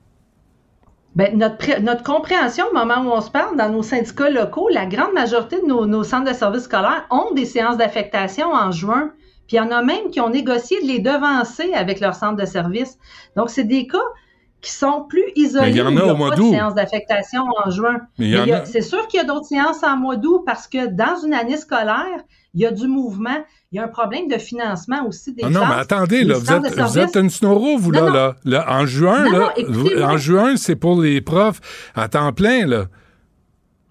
[1.14, 4.86] Ben, notre, notre compréhension au moment où on se parle, dans nos syndicats locaux, la
[4.86, 9.10] grande majorité de nos, nos centres de services scolaires ont des séances d'affectation en juin.
[9.46, 12.36] Puis il y en a même qui ont négocié de les devancer avec leur centre
[12.40, 12.96] de service.
[13.36, 13.98] Donc, c'est des cas
[14.62, 15.66] qui sont plus isolés.
[15.66, 16.50] Mais il y en a au mois d'août.
[16.50, 18.00] séances d'affectation en juin.
[18.18, 19.46] Mais il y en Mais il y a- a- C'est sûr qu'il y a d'autres
[19.46, 22.22] séances en mois d'août parce que dans une année scolaire,
[22.54, 23.36] il y a du mouvement.
[23.72, 26.52] Il y a un problème de financement aussi des Ah non, mais attendez, là, vous
[26.52, 28.36] êtes, vous êtes une snoro, vous, là, Non, là.
[28.44, 29.48] Là, En juin, Non, non,
[29.96, 31.60] là, en juin, c'est pour les profs
[31.94, 32.86] à temps plein, là.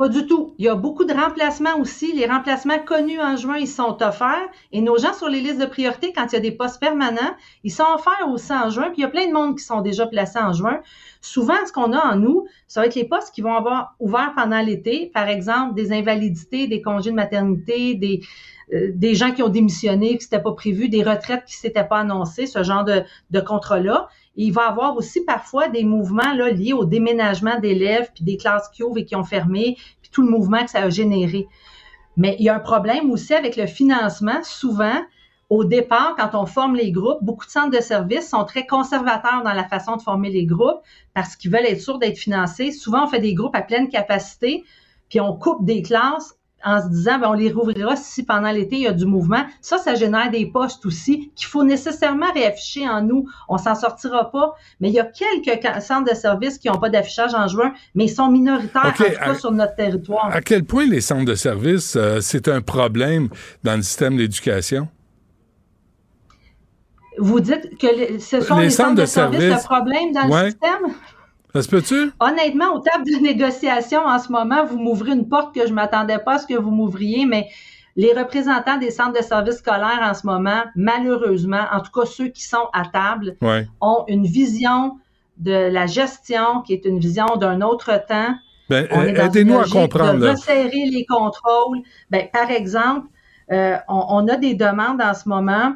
[0.02, 0.56] Pas du tout.
[0.58, 2.12] Il y a beaucoup de remplacements aussi.
[2.14, 4.49] Les remplacements connus en juin, ils sont offerts.
[4.72, 7.36] Et nos gens sur les listes de priorité, quand il y a des postes permanents,
[7.64, 8.86] ils sont offerts aussi en juin.
[8.86, 10.80] Puis il y a plein de monde qui sont déjà placés en juin.
[11.22, 14.34] Souvent, ce qu'on a en nous, ça va être les postes qui vont avoir ouvert
[14.36, 15.12] pendant l'été.
[15.14, 18.22] Par exemple, des invalidités, des congés de maternité, des,
[18.74, 21.99] euh, des gens qui ont démissionné, qui n'étaient pas prévus, des retraites qui s'étaient pas
[21.99, 24.08] annoncées, ce genre de, de contrat-là.
[24.36, 28.69] Il va y avoir aussi parfois des mouvements liés au déménagement d'élèves, puis des classes
[28.69, 31.47] qui ouvrent et qui ont fermé, puis tout le mouvement que ça a généré.
[32.17, 34.43] Mais il y a un problème aussi avec le financement.
[34.43, 35.01] Souvent,
[35.49, 39.43] au départ, quand on forme les groupes, beaucoup de centres de services sont très conservateurs
[39.43, 40.79] dans la façon de former les groupes
[41.13, 42.71] parce qu'ils veulent être sûrs d'être financés.
[42.71, 44.63] Souvent, on fait des groupes à pleine capacité,
[45.09, 48.76] puis on coupe des classes en se disant, ben, on les rouvrira si pendant l'été,
[48.78, 49.43] il y a du mouvement.
[49.62, 53.28] Ça, ça génère des postes aussi qu'il faut nécessairement réafficher en nous.
[53.49, 54.53] On s'en sortira pas.
[54.80, 58.05] Mais il y a quelques centres de services qui n'ont pas d'affichage en juin, mais
[58.05, 60.30] ils sont minoritaires, OK, en tout cas, à- sur notre territoire.
[60.32, 63.30] À quel point les centres de services, euh, c'est un problème
[63.64, 64.88] dans le système d'éducation?
[67.18, 70.30] Vous dites que ce sont Les les, centres de, centres de services le problème dans
[70.30, 70.43] Ouais.
[70.45, 70.95] le système?
[71.54, 72.12] Ça se peut-tu?
[72.20, 76.20] Honnêtement, aux tables de négociation en ce moment, vous m'ouvrez une porte que je m'attendais
[76.20, 77.47] pas à ce que vous m'ouvriez, mais
[77.97, 82.30] les représentants des centres de services scolaires en ce moment, malheureusement, en tout cas ceux
[82.30, 83.68] qui sont à table, Ouais.
[83.82, 84.97] ont une vision
[85.38, 88.34] de la gestion qui est une vision d'un autre temps.
[88.70, 91.80] Ben, aidez-nous à comprendre, De resserrer les contrôles.
[92.10, 93.08] Ben, par exemple,
[93.52, 95.74] euh, on, on a des demandes en ce moment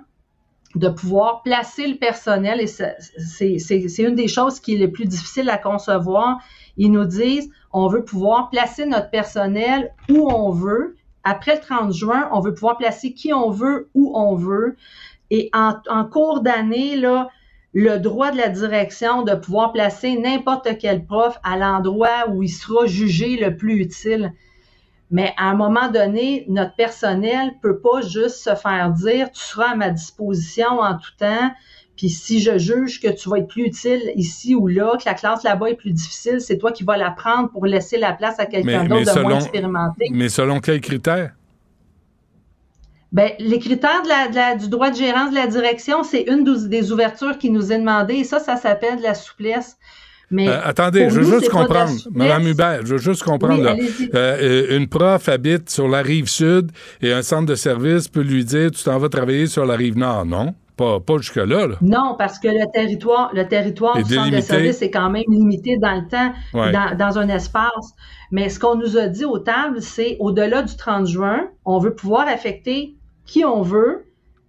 [0.75, 5.49] de pouvoir placer le personnel et c'est une des choses qui est le plus difficile
[5.49, 6.39] à concevoir.
[6.77, 10.97] Ils nous disent, on veut pouvoir placer notre personnel où on veut.
[11.23, 14.75] Après le 30 juin, on veut pouvoir placer qui on veut, où on veut.
[15.31, 17.29] Et en, en cours d'année, là,
[17.73, 22.49] le droit de la direction de pouvoir placer n'importe quel prof à l'endroit où il
[22.49, 24.33] sera jugé le plus utile.
[25.11, 29.71] Mais à un moment donné, notre personnel peut pas juste se faire dire tu seras
[29.71, 31.51] à ma disposition en tout temps.
[31.95, 35.13] Puis si je juge que tu vas être plus utile ici ou là, que la
[35.13, 38.37] classe là-bas est plus difficile, c'est toi qui vas la prendre pour laisser la place
[38.39, 40.07] à quelqu'un d'autre de moins expérimenté.
[40.11, 41.33] mais selon quels critères?
[43.11, 46.23] Ben, les critères de la- de la- du droit de gérance de la direction, c'est
[46.23, 48.15] une des ouvertures qui nous est demandée.
[48.15, 49.77] Et ça, ça s'appelle de la souplesse.
[50.31, 51.91] Mais Euh, attendez, je veux nous, juste comprendre.
[52.11, 53.55] Madame Hubert, je veux juste comprendre.
[53.59, 53.71] Oui, là.
[53.71, 54.09] allez-y.
[54.13, 54.37] Euh,
[54.71, 56.71] euh, une prof habite sur la rive sud
[57.01, 59.97] et un centre de service peut lui dire tu t'en vas travailler sur la rive
[59.97, 60.25] nord.
[60.25, 61.67] Non, pas, pas jusque-là.
[61.67, 61.75] Là.
[61.81, 65.77] Non, parce que le territoire, le territoire du centre de service est quand même limité
[65.77, 66.71] dans le temps, Ouais.
[66.71, 67.93] dans, dans un espace.
[68.31, 71.93] Mais ce qu'on nous a dit aux tables, c'est au-delà du 30 juin, on veut
[71.93, 72.95] pouvoir affecter
[73.25, 74.05] qui on veut,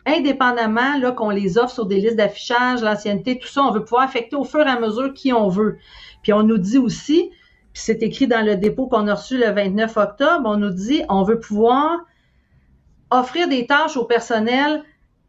[0.07, 4.03] indépendamment là qu'on les offre sur des listes d'affichage, l'ancienneté, tout ça, on veut pouvoir
[4.03, 5.79] affecter au fur et à mesure qui on veut.
[6.23, 7.31] Puis on nous dit aussi,
[7.73, 11.03] puis c'est écrit dans le dépôt qu'on a reçu le 29 octobre, on nous dit
[11.09, 11.99] on veut pouvoir
[13.11, 14.83] offrir des tâches au personnel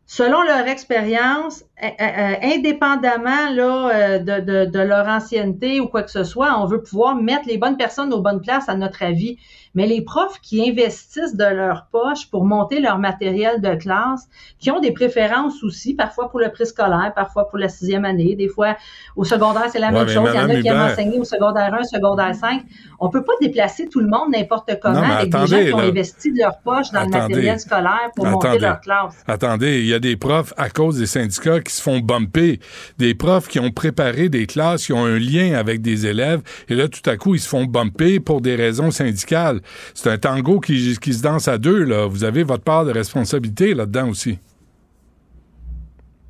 [0.07, 6.11] selon leur expérience, euh, euh, indépendamment là, euh, de, de leur ancienneté ou quoi que
[6.11, 9.37] ce soit, on veut pouvoir mettre les bonnes personnes aux bonnes places à notre avis.
[9.77, 14.71] Mais les profs qui investissent de leur poche pour monter leur matériel de classe, qui
[14.71, 18.75] ont des préférences aussi, parfois pour le préscolaire, parfois pour la sixième année, des fois
[19.15, 20.29] au secondaire, c'est la Ouais, même chose.
[20.33, 22.63] Il y en a Madame qui aiment enseigner au secondaire 1, secondaire 5.
[22.99, 25.83] On peut pas déplacer tout le monde n'importe comment avec des gens qui ont là.
[25.83, 29.23] investi de leur poche dans le matériel scolaire pour monter leur classe.
[29.27, 32.59] Attendez, il y a des profs à cause des syndicats qui se font bumper,
[32.97, 36.73] des profs qui ont préparé des classes, qui ont un lien avec des élèves, et
[36.73, 39.61] là, tout à coup, ils se font bumper pour des raisons syndicales.
[39.93, 42.05] C'est un tango qui, qui se danse à deux, là.
[42.07, 44.39] Vous avez votre part de responsabilité là-dedans aussi.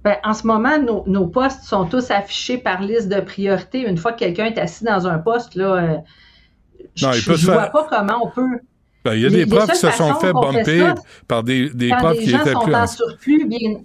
[0.03, 3.81] Ben, en ce moment, nos, nos postes sont tous affichés par liste de priorité.
[3.87, 5.97] Une fois que quelqu'un est assis dans un poste, là, euh,
[6.95, 8.59] je Non, se vois faire- pas comment on peut.
[9.03, 10.95] Ben, il y a Les- des les profs qui se sont fait bumper ça,
[11.27, 13.79] par des, des quand profs des qui gens étaient sont plus en en- surplus, bien,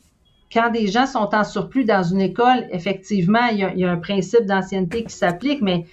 [0.52, 3.84] quand des gens sont en surplus dans une école, effectivement, il y a, il y
[3.84, 5.86] a un principe d'ancienneté qui s'applique, mais,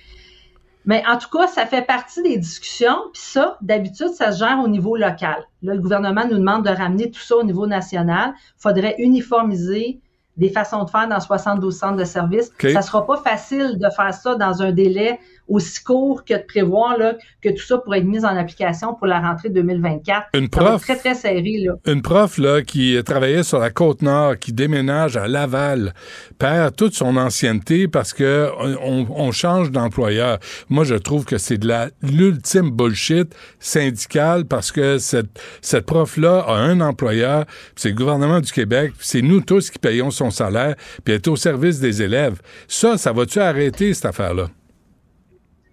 [0.86, 2.98] mais en tout cas, ça fait partie des discussions.
[3.14, 5.46] Puis ça, d'habitude, ça se gère au niveau local.
[5.62, 8.34] Là, le gouvernement nous demande de ramener tout ça au niveau national.
[8.38, 10.00] Il faudrait uniformiser
[10.38, 12.52] des façons de faire dans 72 centres de services.
[12.62, 15.20] Ça sera pas facile de faire ça dans un délai
[15.50, 19.08] aussi court que de prévoir là, que tout ça pourrait être mis en application pour
[19.08, 20.28] la rentrée 2024.
[20.36, 21.58] Une Ça va être prof- très, très serré.
[21.66, 21.74] Là.
[21.91, 25.93] Une prof là, qui travaillait sur la côte nord, qui déménage à Laval,
[26.38, 28.50] perd toute son ancienneté parce que
[28.84, 30.38] on, on change d'employeur.
[30.70, 36.43] Moi, je trouve que c'est de la l'ultime bullshit syndicale parce que cette, cette prof-là
[36.47, 37.45] a un employeur,
[37.76, 41.28] c'est le gouvernement du Québec, c'est nous tous qui payons son salaire, puis elle est
[41.28, 42.39] au service des élèves.
[42.68, 44.50] Ça, ça va-tu arrêter, cette affaire-là?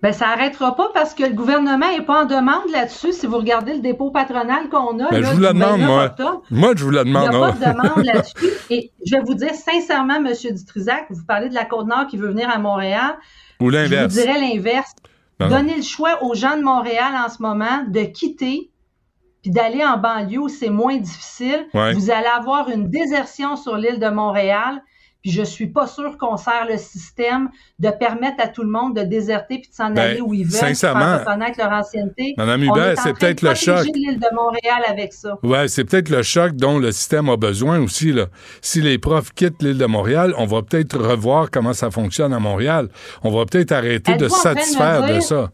[0.03, 3.13] Ben, ça arrêtera pas parce que le gouvernement est pas en demande là-dessus.
[3.13, 5.81] Si vous regardez le dépôt patronal qu'on a, Ben, là, je vous la du demande,
[5.81, 6.05] 29 moi.
[6.05, 7.35] octobre, Moi, je vous la Il n'y demande.
[7.35, 8.51] a pas de demande là-dessus.
[8.71, 10.29] Et je vais vous dire sincèrement, M.
[10.53, 13.17] Dutrisac, vous parlez de la Côte-Nord qui veut venir à Montréal.
[13.61, 14.15] Ou Je l'inverse.
[14.15, 14.93] vous dirais l'inverse.
[15.41, 18.71] Donnez le choix aux gens de Montréal en ce moment de quitter
[19.43, 21.67] puis d'aller en banlieue où c'est moins difficile.
[21.73, 21.93] Ouais.
[21.95, 24.83] Vous allez avoir une désertion sur l'île de Montréal.
[25.27, 27.49] Puis je suis pas sûr qu'on sert le système
[27.81, 30.45] de permettre à tout le monde de déserter puis de s'en Ben, aller où ils
[30.45, 32.35] veulent, sincèrement, faire reconnaître leur ancienneté.
[32.37, 33.87] Madame Hubert, c'est peut-être le choc.
[33.93, 35.37] l'île de Montréal avec ça.
[35.43, 38.13] Ouais, c'est peut-être le choc dont le système a besoin aussi.
[38.13, 38.27] Là.
[38.63, 42.39] Si les profs quittent l'île de Montréal, on va peut-être revoir comment ça fonctionne à
[42.39, 42.89] Montréal.
[43.25, 45.51] On va peut-être arrêter de satisfaire de ça.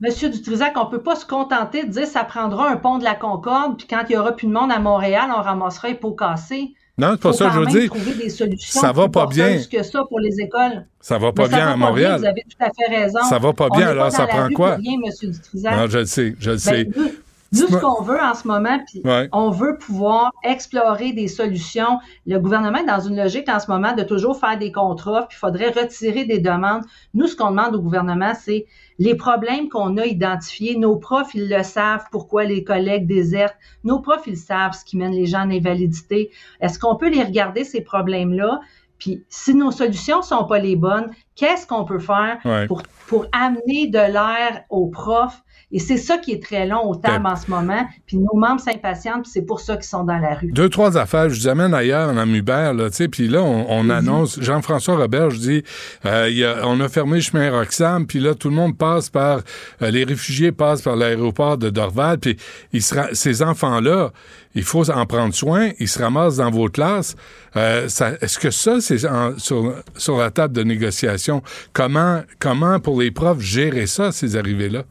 [0.00, 3.16] Monsieur Dutrisac, on peut pas se contenter de dire ça prendra un pont de la
[3.16, 6.12] Concorde, puis quand il y aura plus de monde à Montréal, on ramassera les pots
[6.12, 6.72] cassés.
[6.98, 7.90] Non, c'est pas ça que je veux dire.
[7.90, 9.58] trouver des solutions Ça va pas bien.
[9.70, 10.84] que ça pour les écoles.
[11.00, 12.20] Ça va pas ça bien va à Montréal.
[12.20, 13.20] vous avez tout à fait raison.
[13.28, 14.74] Ça va pas On bien, alors ça prend quoi?
[14.76, 15.30] rien, Monsieur.
[15.54, 16.84] Non, je le sais, je le sais.
[16.84, 17.10] Ben,
[17.52, 19.28] nous, ce qu'on veut en ce moment, puis Ouais.
[19.32, 21.98] on veut pouvoir explorer des solutions.
[22.26, 25.36] Le gouvernement est dans une logique en ce moment de toujours faire des contrats, puis
[25.36, 26.82] il faudrait retirer des demandes.
[27.14, 28.66] Nous, ce qu'on demande au gouvernement, c'est
[28.98, 30.76] les problèmes qu'on a identifiés.
[30.76, 33.56] Nos profs, ils le savent, pourquoi les collègues désertent.
[33.82, 36.30] Nos profs, ils savent ce qui mène les gens en invalidité.
[36.60, 38.60] Est-ce qu'on peut les regarder, ces problèmes-là?
[38.98, 42.66] Puis si nos solutions sont pas les bonnes, qu'est-ce qu'on peut faire Ouais.
[42.66, 45.42] pour, pour amener de l'air aux profs?
[45.72, 47.86] Et c'est ça qui est très long au terme en ce moment.
[48.06, 50.50] Puis nos membres s'impatientent, puis c'est pour ça qu'ils sont dans la rue.
[50.50, 51.28] Deux, trois affaires.
[51.30, 53.08] Je vous amène ailleurs en Hubert, là, tu sais.
[53.08, 55.62] Puis là, on, on annonce, Jean-François Robert, je dis,
[56.06, 59.10] euh, y a- on a fermé le chemin Roxham, puis là, tout le monde passe
[59.10, 59.42] par,
[59.82, 62.36] euh, les réfugiés passent par l'aéroport de Dorval, puis
[62.72, 64.10] ils se ra- ces enfants-là,
[64.56, 67.14] il faut en prendre soin, ils se ramassent dans vos classes.
[67.56, 68.98] Euh, Est-ce que ça, c'est
[69.38, 71.42] sur, sur la table de négociation?
[71.72, 74.82] Comment, comment, pour les profs, gérer ça, ces arrivées-là?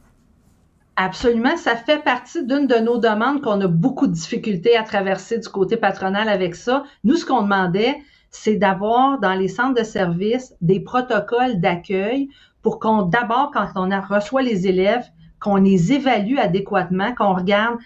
[0.96, 5.38] Absolument, ça fait partie d'une de nos demandes qu'on a beaucoup de difficultés à traverser
[5.38, 6.84] du côté patronal avec ça.
[7.04, 7.96] Nous, ce qu'on demandait,
[8.30, 12.28] c'est d'avoir dans les centres de services des protocoles d'accueil
[12.62, 15.06] pour qu'on, d'abord, quand on reçoit les élèves,
[15.40, 17.78] qu'on les évalue adéquatement, qu'on regarde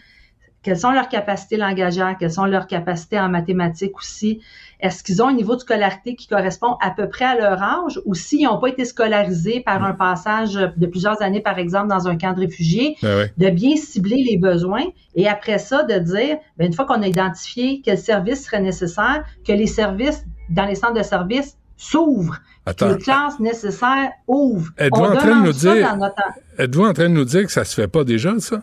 [0.64, 4.40] quelles sont leurs capacités langagières, quelles sont leurs capacités en mathématiques aussi?
[4.80, 8.00] Est-ce qu'ils ont un niveau de scolarité qui correspond à peu près à leur âge
[8.04, 12.08] ou s'ils n'ont pas été scolarisés par un passage de plusieurs années, par exemple, dans
[12.08, 13.32] un camp de réfugiés, Ben ouais.
[13.36, 14.84] de bien cibler les besoins
[15.14, 19.22] et après ça, de dire, ben, une fois qu'on a identifié quel service serait nécessaire,
[19.46, 24.70] que les services dans les centres de services s'ouvrent, que les classes nécessaires ouvrent.
[24.78, 26.14] Êtes-vous en train de nous dire- notre-
[26.58, 28.62] Êtes-vous en train de nous dire que ça se fait pas déjà, ça?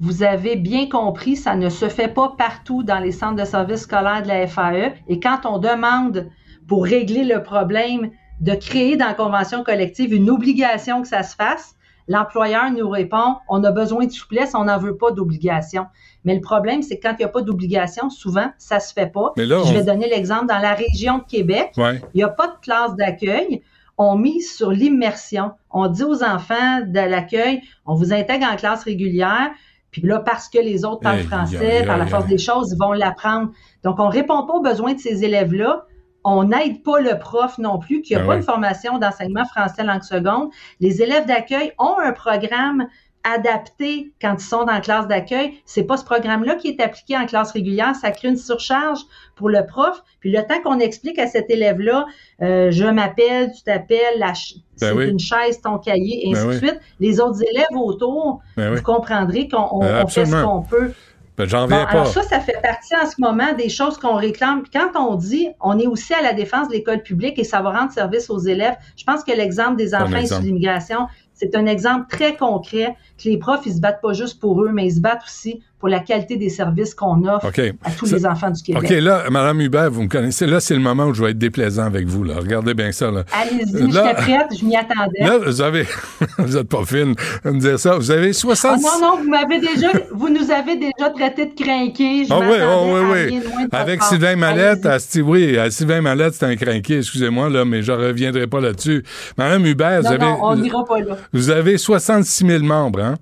[0.00, 3.82] Vous avez bien compris, ça ne se fait pas partout dans les centres de services
[3.82, 4.92] scolaires de la FAE.
[5.08, 6.28] Et quand on demande
[6.66, 11.36] pour régler le problème de créer dans la convention collective une obligation que ça se
[11.36, 11.76] fasse,
[12.08, 15.86] l'employeur nous répond, on a besoin de souplesse, on n'en veut pas d'obligation.
[16.24, 19.12] Mais le problème, c'est que quand il n'y a pas d'obligation, souvent, ça se fait
[19.12, 19.32] pas.
[19.36, 21.72] Je vais donner l'exemple dans la région de Québec.
[21.76, 22.00] Ouais.
[22.14, 23.62] Il n'y a pas de classe d'accueil.
[23.96, 25.52] On mise sur l'immersion.
[25.70, 29.50] On dit aux enfants de l'accueil, on vous intègre en classe régulière.
[29.94, 32.78] Puis là, parce que les autres parlent Aïe, français, par la force des choses, ils
[32.84, 33.52] vont l'apprendre.
[33.84, 35.86] Donc, on répond pas aux besoins de ces élèves-là.
[36.24, 39.84] On n'aide pas le prof non plus, qui n'a Ben pas une formation d'enseignement français
[39.84, 40.50] langue seconde.
[40.80, 42.88] Les élèves d'accueil ont un programme
[43.24, 45.54] adapté quand ils sont dans la classe d'accueil.
[45.64, 47.94] C'est pas ce programme-là qui est appliqué en classe régulière.
[47.94, 49.00] Ça crée une surcharge
[49.36, 50.02] pour le prof.
[50.20, 52.06] Puis le temps qu'on explique à cet élève-là,
[52.42, 55.08] euh, je m'appelle, tu t'appelles, la ch- Ben c'est oui.
[55.08, 56.58] une chaise, ton cahier, et ainsi Ben de oui.
[56.68, 56.80] suite.
[57.00, 58.76] Les autres élèves autour, Ben oui.
[58.76, 60.92] vous comprendrez qu'on on- on fait ce qu'on peut.
[61.36, 61.90] Ben, j'en Bon, viens pas.
[61.90, 64.62] alors ça, ça fait partie en ce moment des choses qu'on réclame.
[64.72, 67.70] Quand on dit, on est aussi à la défense de l'école publique et ça va
[67.76, 71.66] rendre service aux élèves, je pense que l'exemple des enfants issus de l'immigration, c'est un
[71.66, 74.94] exemple très concret que les profs, ils se battent pas juste pour eux, mais ils
[74.94, 77.44] se battent aussi pour la qualité des services qu'on offre
[77.84, 78.84] à tous Ça- les enfants du Québec.
[78.84, 80.46] OK, là, Madame Hubert, vous me connaissez.
[80.46, 82.24] Là, c'est le moment où je vais être déplaisant avec vous.
[82.24, 82.36] Là.
[82.38, 83.08] Regardez bien ça.
[83.08, 85.20] Allez-y, Là- j'étais prête, je m'y attendais.
[85.20, 85.84] Là, vous avez.
[86.38, 87.14] vous êtes pas fine
[87.44, 87.96] de me dire ça.
[87.98, 88.80] Vous avez Ah 60.
[88.80, 92.28] non, non, vous m'avez déjà, vous nous avez déjà traité de crinqués.
[92.30, 93.38] Ah oui, oh, oui, à oui.
[93.40, 94.02] de votre Avec.
[94.04, 97.92] Sylvain Mallette, à Steve- oui, à Sylvain Mallette, c'est un crinqué, excusez-moi, là, mais je
[97.92, 99.04] reviendrai pas là-dessus.
[99.36, 100.18] Madame Hubert, vous avez.
[100.18, 101.18] non, on n'ira pas là.
[101.34, 103.16] Vous avez 66 000 membres, hein?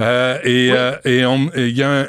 [0.00, 2.05] Euh, et euh, et on- et il y, a un-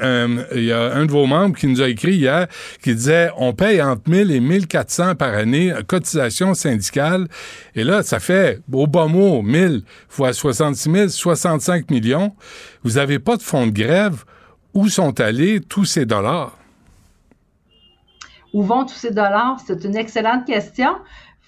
[0.56, 2.48] il y a un de vos membres qui nous a écrit hier
[2.82, 7.28] qui disait on paye entre 1000 et 1400 par année cotisation syndicale.
[7.76, 12.36] Et là, ça fait, au bas mot, 1000 fois 66 000, 65 millions.
[12.84, 14.24] Vous n'avez pas de fonds de grève.
[14.74, 16.58] Où sont allés tous ces dollars?
[18.54, 19.58] Où vont tous ces dollars?
[19.66, 20.90] C'est une excellente question.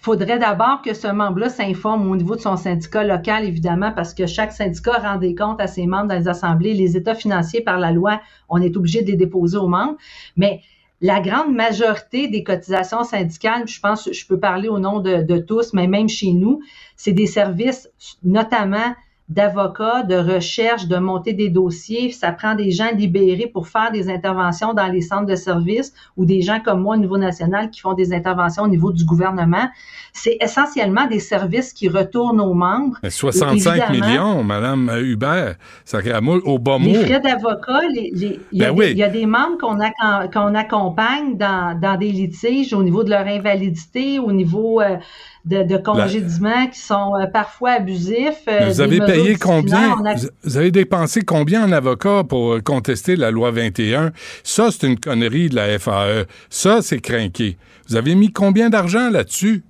[0.02, 4.28] Faudrait d'abord que ce membre-là s'informe au niveau de son syndicat local, évidemment, parce que
[4.28, 6.74] chaque syndicat rend des comptes à ses membres dans les assemblées.
[6.74, 9.98] Les états financiers, par la loi, on est obligé de les déposer aux membres.
[10.38, 10.62] Mais
[11.02, 15.38] la grande majorité des cotisations syndicales, je pense, je peux parler au nom de, de
[15.38, 16.62] tous, mais même chez nous,
[16.96, 17.90] c'est des services,
[18.24, 18.96] notamment
[19.30, 22.12] d'avocats, de recherche, de monter des dossiers.
[22.12, 26.26] Ça prend des gens libérés pour faire des interventions dans les centres de services ou
[26.26, 29.70] des gens comme moi au niveau national qui font des interventions au niveau du gouvernement.
[30.14, 32.98] C'est essentiellement des services qui retournent aux membres.
[33.04, 35.56] Mais 65 Évidemment, millions, Madame Hubert,
[35.86, 36.00] ça
[36.46, 36.86] au bas mot.
[36.88, 38.88] Les frais d'avocat, les, les- il, y a Ben des, oui.
[38.92, 43.04] il y a des membres qu'on accom- qu'on accompagne dans, dans des litiges au niveau
[43.04, 44.98] de leur invalidité, au niveau euh,
[45.46, 48.44] de, de congédiements qui sont euh, parfois abusifs.
[48.48, 49.94] euh, vous avez payé combien?
[50.06, 54.12] a- Vous- avez dépensé combien en avocat pour euh, contester la loi 21?
[54.44, 56.26] Ça, c'est une connerie de la FAE.
[56.50, 57.58] Ça, c'est crinqué.
[57.88, 59.64] Vous avez mis combien d'argent là-dessus?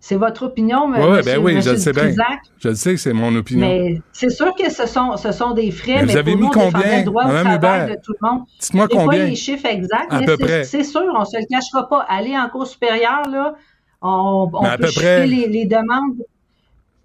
[0.00, 2.12] C'est votre opinion, Oui, monsieur, ouais, ben oui, je le sais bien.
[2.60, 3.66] Je le sais que c'est mon opinion.
[3.66, 6.48] Mais c'est sûr que ce sont, ce sont des frais, Mais mais, vous avez mis
[6.50, 8.42] combien, le droit au travail de tout le monde.
[8.60, 9.06] Dites-moi combien.
[9.22, 12.06] pas les chiffres exacts, À mais c'est- sûr, on se le cachera pas.
[12.08, 13.54] Aller en cours supérieure, là,
[14.00, 16.22] on, peut peu chiffrer les, les demandes.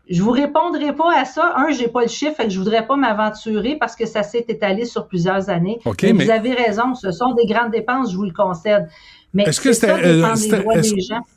[0.10, 1.54] Je vous répondrai pas à ça.
[1.56, 4.46] Un, j'ai pas le chiffre, fait que je voudrais pas m'aventurer parce que ça s'est
[4.50, 5.80] étalé sur plusieurs années.
[5.86, 8.90] OK, mais, mais- vous avez raison, ce sont des grandes dépenses, je vous le concède.
[9.34, 10.64] Mais Est-ce que c'est c'était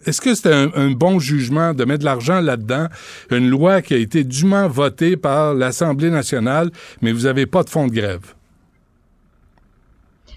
[0.04, 2.88] est-ce que un bon jugement de mettre de l'argent là-dedans,
[3.30, 7.70] une loi qui a été dûment votée par l'Assemblée nationale, mais vous n'avez pas de
[7.70, 8.34] fonds de grève?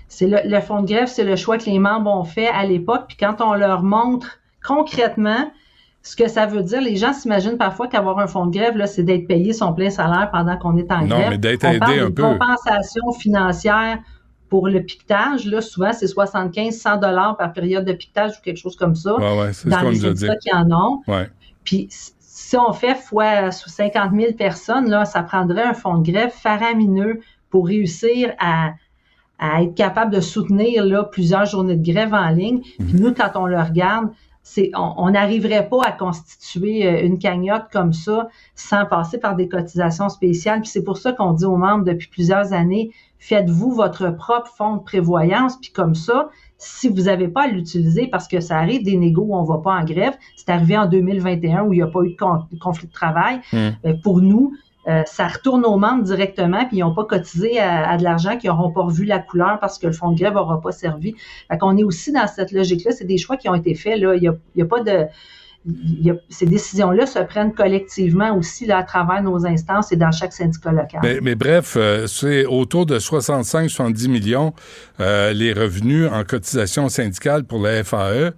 [0.08, 2.66] C'est le, le fonds de grève, c'est le choix que les membres ont fait à
[2.66, 3.06] l'époque.
[3.10, 5.51] Puis quand on leur montre concrètement
[6.01, 8.88] ce que ça veut dire, les gens s'imaginent parfois qu'avoir un fonds de grève, là,
[8.88, 11.30] c'est d'être payé son plein salaire pendant qu'on est en Non, grève.
[11.32, 12.24] mais d'être aidé parle un peu.
[12.24, 13.99] compensation financière
[14.47, 15.45] pour le piquetage.
[15.45, 19.16] Là, souvent, c'est 75-100 dollars par période de piquetage ou quelque chose comme ça.
[19.16, 21.01] Ouais, ouais, c'est ce dans qu'on les syndicats qui en ont.
[21.07, 21.30] Ouais.
[21.66, 26.32] Puis si on fait fois 50 000 personnes, là, ça prendrait un fonds de grève
[26.32, 28.72] faramineux pour réussir à,
[29.38, 32.62] à être capable de soutenir là, plusieurs journées de grève en ligne.
[32.62, 34.10] Puis nous, quand on le regarde,
[34.76, 39.47] on on n'arriverait pas à constituer euh, une cagnotte comme ça sans passer par des
[39.47, 40.62] cotisations spéciales.
[40.62, 44.78] Puis c'est pour ça qu'on dit aux membres depuis plusieurs années, faites-vous votre propre fonds
[44.78, 45.58] de prévoyance.
[45.62, 49.28] Puis comme ça, si vous n'avez pas à l'utiliser, parce que ça arrive des négos
[49.30, 52.02] où on va pas en grève, c'est arrivé en 2021 où il n'y a pas
[52.04, 53.39] eu de con- conflit de travail.
[53.54, 53.72] Hum.
[53.86, 54.54] Euh, pour nous,
[54.88, 58.48] euh, ça retourne aux membres directement, puis ils n'ont pas cotisé à, de l'argent, qui
[58.48, 61.16] n'auront pas revu la couleur parce que le fonds de grève n'aura pas servi.
[61.50, 62.92] Fait qu'on est aussi dans cette logique-là.
[62.92, 64.00] C'est des choix qui ont été faits.
[64.00, 64.16] Là.
[64.16, 64.22] Il
[64.56, 65.06] n'y a, pas de.
[66.30, 70.72] ces décisions-là se prennent collectivement aussi là, à travers nos instances et dans chaque syndicat
[70.72, 71.02] local.
[71.04, 74.54] Mais, mais bref, euh, c'est autour de 65-70 millions
[75.02, 78.32] euh, les revenus en cotisation syndicale pour la FAE.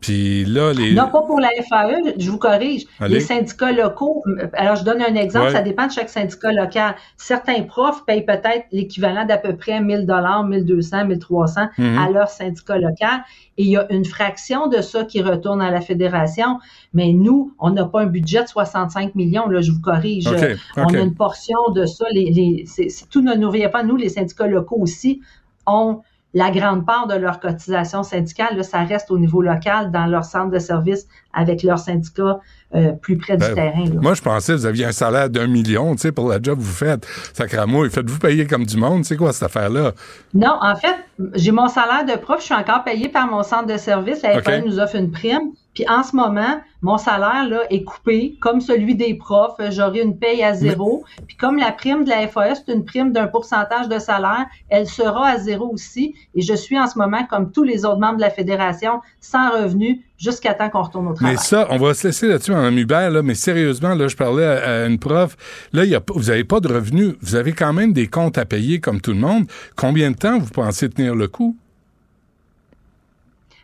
[0.00, 0.92] Puis là, les.
[0.94, 2.84] Non, pas pour la FAE, je vous corrige.
[3.00, 3.14] Allez.
[3.14, 5.52] Les syndicats locaux, euh, alors je donne un exemple, Ouais.
[5.52, 6.94] ça dépend de chaque syndicat local.
[7.16, 11.98] Certains profs payent peut-être l'équivalent d'à peu près 1000 dollars, 1200, 1300 Mhm.
[11.98, 13.20] à leur syndicat local
[13.58, 16.58] et il y a une fraction de ça qui retourne à la fédération,
[16.92, 20.28] mais nous, on n'a pas un budget de 65 millions, là, je vous corrige.
[20.76, 22.64] On a une portion de ça, les, les,
[23.10, 23.82] tout ne nous revient pas.
[23.82, 25.20] Nous, les syndicats locaux aussi,
[25.66, 26.02] ont
[26.36, 30.24] la grande part de leur cotisation syndicale, là, ça reste au niveau local, dans leur
[30.24, 32.40] centre de service, avec leurs syndicats
[32.74, 33.84] euh, plus près du Ben, terrain.
[33.86, 34.00] là.
[34.02, 36.58] Moi, je pensais que vous aviez un salaire d'un million, tu sais, pour la job
[36.58, 37.06] que vous faites.
[37.32, 39.06] Sacramouille, faites-vous payer comme du monde.
[39.06, 39.92] C'est quoi cette affaire-là?
[40.34, 40.96] Non, en fait,
[41.34, 44.22] j'ai mon salaire de prof, je suis encore payé par mon centre de service.
[44.22, 44.66] La FAE OK.
[44.66, 45.52] nous offre une prime.
[45.74, 49.56] Puis en ce moment, mon salaire là, est coupé comme celui des profs.
[49.70, 51.04] J'aurai une paye à zéro.
[51.26, 54.86] Puis comme la prime de la FAE, c'est une prime d'un pourcentage de salaire, elle
[54.86, 56.14] sera à zéro aussi.
[56.34, 59.50] Et je suis en ce moment, comme tous les autres membres de la fédération, sans
[59.50, 61.34] revenu jusqu'à temps qu'on retourne au travail.
[61.34, 64.46] Mais ça, on va se laisser là-dessus, Mme Hubert, là, mais sérieusement, là, je parlais
[64.46, 65.36] à, à une prof.
[65.74, 67.16] Là, y a, pas- vous n'avez pas de revenus.
[67.20, 69.44] Vous avez quand même des comptes à payer comme tout le monde.
[69.76, 71.56] Combien de temps vous pensez tenir le coup?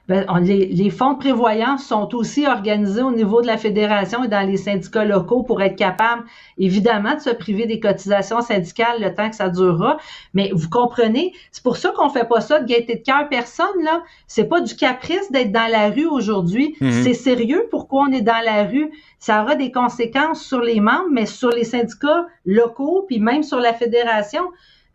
[0.08, 4.24] Ben, on- les, les fonds de prévoyance sont aussi organisés au niveau de la fédération
[4.24, 6.24] et dans les syndicats locaux pour être capables,
[6.58, 9.98] évidemment, de se priver des cotisations syndicales le temps que ça durera.
[10.34, 13.28] Mais vous comprenez, c'est pour ça qu'on fait pas ça de gaieté de cœur.
[13.30, 16.74] Personne, là, c'est pas du caprice d'être dans la rue aujourd'hui.
[16.80, 17.04] Mhm.
[17.04, 18.90] C'est sérieux pourquoi on est dans la rue.
[19.20, 23.60] Ça aura des conséquences sur les membres, mais sur les syndicats locaux, puis même sur
[23.60, 24.42] la fédération.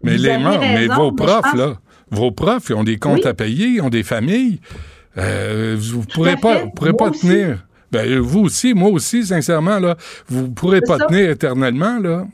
[0.04, 1.74] Mais Vous les membres, mais vos mais profs, pense- là,
[2.12, 3.28] vos profs, ils ont des comptes Oui.
[3.28, 4.60] à payer, ils ont des familles.
[5.18, 7.28] Euh, vous pourrez à pas, vous pourrez pas aussi.
[7.28, 7.66] tenir.
[7.92, 9.96] Ben, euh, vous aussi, moi aussi, sincèrement, là,
[10.28, 11.06] vous pourrez C'est pas ça.
[11.06, 12.26] tenir éternellement, là.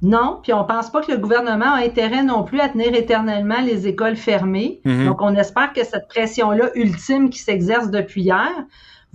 [0.00, 3.60] Non, puis on pense pas que le gouvernement a intérêt non plus à tenir éternellement
[3.64, 4.80] les écoles fermées.
[4.84, 5.06] Mhm.
[5.06, 8.48] Donc, on espère que cette pression-là ultime qui s'exerce depuis hier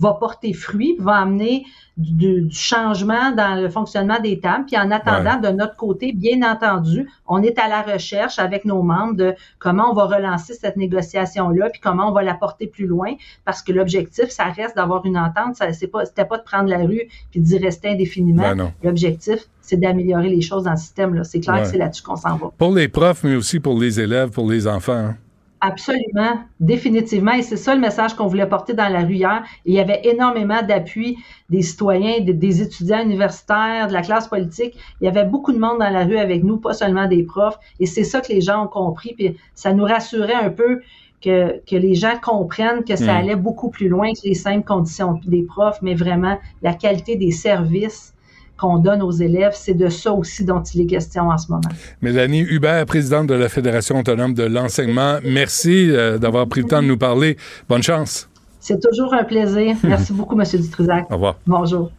[0.00, 1.64] va porter fruit, va amener
[1.96, 4.64] du, du changement dans le fonctionnement des tables.
[4.66, 8.82] Puis en attendant, de notre côté, bien entendu, on est à la recherche avec nos
[8.82, 12.86] membres de comment on va relancer cette négociation-là, puis comment on va la porter plus
[12.86, 15.56] loin, parce que l'objectif, ça reste d'avoir une entente.
[15.56, 18.42] Ça, c'est pas, c'était pas de prendre la rue puis d'y rester indéfiniment.
[18.42, 18.72] Ben non.
[18.84, 21.14] L'objectif, c'est d'améliorer les choses dans le système.
[21.14, 21.24] Là.
[21.24, 21.62] C'est clair Ouais.
[21.62, 22.50] que c'est là-dessus qu'on s'en va.
[22.56, 24.92] Pour les profs, mais aussi pour les élèves, pour les enfants.
[24.92, 25.16] hein.
[25.60, 27.32] Absolument, définitivement.
[27.32, 29.42] Et c'est ça le message qu'on voulait porter dans la rue hier.
[29.66, 31.18] Et il y avait énormément d'appui
[31.50, 34.76] des citoyens, des, des étudiants universitaires, de la classe politique.
[35.00, 37.58] Il y avait beaucoup de monde dans la rue avec nous, pas seulement des profs.
[37.80, 39.14] Et c'est ça que les gens ont compris.
[39.14, 40.80] Puis ça nous rassurait un peu
[41.20, 43.16] que, que les gens comprennent que ça Mm.
[43.16, 47.32] allait beaucoup plus loin que les simples conditions des profs, mais vraiment la qualité des
[47.32, 48.14] services
[48.58, 51.62] qu'on donne aux élèves, c'est de ça aussi dont il est question en ce moment.
[52.02, 56.82] Mélanie Hubert, présidente de la Fédération autonome de l'enseignement, merci euh, d'avoir pris le temps
[56.82, 57.36] de nous parler.
[57.68, 58.28] Bonne chance.
[58.60, 59.76] C'est toujours un plaisir.
[59.84, 60.44] Merci beaucoup, M.
[60.60, 61.06] Dutrisac.
[61.10, 61.36] Au revoir.
[61.46, 61.90] Bonjour.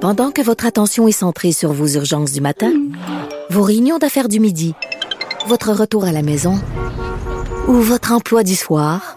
[0.00, 2.72] Pendant que votre attention est centrée sur vos urgences du matin,
[3.50, 4.74] vos réunions d'affaires du midi,
[5.46, 6.54] votre retour à la maison
[7.66, 9.16] ou votre emploi du soir,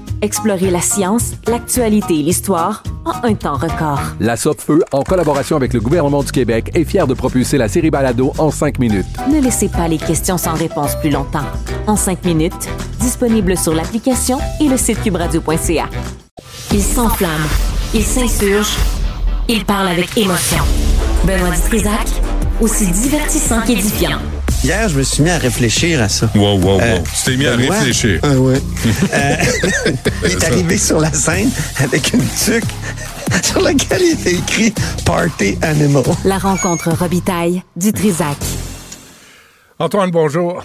[0.23, 3.99] Explorez la science, l'actualité et l'histoire en un temps record.
[4.19, 7.89] La Feu, en collaboration avec le gouvernement du Québec, est fière de propulser la série
[7.89, 9.07] Balado en cinq minutes.
[9.31, 11.45] Ne laissez pas les questions sans réponse plus longtemps.
[11.87, 12.69] En cinq minutes,
[12.99, 15.89] disponible sur l'application et le site cubradio.ca.
[16.71, 17.47] Il s'enflamme,
[17.95, 18.77] il s'insurge,
[19.49, 20.63] il parle avec émotion.
[21.25, 22.07] Benoît Dutrisac,
[22.61, 24.19] aussi divertissant qu'édifiant.
[24.63, 26.29] Hier, je me suis mis à réfléchir à ça.
[26.35, 26.79] Wow, wow, wow.
[26.81, 27.75] Euh, tu t'es mis à Benoît?
[27.77, 28.19] réfléchir.
[28.23, 28.61] Ah ouais.
[29.13, 29.35] Euh,
[30.25, 31.49] il est arrivé sur la scène
[31.79, 32.63] avec une tuque
[33.43, 34.73] sur laquelle il était écrit
[35.05, 36.03] Party Animal.
[36.25, 38.37] La rencontre Robitaille Dutrisac.
[39.79, 40.63] Antoine, bonjour.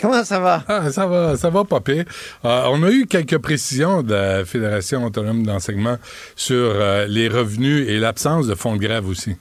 [0.00, 0.62] Comment ça va?
[0.68, 2.04] Ah, ça va, ça va pas pire.
[2.44, 5.96] Euh, on a eu quelques précisions de la Fédération autonome d'enseignement
[6.36, 9.36] sur euh, les revenus et l'absence de fonds de grève aussi.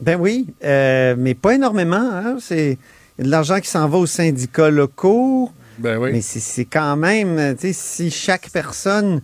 [0.00, 2.10] Ben oui, euh, mais pas énormément.
[2.12, 2.36] Hein?
[2.40, 2.78] C'est
[3.18, 5.50] il y a de l'argent qui s'en va aux syndicats locaux.
[5.78, 6.10] Ben oui.
[6.12, 9.20] Mais c'est quand même, euh, tu sais, si chaque personne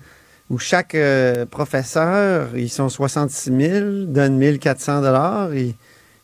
[0.50, 5.74] ou chaque euh, professeur, ils sont 66 000, donne 1400 dollars, il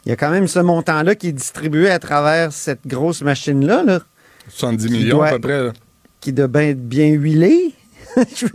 [0.07, 3.83] y a quand même ce montant-là qui est distribué à travers cette grosse machine-là.
[3.85, 4.01] Là,
[4.49, 5.63] 70 Qui millions doit- à peu près.
[5.65, 5.73] là.
[6.21, 7.75] qui doit bien bien huilé.
[8.37, 8.53] je, veux,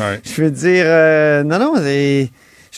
[0.00, 0.20] Ouais.
[0.24, 2.30] je veux dire, euh, non, non, c'est-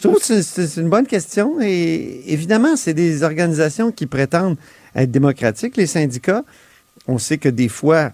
[0.03, 1.61] trouve que c'est- une bonne question.
[1.61, 4.57] Et évidemment, c'est des organisations qui prétendent
[4.95, 6.45] être démocratiques, les syndicats.
[7.09, 8.13] On sait que des fois,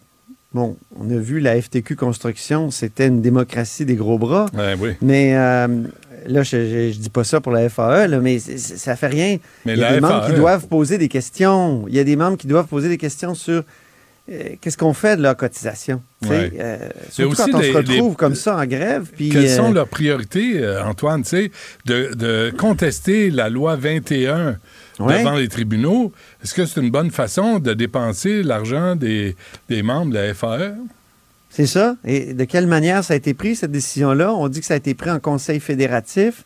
[0.55, 4.47] bon, on a vu la FTQ Construction, c'était une démocratie des gros bras.
[4.55, 4.91] Ouais, oui.
[5.03, 5.66] Mais euh,
[6.26, 9.39] là, je, je, je dis pas ça pour la FAE, là, mais ça fait rien.
[9.66, 11.84] Mais Il y a des membres FAE qui doivent poser des questions.
[11.89, 13.64] Il y a des membres qui doivent poser des questions sur
[14.61, 16.03] qu'est-ce qu'on fait de leur cotisation.
[16.26, 16.53] Ouais.
[16.59, 16.79] euh,
[17.11, 19.11] surtout aussi quand on se retrouve comme ça en grève.
[19.17, 21.22] Puis, Quelles sont euh, leurs priorités, euh, Antoine,
[21.87, 24.57] de, de contester la loi 21
[24.99, 25.21] Ouais.
[25.21, 26.13] devant les tribunaux?
[26.42, 29.37] Est-ce que c'est une bonne façon de dépenser l'argent des,
[29.68, 30.34] des membres de la?
[30.34, 30.75] FAE?
[31.50, 31.96] C'est ça.
[32.05, 34.34] Et de quelle manière ça a été pris, cette décision-là?
[34.34, 36.45] On dit que ça a été pris en conseil fédératif.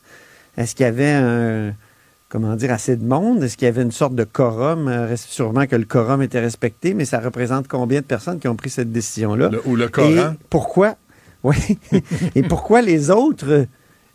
[0.57, 1.73] Est-ce qu'il y avait un,
[2.33, 3.43] comment dire, assez de monde?
[3.43, 4.89] Est-ce qu'il y avait une sorte de quorum?
[4.89, 8.57] Euh, Sûrement que le quorum était respecté, mais ça représente combien de personnes qui ont
[8.57, 9.51] pris cette décision-là?
[9.67, 10.09] Ou le Coran.
[10.09, 10.97] Et pourquoi?
[11.45, 11.57] Oui.
[12.37, 13.67] Et pourquoi les autres,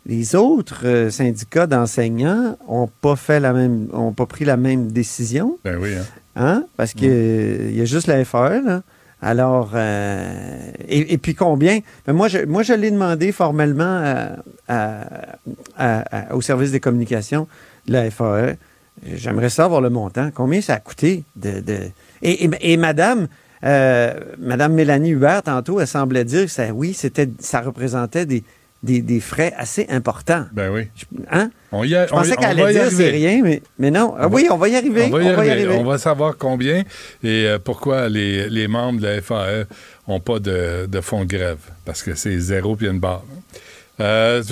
[0.06, 4.90] les autres euh, syndicats d'enseignants ont pas fait la même, ont pas pris la même
[4.90, 5.58] décision?
[5.62, 6.04] Ben oui, hein.
[6.36, 6.64] Hein?
[6.78, 8.82] Parce qu'il y a juste la FAE, là.
[9.20, 11.80] Alors, euh, et, et puis combien?
[12.06, 14.36] Ben moi, je, moi, je l'ai demandé formellement à-
[14.68, 15.36] à-
[15.76, 17.46] à- à- au service des communications
[17.92, 18.56] la FAE.
[19.14, 20.30] J'aimerais savoir le montant.
[20.34, 21.24] Combien ça a coûté?
[21.36, 21.90] De, de-
[22.22, 23.28] Et, et- et madame,
[23.64, 28.42] euh, madame Mélanie Hubert, tantôt, elle semblait dire que ça, oui, c'était, ça représentait des,
[28.82, 30.46] des, des frais assez importants.
[30.52, 30.88] Ben oui.
[31.30, 31.50] Hein?
[31.70, 34.14] On y a- Je pensais qu'elle allait dire c'est rien, mais, mais non.
[34.18, 35.04] Ah oui, on va y arriver.
[35.06, 35.74] On va y, arriver.
[35.76, 36.80] On va savoir combien
[37.22, 39.64] et euh, pourquoi les, les membres de la FAE
[40.08, 41.58] n'ont pas de, de fonds de grève.
[41.84, 43.24] Parce que c'est zéro puis une barre.
[44.00, 44.42] Euh,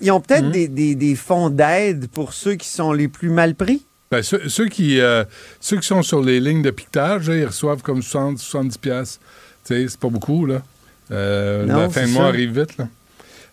[0.00, 0.50] Ils ont peut-être Hmm?
[0.50, 3.84] des, des- des fonds d'aide pour ceux qui sont les plus mal pris.
[4.10, 5.24] Ben, ceux, ceux qui, euh,
[5.60, 9.20] ceux qui sont sur les lignes de piquetage, là, ils reçoivent comme 60, 70 piastres.
[9.66, 10.62] Tu sais, c'est pas beaucoup, là.
[11.10, 12.28] Euh, Non, la fin de mois ça.
[12.28, 12.88] arrive vite, là.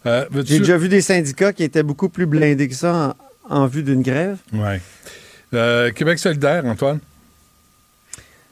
[0.06, 3.16] Euh, J'ai déjà vu des syndicats qui étaient beaucoup plus blindés que ça
[3.50, 4.38] en, en vue d'une grève.
[5.54, 7.00] Euh, Québec solidaire, Antoine?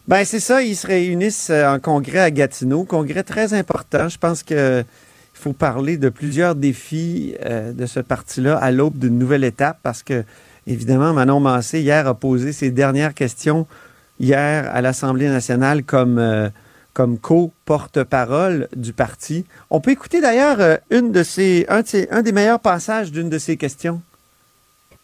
[0.08, 4.10] Ben c'est ça, ils se réunissent en congrès à Gatineau, congrès très important.
[4.10, 4.84] Je pense que
[5.40, 10.04] faut parler de plusieurs défis euh, de ce parti-là à l'aube d'une nouvelle étape parce
[10.04, 10.26] que
[10.68, 13.66] évidemment Manon Massé hier a posé ses dernières questions
[14.20, 16.50] hier à l'Assemblée nationale comme euh,
[16.94, 19.46] comme co-porte-parole du parti.
[19.70, 23.38] On peut écouter d'ailleurs euh, une de ses un, un des meilleurs passages d'une de
[23.38, 24.02] ses questions.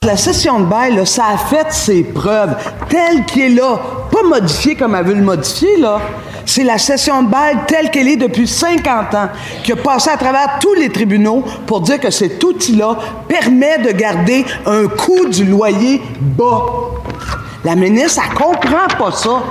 [0.06, 2.56] La session de bail, ça a fait ses preuves,
[2.90, 3.80] telle qu'elle est là,
[4.12, 6.00] pas modifiée comme elle veut le modifier, là.
[6.46, 9.30] C'est la session de bail telle qu'elle est depuis 50 ans,
[9.64, 13.92] qui a passé à travers tous les tribunaux pour dire que cet outil-là permet de
[13.92, 16.66] garder un coût du loyer bas.
[17.64, 19.42] La ministre, elle comprend pas ça.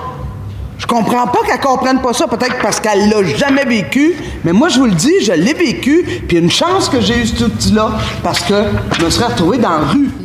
[0.78, 4.14] Je comprends pas qu'elle comprenne pas ça, peut-être parce qu'elle l'a jamais vécu,
[4.44, 7.26] mais moi je vous le dis, je l'ai vécu, puis une chance que j'ai eu
[7.26, 7.90] cet outil-là,
[8.22, 8.54] parce que
[8.98, 10.23] je me serais retrouvé dans la rue.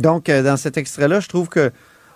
[0.00, 1.70] Donc, euh, dans cet extrait-là, je trouve que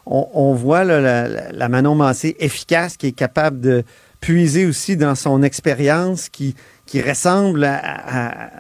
[0.07, 3.85] on, on voit là, la, Manon Massé efficace, qui est capable de
[4.21, 6.55] puiser aussi dans son expérience, qui,
[6.87, 8.51] qui ressemble à, à-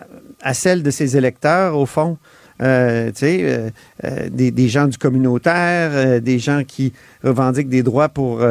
[0.42, 2.18] à celle de ses électeurs, au fond.
[2.62, 3.70] Euh, tu sais, euh,
[4.05, 6.92] euh, des, des gens du communautaire, euh, des gens qui
[7.22, 8.42] revendiquent des droits pour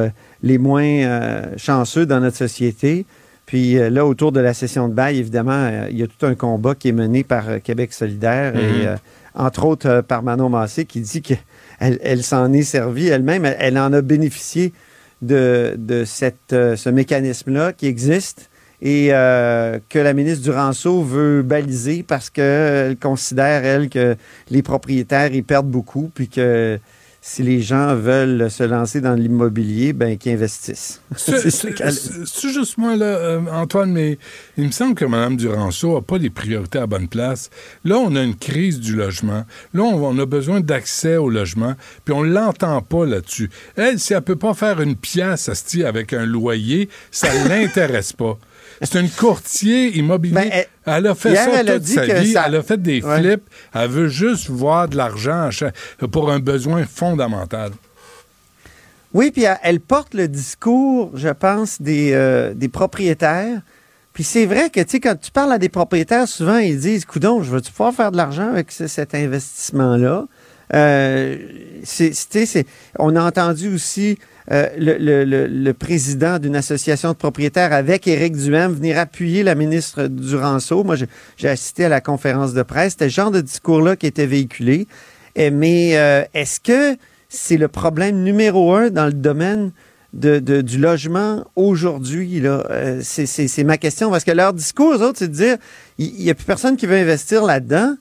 [0.41, 3.05] les moins chanceux dans notre société.
[3.45, 6.75] Puis là, autour de la session de bail, évidemment, il y a tout un combat
[6.75, 8.95] qui est mené par Québec solidaire et euh,
[9.35, 11.37] entre autres euh, par Manon Massé qui dit qu'elle
[11.79, 14.73] elle, s'en est servie elle-même, elle, en a bénéficié
[15.21, 18.49] de, de cette, euh, ce mécanisme-là qui existe
[18.81, 24.17] et euh, que la ministre Duranceau veut baliser parce qu'elle considère, elle, que
[24.49, 26.77] les propriétaires, ils perdent beaucoup, puis que
[27.25, 31.01] si les gens veulent se lancer dans l'immobilier, ben qu'ils investissent.
[31.15, 34.17] C'est juste moi, là, euh, Antoine, mais
[34.57, 37.49] il me semble que Mme Duranceau n'a pas les priorités à bonne place.
[37.85, 39.45] Là, on a une crise du logement.
[39.73, 43.49] Là, on, on a besoin d'accès au logement, puis on l'entend pas là-dessus.
[43.77, 48.37] Elle, si elle peut pas faire une pièce asti, avec un loyer, ça l'intéresse pas.
[48.83, 50.65] C'est une courtier immobilier.
[50.85, 52.31] elle, a fait Ben, hier, ça toute sa vie.
[52.33, 53.19] ça- Elle a fait des Ouais.
[53.19, 53.43] flips.
[53.73, 55.49] Elle veut juste voir de l'argent
[56.11, 57.71] pour un besoin fondamental.
[59.13, 63.61] Oui, puis elle, elle porte le discours, je pense, des, euh, des propriétaires.
[64.11, 67.05] Puis c'est vrai que, tu sais, quand tu parles à des propriétaires, souvent, ils disent,
[67.05, 70.25] coudon, je veux-tu pouvoir faire de l'argent avec ce- cet investissement-là?
[70.73, 71.37] Euh,
[72.99, 74.17] on a entendu aussi
[74.51, 80.83] euh, le, président d'une association de propriétaires avec Éric Duhem venir appuyer la ministre Duranceau.
[80.83, 80.95] Moi,
[81.37, 82.93] j'ai- assisté à la conférence de presse.
[82.93, 84.87] C'était le genre de discours-là qui était véhiculé.
[85.37, 86.97] Mais euh, est-ce que
[87.29, 89.71] c'est le problème numéro un dans le domaine
[90.13, 92.43] de, du logement aujourd'hui?
[93.01, 94.09] c'est ma question.
[94.11, 95.57] Parce que leur discours, eux autres, c'est de dire
[95.97, 97.95] il n'y a plus personne qui veut investir là-dedans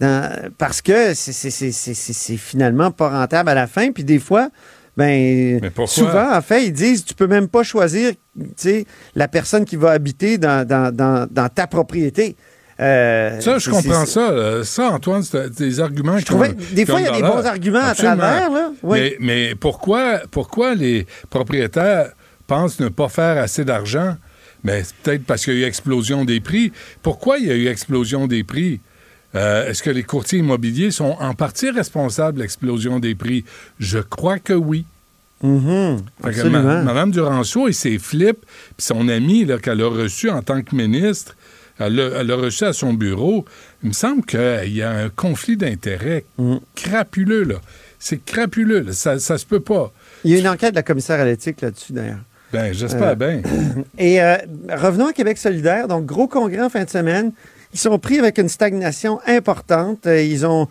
[0.00, 3.92] dans- parce que c'est- finalement pas rentable à la fin.
[3.92, 4.48] Puis des fois,
[4.96, 8.12] ben, souvent, en fait, ils disent tu peux même pas choisir
[9.14, 12.36] la personne qui va habiter dans, dans- dans- dans ta propriété.
[12.80, 14.64] Euh, Ça, je comprends ça.
[14.64, 17.44] Ça, Antoine, c'est des arguments qui trouvais- des fois, il y a de des bons
[17.46, 18.72] arguments à travers, là.
[18.82, 18.98] Oui.
[18.98, 22.12] Mais, mais pourquoi, pourquoi les propriétaires
[22.46, 24.16] pensent ne pas faire assez d'argent?
[24.64, 26.72] Mais c'est peut-être parce qu'il y a eu explosion des prix.
[27.02, 28.80] Pourquoi il y a eu explosion des prix?
[29.34, 33.44] Euh, Est-ce que les courtiers immobiliers sont en partie responsables de l'explosion des prix?
[33.78, 34.84] Je crois que oui.
[35.42, 38.40] Ma- Madame Duranceau et ses flips,
[38.76, 41.34] puis son ami là, qu'elle a reçu en tant que ministre,
[41.78, 43.44] elle l'a elle l'a reçu à son bureau.
[43.82, 46.56] Il me semble qu'il y a un conflit d'intérêts Mm.
[46.74, 47.56] crapuleux, là.
[47.98, 48.92] C'est crapuleux, là.
[48.92, 49.92] Ça, ça se peut pas.
[50.24, 52.18] Il y a une enquête de la commissaire à l'éthique là-dessus, d'ailleurs.
[52.52, 53.40] Ben, j'espère Euh, bien.
[53.98, 54.36] Et euh,
[54.76, 55.86] revenons à Québec solidaire.
[55.88, 57.32] Donc, gros congrès en fin de semaine.
[57.72, 60.06] Ils sont pris avec une stagnation importante.
[60.06, 60.68] Euh, Ils ont,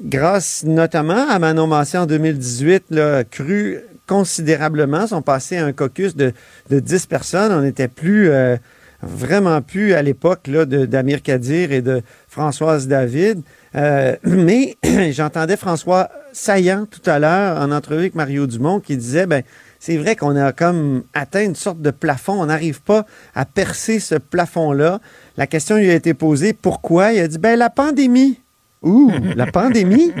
[0.00, 5.02] grâce notamment à Manon Massé en 2018, là, cru considérablement.
[5.02, 6.32] Ils sont passés à un caucus de,
[6.70, 7.52] de 10 personnes.
[7.52, 8.56] On n'était plus, euh,
[9.02, 13.42] vraiment plus à l'époque d'Amir Kadir et de Françoise David.
[13.74, 14.76] Euh, mais
[15.10, 19.42] j'entendais François Saillant tout à l'heure en entrevue avec Mario Dumont qui disait, ben,
[19.78, 22.40] c'est vrai qu'on a comme atteint une sorte de plafond.
[22.40, 25.00] On n'arrive pas à percer ce plafond-là.
[25.36, 27.12] La question lui a été posée, pourquoi?
[27.12, 28.40] Il a dit, ben, la pandémie.
[28.82, 30.12] Ouh, la pandémie?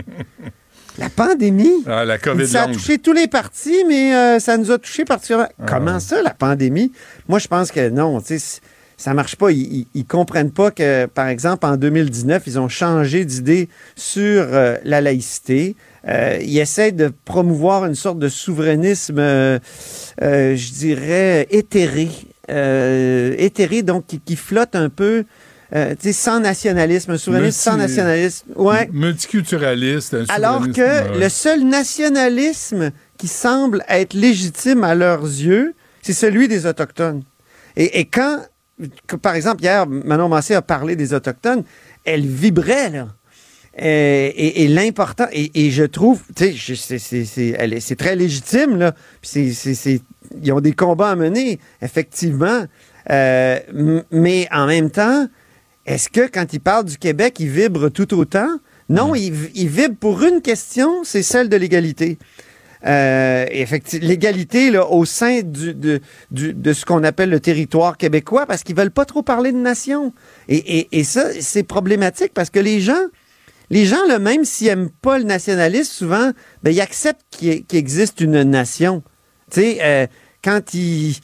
[0.98, 1.84] La pandémie?
[1.86, 2.76] Ah, la COVID ça a longue.
[2.76, 5.48] touché tous les partis, mais euh, ça nous a touché particulièrement.
[5.60, 5.66] Ah.
[5.68, 6.92] Comment ça, la pandémie?
[7.28, 8.60] Moi, je pense que non, tu sais,
[8.96, 9.50] ça marche pas.
[9.50, 14.76] Ils, ils comprennent pas que, par exemple, en 2019, ils ont changé d'idée sur euh,
[14.84, 15.76] la laïcité.
[16.08, 19.58] Euh, ils essaient de promouvoir une sorte de souverainisme, euh,
[20.22, 22.08] euh, je dirais, éthéré.
[22.48, 25.24] Euh, éthéré, donc qui, qui flotte un peu,
[25.74, 28.46] euh, tu sais, sans nationalisme, un souverainisme sans nationalisme.
[28.54, 28.88] Ouais.
[28.92, 30.14] Multiculturaliste.
[30.14, 31.18] un Alors que ouais.
[31.18, 37.24] le seul nationalisme qui semble être légitime à leurs yeux, c'est celui des Autochtones.
[37.74, 38.42] Et, et quand,
[39.08, 41.64] que, par exemple, hier, Manon Massé a parlé des Autochtones,
[42.04, 43.08] elle vibrait, là.
[43.78, 48.94] Et, et- et l'important, et, et je trouve, tu sais, c'est- très légitime, là.
[49.20, 50.00] Puis c'est-
[50.42, 52.64] ils ont des combats à mener, effectivement.
[53.10, 53.58] Euh,
[54.10, 55.26] mais en même temps,
[55.84, 58.48] est-ce que quand ils parlent du Québec, ils vibrent tout autant?
[58.88, 62.18] Non, ils, ils vibrent pour une question, c'est celle de l'égalité.
[62.86, 66.00] Euh, effectivement, l'égalité là, au sein du- de,
[66.30, 69.58] du- de ce qu'on appelle le territoire québécois, parce qu'ils veulent pas trop parler de
[69.58, 70.12] nation.
[70.48, 72.92] Et, et- et ça, c'est problématique parce que les gens,
[73.70, 76.32] les gens, là, même s'ils aiment pas le nationalisme, souvent,
[76.62, 79.02] ben, ils acceptent qu'il existe une nation.
[79.50, 80.06] Tu sais, euh,
[80.42, 81.16] quand ils,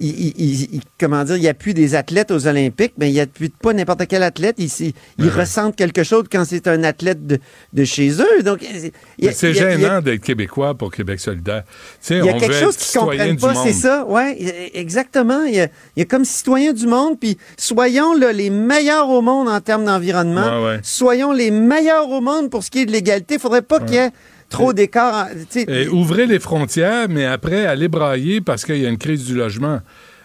[0.00, 4.06] ils- ils- ils- comment dire, appuient des athlètes aux Olympiques, mais ils n'appuient pas n'importe
[4.08, 4.56] quel athlète.
[4.58, 4.92] Ils,
[5.28, 7.38] ressentent quelque chose quand c'est un athlète de,
[7.72, 8.42] de chez eux.
[8.42, 8.90] Donc, il
[9.32, 11.64] C'est il il gênant d'être québécois pour Québec solidaire.
[11.64, 11.70] Tu
[12.00, 15.42] sais, il y a on quelque chose qu'ils citoyen comprennent pas, c'est ça, ouais, exactement.
[15.44, 19.08] Il y, a, il y a comme citoyens du monde, puis soyons là, les meilleurs
[19.10, 20.60] au monde en termes d'environnement.
[20.62, 20.80] Ouais, ouais.
[20.82, 23.34] Soyons les meilleurs au monde pour ce qui est de l'égalité.
[23.34, 24.10] Il faudrait pas qu'il y ait
[24.50, 25.28] trop d'écart.
[25.56, 29.34] Et ouvrez les frontières, mais après, allez brailler parce qu'il y a une crise du
[29.34, 29.80] logement.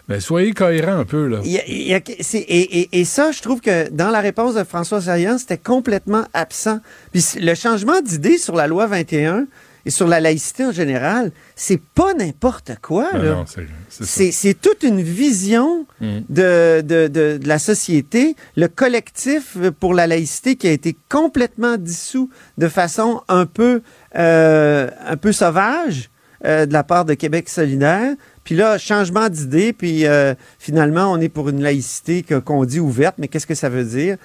[0.08, 1.40] Mais soyez cohérents un peu, là.
[1.46, 4.10] Il y a- il y a- c'est- et, et- et ça, je trouve que dans
[4.12, 6.80] la réponse de François Saillant, c'était complètement absent.
[7.12, 9.48] Puis le changement d'idée sur la loi 21
[9.86, 13.10] et sur la laïcité en général, c'est pas n'importe quoi.
[13.14, 13.22] Ben
[14.32, 16.06] c'est- toute une vision Mm.
[16.30, 21.78] de, de- de- de la société, le collectif pour la laïcité qui a été complètement
[21.78, 23.82] dissous de façon un peu,
[24.18, 26.10] euh, un peu sauvage
[26.44, 28.14] euh, de la part de Québec solidaire.
[28.44, 33.16] Puis là, changement d'idée, puis euh, finalement, on est pour une laïcité qu'on dit ouverte,
[33.18, 34.18] mais qu'est-ce que ça veut dire?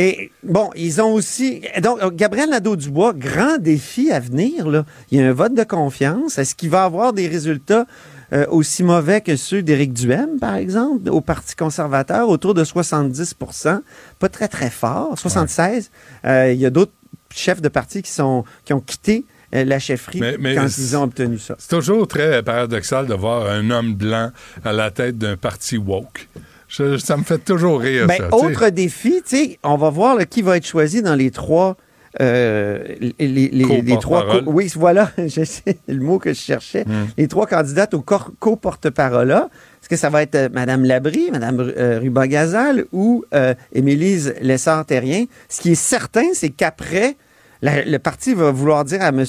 [0.00, 1.60] Et bon, ils ont aussi.
[1.82, 4.68] Donc, Gabriel Nadeau-Dubois, grand défi à venir.
[4.68, 4.86] Là.
[5.10, 6.38] Il y a un vote de confiance.
[6.38, 7.84] Est-ce qu'il va avoir des résultats
[8.32, 13.80] euh, aussi mauvais que ceux d'Éric Duhem, par exemple, au Parti conservateur, autour de 70%
[14.20, 15.18] Pas très, très fort.
[15.18, 15.90] 76
[16.24, 16.92] Euh, Il y a d'autres
[17.34, 20.96] chefs de parti qui, sont, qui ont quitté euh, la chefferie Mais- mais quand ils
[20.96, 21.56] ont obtenu ça.
[21.58, 24.30] C'est toujours très paradoxal de voir un homme blanc
[24.64, 26.28] à la tête d'un parti woke.
[26.68, 28.34] Je- ça me fait toujours rire, Ben, ça.
[28.34, 31.76] autre défi, tu sais, on va voir là, qui va être choisi dans les trois.
[32.22, 34.22] euh, les, les- les- les trois.
[34.22, 34.44] Co-porte-parole.
[34.46, 36.84] co- oui, voilà, je sais le mot que je cherchais.
[36.84, 37.06] Hmm.
[37.18, 39.30] Les trois candidates au co-porte-parole.
[39.30, 45.26] Est-ce que ça va être euh, Mme Labrie, Mme euh, Ruba-Gazal ou euh, Émilise Lessard-Terrien?
[45.48, 47.16] Ce qui est certain, c'est qu'après,
[47.62, 49.24] le parti va vouloir dire à M.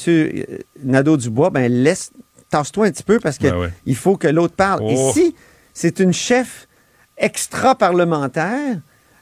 [0.84, 2.12] Nadeau-Dubois, ben laisse,
[2.50, 3.94] tasse-toi un petit peu parce qu'il Ben ouais.
[3.94, 4.82] faut que l'autre parle.
[4.84, 4.90] Oh.
[4.90, 5.36] Et si
[5.74, 6.68] c'est une chef
[7.20, 8.78] extra-parlementaire,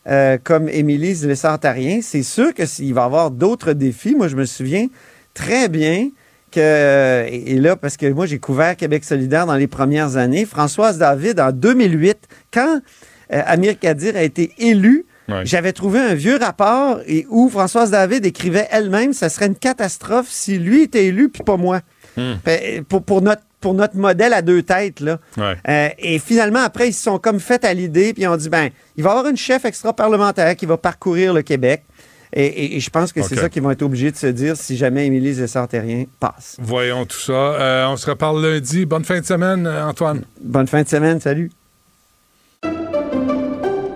[0.07, 4.15] euh, comme Émilie Lessard-Tarien, c'est sûr que s'il va y avoir d'autres défis.
[4.15, 4.87] Moi, je me souviens
[5.33, 6.09] très bien
[6.51, 10.97] que, et là, parce que moi, j'ai couvert Québec solidaire dans les premières années, Françoise
[10.97, 12.17] David, en 2008,
[12.53, 12.79] quand
[13.33, 15.41] euh, Amir Kadir a été élu, Ouais.
[15.45, 20.27] j'avais trouvé un vieux rapport et où Françoise David écrivait elle-même, ça serait une catastrophe
[20.29, 21.81] si lui était élu puis pas moi.
[22.15, 22.35] Hmm.
[22.45, 25.17] Ben, Pour, pour notre pour notre modèle à deux têtes là.
[25.37, 25.55] Ouais.
[25.67, 28.49] Euh, et finalement, après, ils se sont comme fait à l'idée, puis ils ont dit,
[28.49, 31.83] ben, il va y avoir une chef extra-parlementaire qui va parcourir le Québec.
[32.33, 34.57] Et, et- et je pense que c'est ça qu'ils vont être obligés de se dire
[34.57, 36.57] si jamais Émilie Zessard-Terrien passe.
[36.59, 37.31] Voyons tout ça.
[37.31, 38.85] Euh, on se reparle lundi.
[38.85, 40.23] Bonne fin de semaine, euh, Antoine.
[40.41, 41.49] Bonne fin de semaine, salut.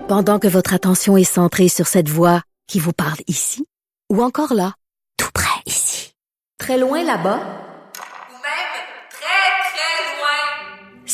[0.08, 3.66] Pendant que votre attention est centrée sur cette voix qui vous parle ici,
[4.10, 4.74] ou encore là,
[5.18, 6.14] tout près ici,
[6.58, 8.72] très loin là-bas, Ou même
[9.10, 11.06] très, très loin.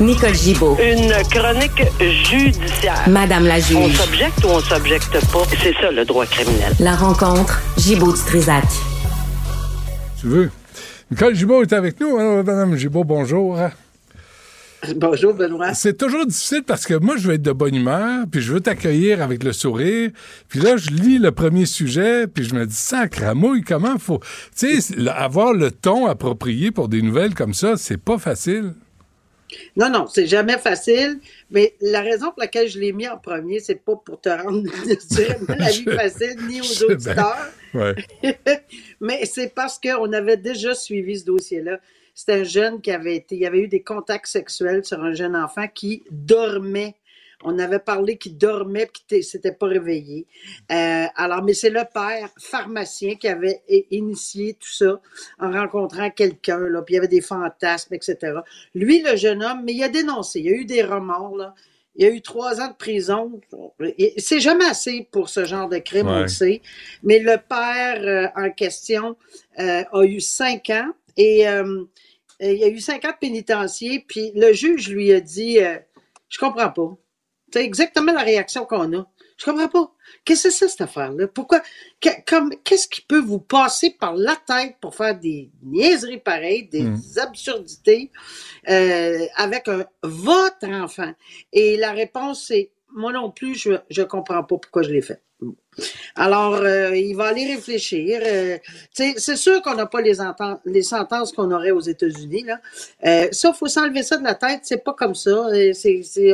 [0.00, 0.76] Nicole Gibaud.
[0.80, 3.06] Une chronique judiciaire.
[3.08, 3.76] Madame la juge.
[3.76, 5.42] On s'objecte ou on s'objecte pas?
[5.62, 6.72] C'est ça le droit criminel.
[6.80, 8.64] La rencontre, Gibaud du Trisac.
[10.20, 10.50] Tu veux?
[11.10, 12.16] Nicole Gibault est avec nous.
[12.16, 13.58] Alors, Madame Gibault, bonjour.
[14.96, 15.74] Bonjour, Benoît.
[15.74, 18.60] C'est toujours difficile parce que moi, je veux être de bonne humeur, puis je veux
[18.60, 20.10] t'accueillir avec le sourire.
[20.48, 24.20] Puis là, je lis le premier sujet, puis je me dis, sacramouille, comment faut...
[24.56, 28.72] Tu sais, le- avoir le ton approprié pour des nouvelles comme ça, c'est pas facile.
[29.76, 31.18] Non, non, c'est jamais facile,
[31.50, 34.68] mais la raison pour laquelle je l'ai mis en premier, c'est pas pour te rendre
[35.58, 37.94] la vie facile ni aux auditeurs, Ouais.
[39.00, 41.78] mais c'est parce qu'on avait déjà suivi ce dossier-là.
[42.14, 45.14] C'était un jeune qui avait été, il y avait eu des contacts sexuels sur un
[45.14, 46.96] jeune enfant qui dormait.
[47.42, 50.26] On avait parlé qu'il dormait et qu'il s'était pas réveillé.
[50.70, 55.00] Euh, alors, mais c'est le père pharmacien qui avait initié tout ça
[55.38, 58.40] en rencontrant quelqu'un, là, puis il y avait des fantasmes, etc.
[58.74, 61.54] Lui, le jeune homme, mais il a dénoncé, il y a eu des remords, là.
[61.96, 63.40] Il y a eu trois ans de prison.
[64.16, 66.62] C'est jamais assez pour ce genre de crime, on le sait.
[67.02, 69.16] Mais le père euh, en question
[69.58, 71.84] euh, a eu cinq ans et euh,
[72.40, 74.04] il y a eu cinq ans de pénitencier.
[74.06, 75.58] Puis le juge lui a dit
[76.28, 76.96] Je comprends pas.
[77.52, 79.06] C'est exactement la réaction qu'on a.
[79.36, 79.92] Je comprends pas.
[80.24, 81.26] Qu'est-ce que c'est ça, cette affaire-là?
[81.28, 81.62] Pourquoi?
[82.00, 87.00] qu'est-ce qui peut vous passer par la tête pour faire des niaiseries pareilles, des Mm.
[87.22, 88.10] absurdités
[88.68, 91.12] euh, avec un, votre enfant?
[91.52, 95.22] Et la réponse, c'est moi non plus, je je comprends pas pourquoi je l'ai fait.
[96.14, 98.20] Alors, euh, il va aller réfléchir.
[98.24, 98.58] Euh,
[98.92, 102.44] c'est sûr qu'on n'a pas les, enten- les sentences qu'on aurait aux États-Unis.
[102.44, 102.60] Là.
[103.06, 104.60] Euh, ça, il faut s'enlever ça de la tête.
[104.64, 105.48] C'est pas comme ça.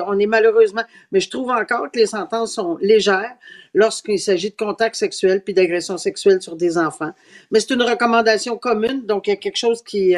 [0.07, 0.85] On est malheureusement...
[1.13, 3.35] Mais je trouve encore que les sentences sont légères
[3.75, 7.13] lorsqu'il s'agit de contacts sexuels puis d'agressions sexuelles sur des enfants.
[7.51, 9.07] Mais c'est une recommandation commune.
[9.07, 10.15] Donc, il y a quelque chose qui...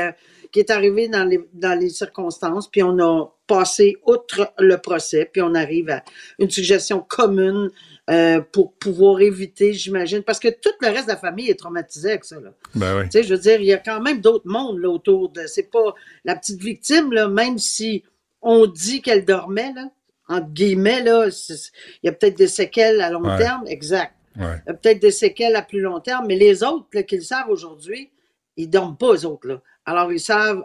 [0.51, 5.29] qui est arrivé dans les, dans les circonstances, puis on a passé outre le procès,
[5.31, 6.03] puis on arrive à
[6.39, 7.71] une suggestion commune
[8.11, 12.11] euh, pour pouvoir éviter, j'imagine, parce que tout le reste de la famille est traumatisé
[12.11, 12.41] avec ça.
[12.41, 12.51] Là.
[12.75, 13.05] Ben oui.
[13.05, 15.47] Tu sais, je veux dire, il y a quand même d'autres mondes là, autour de.
[15.47, 15.95] C'est pas
[16.25, 18.03] la petite victime, là, même si
[18.41, 19.91] on dit qu'elle dormait, là,
[20.29, 23.39] entre guillemets, là, il y a peut-être des séquelles à long Ouais.
[23.39, 24.15] terme, exact.
[24.37, 24.57] Ouais.
[24.67, 27.17] Il y a peut-être des séquelles à plus long terme, mais les autres là, qui
[27.17, 28.11] le savent aujourd'hui,
[28.57, 29.49] ils dorment pas, eux autres.
[29.49, 29.61] Là.
[29.85, 30.65] Alors, ils savent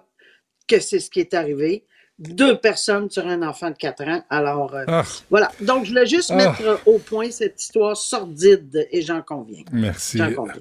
[0.67, 1.85] que c'est ce qui est arrivé.
[2.19, 4.23] Deux personnes sur un enfant de 4 ans.
[4.29, 5.03] Alors, euh, Ah.
[5.31, 5.51] voilà.
[5.61, 6.35] Donc, je voulais juste Ah.
[6.35, 9.63] mettre au point cette histoire sordide, et j'en conviens.
[9.71, 10.19] Merci.
[10.19, 10.53] J'en conviens.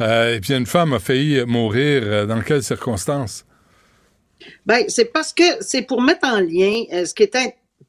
[0.00, 2.02] Euh, et puis une femme a failli mourir.
[2.04, 3.44] euh, Dans quelles circonstances?
[4.66, 7.36] Ben, c'est parce que c'est pour mettre en lien euh, ce qui est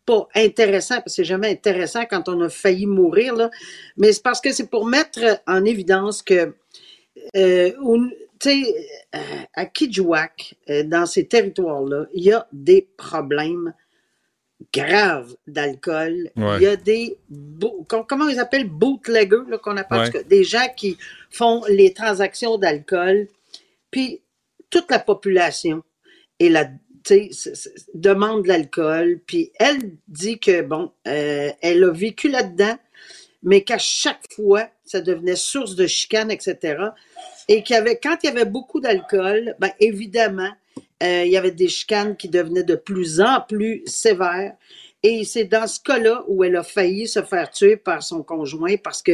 [0.05, 3.49] pas intéressant, parce que c'est jamais intéressant quand on a failli mourir, là,
[3.97, 6.53] mais c'est parce que c'est pour mettre en évidence que,
[7.35, 7.71] euh,
[8.45, 9.19] tu sais, euh,
[9.53, 13.73] à Kijouak, euh, dans ces territoires-là, il y a des problèmes
[14.73, 16.29] graves d'alcool.
[16.35, 16.57] Ouais.
[16.57, 17.17] Il y a des,
[17.87, 20.23] comment ils appellent, bootleggers, qu'on appelle, Ouais.
[20.25, 20.97] des gens qui
[21.29, 23.27] font les transactions d'alcool,
[23.89, 24.21] puis
[24.69, 25.83] toute la population
[26.39, 26.69] et la
[27.93, 29.19] demande de l'alcool.
[29.25, 32.77] Puis elle dit que, bon, euh, elle a vécu là-dedans,
[33.43, 36.77] mais qu'à chaque fois, ça devenait source de chicane, etc.
[37.47, 40.51] Et qu'il y avait, quand il y avait beaucoup d'alcool, ben évidemment,
[41.03, 44.55] Euh, il y avait des chicanes qui devenaient de plus en plus sévères.
[45.03, 48.77] Et c'est dans ce cas-là où elle a failli se faire tuer par son conjoint
[48.77, 49.11] parce que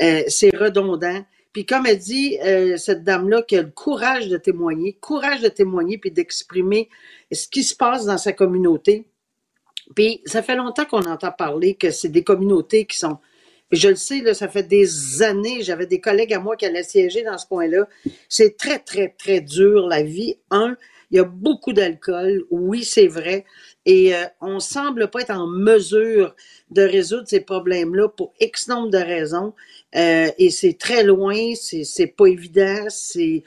[0.00, 1.24] euh, c'est redondant.
[1.52, 5.48] Puis comme elle dit, euh, cette dame-là qui a le courage de témoigner, courage de
[5.48, 6.88] témoigner puis d'exprimer
[7.32, 9.04] ce qui se passe dans sa communauté.
[9.94, 13.18] Puis ça fait longtemps qu'on entend parler que c'est des communautés qui sont
[13.72, 16.82] je le sais, là, ça fait des années, j'avais des collègues à moi qui allaient
[16.82, 17.88] siéger dans ce coin-là.
[18.28, 20.36] C'est très, très, très dur, la vie.
[20.50, 20.76] Un,
[21.10, 22.44] il y a beaucoup d'alcool.
[22.50, 23.44] Oui, c'est vrai.
[23.84, 26.34] Et euh, on semble pas être en mesure
[26.70, 29.54] de résoudre ces problèmes-là pour X nombre de raisons.
[29.96, 33.42] Euh, et c'est très loin, c'est pas évident, c'est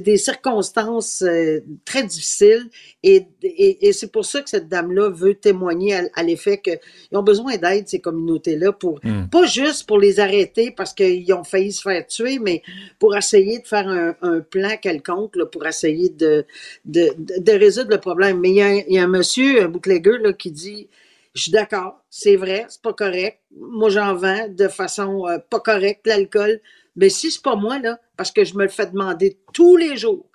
[0.00, 2.64] des circonstances euh, très difficiles.
[3.02, 6.78] Et, et, et c'est pour ça que cette dame-là veut témoigner à, à l'effet qu'ils
[7.12, 9.28] ont besoin d'aide, ces communautés-là, pour Mm.
[9.30, 12.62] pas juste pour les arrêter parce qu'ils ont failli se faire tuer, mais
[12.98, 16.44] pour essayer de faire un, un plan quelconque, là, pour essayer de,
[16.84, 18.40] de, de, de résoudre le problème.
[18.40, 20.88] Mais il y a, il y a un monsieur, un bootlegger, là, qui dit
[21.34, 23.40] je suis d'accord, c'est vrai, c'est pas correct.
[23.56, 26.60] Moi, j'en vends de façon euh, pas correcte, l'alcool.
[26.96, 29.96] Mais si c'est pas moi, là, parce que je me le fais demander tous les
[29.96, 30.26] jours,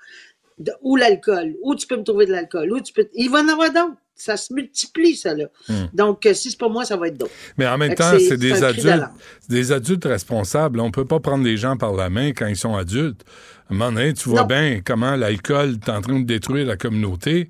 [0.58, 3.08] de- où l'alcool, où tu peux me trouver de l'alcool, où tu peux.
[3.14, 3.98] Il va en avoir d'autres.
[4.18, 5.48] Ça se multiplie, ça, là.
[5.68, 5.88] Hmm.
[5.92, 7.34] Donc, euh, si c'est pas moi, ça va être d'autres.
[7.58, 9.04] Mais en même Fait temps, c'est des adultes,
[9.50, 10.80] des adultes responsables.
[10.80, 13.26] On peut pas prendre les gens par la main quand ils sont adultes.
[13.70, 14.48] À un moment donné, tu vois Non.
[14.48, 17.50] bien comment l'alcool est en train de détruire la communauté.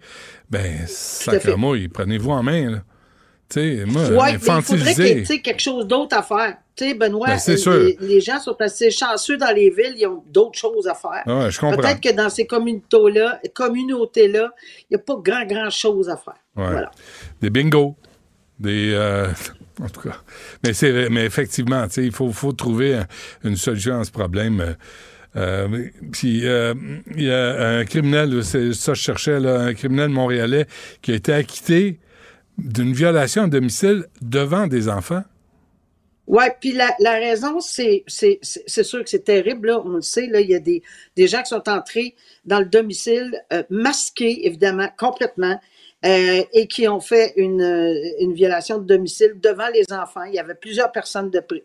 [0.50, 2.84] Ben, sacrémouille, prenez-vous en main, là.
[3.48, 6.58] Tu sais, moi, Ouais, mais il faudrait qu'il y ait quelque chose d'autre à faire.
[6.76, 7.92] Tu sais, Benoît, Ben, sûr.
[8.00, 11.22] les, gens sont assez chanceux dans les villes, ils ont d'autres choses à faire.
[11.26, 11.78] Ouais, je comprends.
[11.78, 14.52] Peut-être que dans ces communautés-là, communautés-là,
[14.82, 16.34] il n'y a pas grand, grand chose à faire.
[16.56, 16.72] Ouais.
[16.72, 16.92] Voilà.
[17.42, 17.96] Des bingos.
[18.60, 18.92] Des.
[18.94, 19.28] euh,
[19.82, 20.18] en tout cas.
[20.64, 23.08] Mais, c'est, mais effectivement, il faut, faut trouver un-
[23.44, 24.60] une solution à ce problème.
[24.62, 24.74] Euh,
[25.38, 26.74] euh, puis, euh,
[27.16, 30.66] il y a un criminel, c'est ça que je cherchais, là, un criminel montréalais
[31.02, 32.00] qui a été acquitté
[32.58, 35.24] d'une violation à domicile devant des enfants?
[36.28, 40.56] Ouais, puis la, raison, c'est sûr que c'est terrible, on le sait, là, il y
[40.56, 40.82] a des,
[41.16, 42.16] des gens qui sont entrés
[42.46, 45.60] dans le domicile euh, masqués, évidemment, complètement,
[46.04, 50.24] euh, et qui ont fait une, euh, une violation de domicile devant les enfants.
[50.24, 51.64] Il y avait plusieurs personnes de près.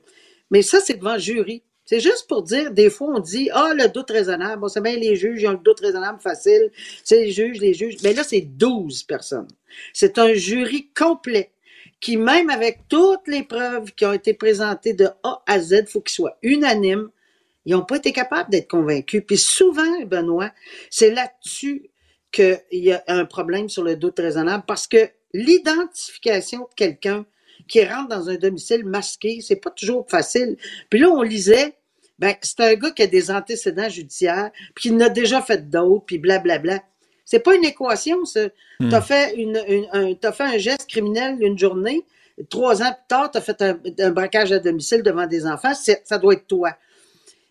[0.50, 1.62] Mais ça, c'est devant jury.
[1.90, 4.60] C'est juste pour dire, des fois, on dit, ah, le doute raisonnable.
[4.60, 6.70] Bon, c'est bien les juges, ils ont le doute raisonnable facile.
[7.02, 7.96] C'est les juges, les juges.
[8.04, 9.48] Mais là, c'est 12 personnes.
[9.92, 11.50] C'est un jury complet
[12.00, 16.00] qui, même avec toutes les preuves qui ont été présentées de A à Z, faut
[16.00, 17.10] qu'ils soient unanimes.
[17.64, 19.24] Ils n'ont pas été capables d'être convaincus.
[19.26, 20.52] Puis souvent, Benoît,
[20.90, 21.90] c'est là-dessus
[22.30, 27.26] qu'il y a un problème sur le doute raisonnable parce que l'identification de quelqu'un
[27.66, 30.56] qui rentre dans un domicile masqué, c'est pas toujours facile.
[30.88, 31.74] Puis là, on lisait,
[32.20, 35.68] ben, c'est un gars qui a des antécédents judiciaires, puis qui en a déjà fait
[35.68, 36.82] d'autres, puis blablabla.
[37.24, 38.46] C'est pas une équation, ça.
[38.78, 38.90] Hmm.
[38.90, 42.04] T'as fait une, une- un, t'as fait un geste criminel une journée,
[42.48, 46.18] trois ans plus tard, t'as fait un, un braquage à domicile devant des enfants, ça
[46.18, 46.76] doit être toi.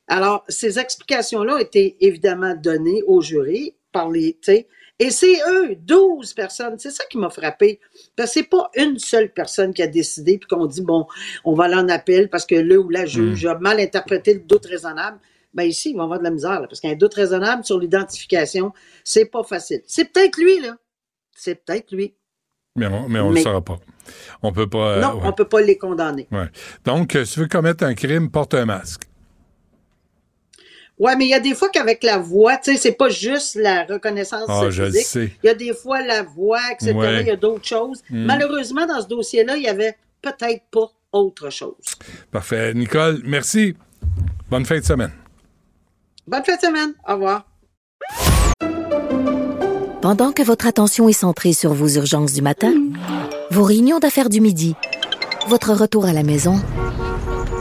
[0.07, 4.37] Alors, ces explications-là ont été évidemment données au jury par les,
[4.99, 6.77] et c'est eux, 12 personnes.
[6.77, 7.79] C'est ça qui m'a frappé.
[8.15, 11.07] Parce que c'est pas une seule personne qui a décidé puis qu'on dit, bon,
[11.45, 14.41] on va aller en appel parce que le ou la juge a mal interprété le
[14.41, 15.19] doute raisonnable.
[15.53, 18.71] Ben ici, ils vont avoir de la misère, là, parce qu'un doute raisonnable sur l'identification,
[19.03, 19.81] c'est pas facile.
[19.87, 20.75] C'est peut-être lui, là.
[21.35, 22.13] C'est peut-être lui.
[22.75, 23.79] Mais on mais on le saura pas.
[24.43, 24.97] On peut pas.
[24.97, 25.21] euh, non, ouais.
[25.23, 26.27] on peut pas les condamner.
[26.31, 26.49] Ouais.
[26.85, 29.08] Donc, euh, si tu veux commettre un crime, porte un masque.
[30.99, 33.55] Ouais, mais il y a des fois qu'avec la voix, tu sais, c'est pas juste
[33.55, 35.31] la reconnaissance Ah, je le sais.
[35.41, 36.93] Il y a des fois la voix, etc.
[36.93, 37.21] Ouais.
[37.21, 38.01] Il y a d'autres choses.
[38.09, 38.25] Mm.
[38.25, 41.75] Malheureusement, dans ce dossier-là, il y avait peut-être pas autre chose.
[42.31, 42.73] Parfait.
[42.73, 43.75] Nicole, merci.
[44.49, 45.11] Bonne fin de semaine.
[46.27, 46.93] Bonne fin de semaine.
[47.07, 47.45] Au revoir.
[50.01, 52.73] Pendant que votre attention est centrée sur vos urgences du matin,
[53.51, 54.75] vos réunions d'affaires du midi,
[55.47, 56.55] votre retour à la maison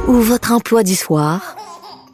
[0.09, 1.58] ou votre emploi du soir,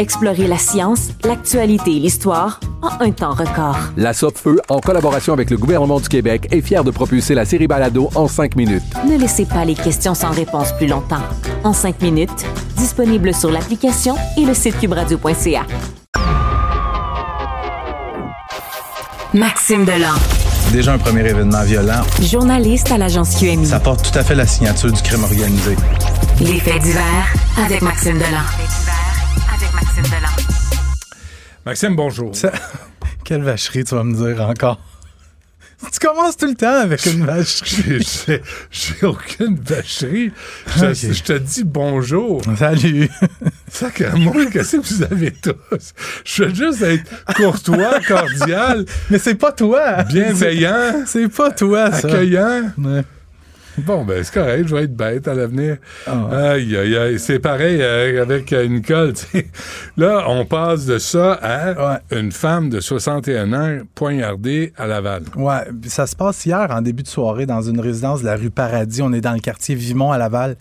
[0.00, 3.76] Explorer la science, l'actualité et l'histoire en un temps record.
[3.96, 7.66] La Feu, en collaboration avec le gouvernement du Québec, est fière de propulser la série
[7.66, 8.84] Balado en cinq minutes.
[9.04, 11.22] Ne laissez pas les questions sans réponse plus longtemps.
[11.64, 12.46] En cinq minutes,
[12.76, 15.66] disponible sur l'application et le site cubradio.ca.
[19.34, 20.14] Maxime Delan.
[20.72, 22.02] Déjà un premier événement violent.
[22.22, 23.66] Journaliste à l'agence QMI.
[23.66, 25.76] Ça porte tout à fait la signature du crime organisé.
[26.40, 27.34] Les faits divers
[27.64, 28.87] avec Maxime Delan.
[29.72, 30.28] Avec Maxime Delan.
[31.66, 32.32] Maxime, bonjour.
[33.24, 34.80] Quelle vacherie tu vas me dire encore?
[35.92, 38.04] Tu commences tout le temps avec une vacherie.
[38.70, 40.32] J'ai- aucune vacherie.
[40.76, 41.12] Je, Ok.
[41.14, 42.42] je te dis bonjour.
[42.56, 43.08] Salut.
[43.70, 45.92] Sacrément, qu'est-ce que vous avez tous?
[46.24, 48.84] Je veux juste être courtois, cordial.
[49.10, 50.02] Mais c'est pas toi.
[50.02, 51.04] Bienveillant.
[51.06, 52.08] C'est pas toi, ça.
[52.08, 52.72] Accueillant.
[52.78, 53.04] Ouais.
[53.86, 55.76] Bon, ben, c'est correct, je vais être bête à l'avenir.
[56.06, 56.50] Ah.
[56.52, 57.18] Aïe, aïe, aïe.
[57.18, 59.14] C'est pareil euh, avec euh, Nicole.
[59.96, 65.22] Là, on passe de ça à une femme de 61 ans poignardée à Laval.
[65.36, 68.50] Ouais, ça se passe hier en début de soirée dans une résidence de la rue
[68.50, 69.02] Paradis.
[69.02, 70.56] On est dans le quartier Vimont à Laval.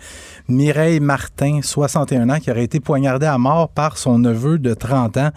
[0.47, 5.17] Mireille Martin, 61 ans, qui aurait été poignardée à mort par son neveu de 30
[5.17, 5.31] ans.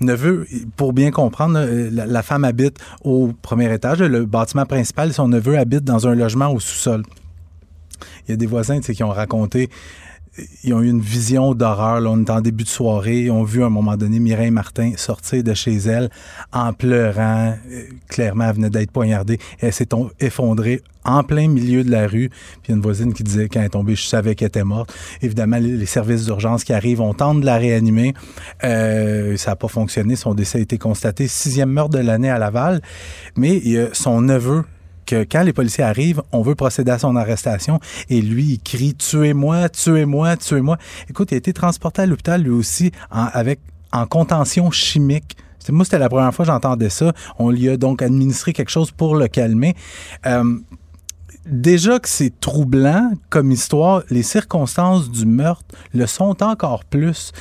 [0.00, 0.46] Neveu,
[0.76, 5.12] pour bien comprendre, la, la femme habite au premier étage, le bâtiment principal.
[5.12, 7.02] Son neveu habite dans un logement au sous-sol.
[8.26, 9.68] Il y a des voisins qui ont raconté
[10.64, 12.00] ils ont eu une vision d'horreur.
[12.00, 13.22] Là, on est en début de soirée.
[13.24, 16.08] Ils ont vu à un moment donné Mireille Martin sortir de chez elle
[16.52, 17.54] en pleurant.
[17.70, 19.38] Euh, Clairement, elle venait d'être poignardée.
[19.60, 19.88] Elle s'est
[20.20, 22.30] effondrée en plein milieu de la rue.
[22.30, 24.48] Puis il y a une voisine qui disait quand elle est tombée, je savais qu'elle
[24.48, 24.94] était morte.
[25.20, 28.14] Évidemment, les, services d'urgence qui arrivent, on tente de la réanimer.
[28.64, 30.16] Euh, ça n'a pas fonctionné.
[30.16, 31.28] Son décès a été constaté.
[31.28, 32.80] Sixième meurtre de l'année à Laval.
[33.36, 33.60] Mais
[33.92, 34.64] son neveu
[35.06, 38.94] que quand les policiers arrivent, on veut procéder à son arrestation et lui, il crie
[38.94, 40.76] Tuez-moi, tuez-moi, tuez-moi.
[41.10, 43.60] Écoute, il a été transporté à l'hôpital lui aussi en, avec,
[43.92, 45.36] en contention chimique.
[45.68, 47.12] Moi, c'était la première fois que j'entendais ça.
[47.38, 49.74] On lui a donc administré quelque chose pour le calmer.
[50.26, 50.58] Euh,
[51.46, 55.64] déjà que c'est troublant comme histoire, les circonstances du meurtre
[55.94, 57.32] le sont encore plus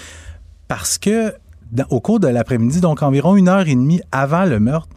[0.67, 1.33] parce que
[1.71, 4.89] dans- au cours de l'après-midi, donc environ une heure et demie avant le meurtre,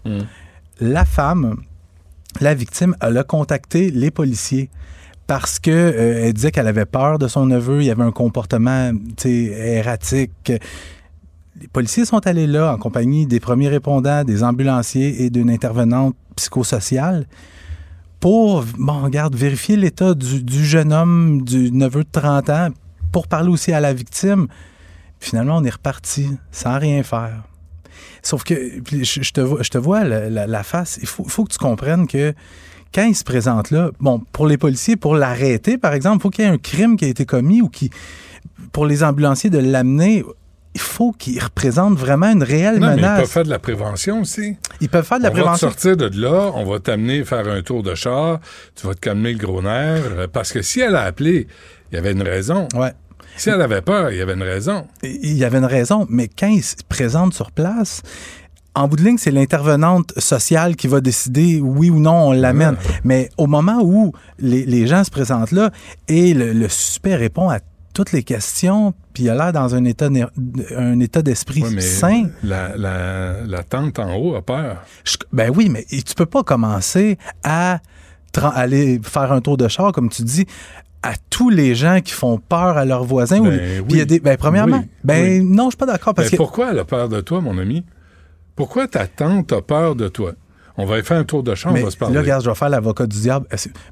[0.81, 1.57] la femme,
[2.40, 4.70] la victime, a contacté les policiers
[5.27, 8.93] parce que euh, disait qu'elle avait peur de son neveu, il avait un comportement
[9.24, 10.52] erratique.
[11.61, 16.15] Les policiers sont allés là en compagnie des premiers répondants, des ambulanciers et d'une intervenante
[16.36, 17.27] psychosociale
[18.20, 22.69] pour, bon, regarde, vérifier l'état du, du jeune homme, du neveu de 30 ans,
[23.12, 24.48] pour parler aussi à la victime.
[25.20, 27.44] Finalement, on est reparti sans rien faire.
[28.25, 28.55] Sauf que,
[28.91, 31.59] je, je te vois, je te vois la, la- la face, il faut, que tu
[31.59, 32.35] comprennes que
[32.93, 36.31] quand il se présente là, bon, pour les policiers, pour l'arrêter, par exemple, il faut
[36.31, 37.91] qu'il y ait un crime qui a été commis ou qui,
[38.73, 40.25] pour les ambulanciers, de l'amener,
[40.77, 43.21] il faut qu'il représente vraiment une réelle Non, mais ils menace.
[43.21, 44.57] peuvent faire de la prévention aussi.
[44.81, 45.69] Ils peuvent faire de la on prévention.
[45.69, 48.41] va te sortir de là, on va t'amener faire un tour de char,
[48.75, 51.47] tu vas te calmer le gros nerf, euh, parce que si elle a appelé,
[51.93, 52.69] il y avait une raison.
[52.75, 52.93] Ouais.
[53.36, 54.86] Si elle avait peur, il y avait une raison.
[55.02, 58.02] il y avait une raison, mais quand il se présente sur place,
[58.77, 62.77] en bout de ligne, c'est l'intervenante sociale qui va décider oui ou non on l'amène.
[63.05, 65.70] Mais au moment où les, les gens se présentent là
[66.09, 67.61] et le, le suspect répond à
[67.93, 70.27] toutes les questions, puis il a l'air dans un état, ner-
[70.77, 72.24] un état d'esprit sain.
[72.43, 74.82] La, la, la tante en haut a peur.
[75.05, 77.78] Je- ben oui, mais tu peux pas commencer à
[78.56, 80.44] aller faire un tour de char, comme tu dis,
[81.06, 83.39] à tous les gens qui font peur à leurs voisins.
[83.40, 84.06] ou- Ben puis il y a oui.
[84.06, 85.44] des, ben, premièrement, Oui, ben oui.
[85.44, 87.59] non, je suis pas d'accord parce Mais que pourquoi elle a peur de toi, mon
[87.59, 87.85] ami?
[88.56, 90.32] Pourquoi ta tante a peur de toi?
[90.76, 92.14] On va y faire un tour de champ, Mais on va se parler.
[92.14, 93.47] là, regarde, je vais faire l'avocat du diable.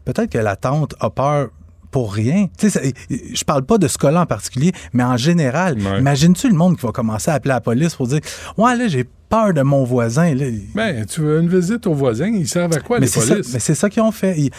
[0.04, 1.48] Peut-être que la tante a peur
[1.90, 2.46] pour rien?
[2.58, 5.78] Tu sais, je parle pas de ce cas-là en particulier, mais en général.
[5.80, 8.20] Imagines-tu le monde qui va commencer à appeler la police pour dire
[8.56, 10.34] Ouais, là, j'ai peur de mon voisin.
[10.34, 10.46] Là.
[10.74, 13.52] Ben, tu veux une visite aux voisins, ils servent à quoi, mais les ça, polices?
[13.52, 14.38] mais c'est ça qu'ils ont fait.
[14.38, 14.50] Ils-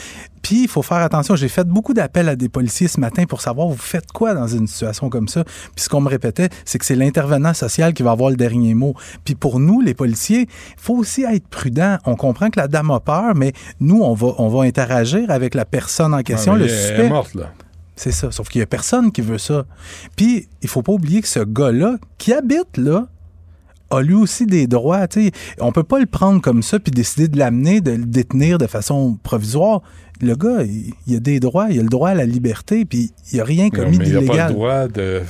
[0.43, 1.35] Puis il faut faire attention.
[1.35, 4.45] J'ai fait beaucoup d'appels à des policiers ce matin pour savoir vous faites quoi dans
[4.47, 5.43] une situation comme ça?
[5.43, 8.75] Puis ce qu'on me répétait, c'est que c'est l'intervenant social qui va avoir le dernier
[8.75, 8.93] mot.
[9.25, 10.47] Puis pour nous, les policiers, il
[10.77, 11.97] faut aussi être prudent.
[12.05, 15.55] On comprend que la dame a peur, mais nous, on va, on va interagir avec
[15.55, 17.09] la personne en question, Ah, mais le elle est suspect.
[17.09, 17.51] morte, là.
[17.95, 18.31] C'est ça.
[18.31, 19.65] Sauf qu'il y a personne qui veut ça.
[20.15, 23.07] Puis il faut pas oublier que ce gars-là, qui habite là,
[23.97, 25.07] a lui aussi des droits.
[25.07, 25.31] tu sais.
[25.59, 28.67] On peut pas le prendre comme ça puis décider de l'amener, de le détenir de
[28.67, 29.81] façon provisoire.
[30.21, 33.11] Le gars, il, il a des droits, il a le droit à la liberté, puis
[33.31, 34.51] il a rien commis mais il n'a pas le d'illégal.
[34.53, 35.21] droit de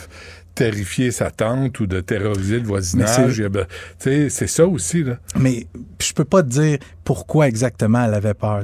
[0.56, 3.10] terrifier sa tante ou de terroriser le voisinage.
[3.36, 5.04] c'est- a- C'est ça aussi.
[5.04, 5.18] Là.
[5.40, 5.66] Mais
[6.00, 8.64] je peux pas te dire pourquoi exactement elle avait peur.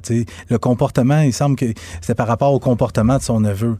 [0.49, 1.65] Le comportement, il semble que
[1.99, 3.77] c'était par rapport au comportement de son neveu.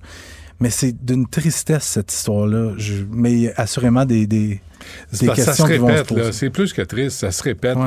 [0.60, 2.74] Mais c'est d'une tristesse, cette histoire-là.
[3.12, 4.79] Mais assurément des, des, C'est
[5.12, 6.14] des ça se répète.
[6.34, 7.78] C'est plus que triste, ça se répète.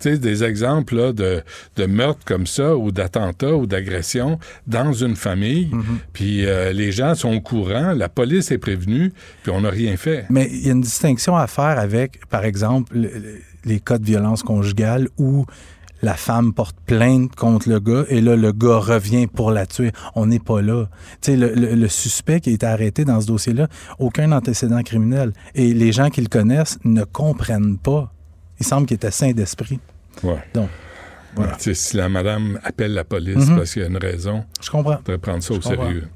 [0.00, 1.42] Tu sais, des exemples là, de,
[1.76, 5.70] de meurtres comme ça, ou d'attentats, ou d'agressions dans une famille.
[5.72, 5.82] Mm-hmm.
[6.12, 9.12] Puis euh, les gens sont au courant, la police est prévenue,
[9.42, 10.24] puis on n'a rien fait.
[10.30, 13.98] Mais il y a une distinction à faire avec, par exemple, le- le- les cas
[13.98, 15.46] de violence conjugale où
[16.02, 19.92] la femme porte plainte contre le gars et là, le gars revient pour la tuer.
[20.14, 20.86] On n'est pas là.
[21.20, 23.68] Tu sais, le, le- le suspect qui a été arrêté dans ce dossier-là,
[23.98, 25.32] aucun antécédent criminel.
[25.54, 28.12] Et les gens qui le connaissent ne comprennent pas.
[28.60, 29.78] Il semble qu'il était sain d'esprit.
[30.22, 30.42] Ouais.
[30.54, 30.68] Donc,
[31.34, 31.56] voilà.
[31.58, 33.56] si la madame appelle la police Mhm.
[33.56, 34.96] parce qu'il y a une raison, je comprends.
[34.98, 35.70] faudrait prendre ça au comprends.
[35.84, 36.08] sérieux.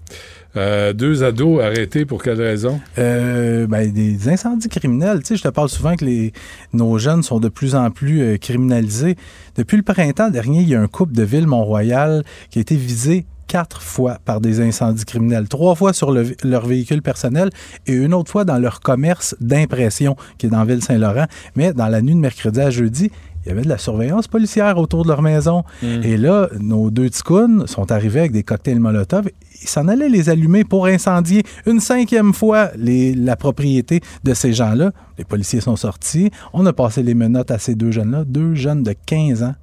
[0.57, 2.81] Euh, deux ados arrêtés pour quelle raison?
[2.99, 5.21] Euh, ben, des incendies criminels.
[5.21, 6.33] Tu sais, je te parle souvent que les,
[6.73, 9.17] nos jeunes sont de plus en plus euh, criminalisés.
[9.57, 13.27] Depuis le printemps dernier, il y a un couple de Ville-Mont-Royal qui a été visé
[13.49, 15.47] quatre fois par des incendies criminels.
[15.49, 17.51] Trois fois sur le- leur véhicule personnel
[17.87, 21.27] et une autre fois dans leur commerce d'impression qui est dans Ville-Saint-Laurent.
[21.55, 23.11] Mais dans la nuit de mercredi à jeudi,
[23.45, 25.63] il y avait de la surveillance policière autour de leur maison.
[26.03, 29.29] Et là, nos deux ticounes sont arrivés avec des cocktails Molotov.
[29.63, 34.53] Ils s'en allaient les allumer pour incendier une cinquième fois les- la propriété de ces
[34.53, 34.93] gens-là.
[35.19, 36.31] Les policiers sont sortis.
[36.53, 39.55] On a passé les menottes à ces deux jeunes-là, deux jeunes de 15 ans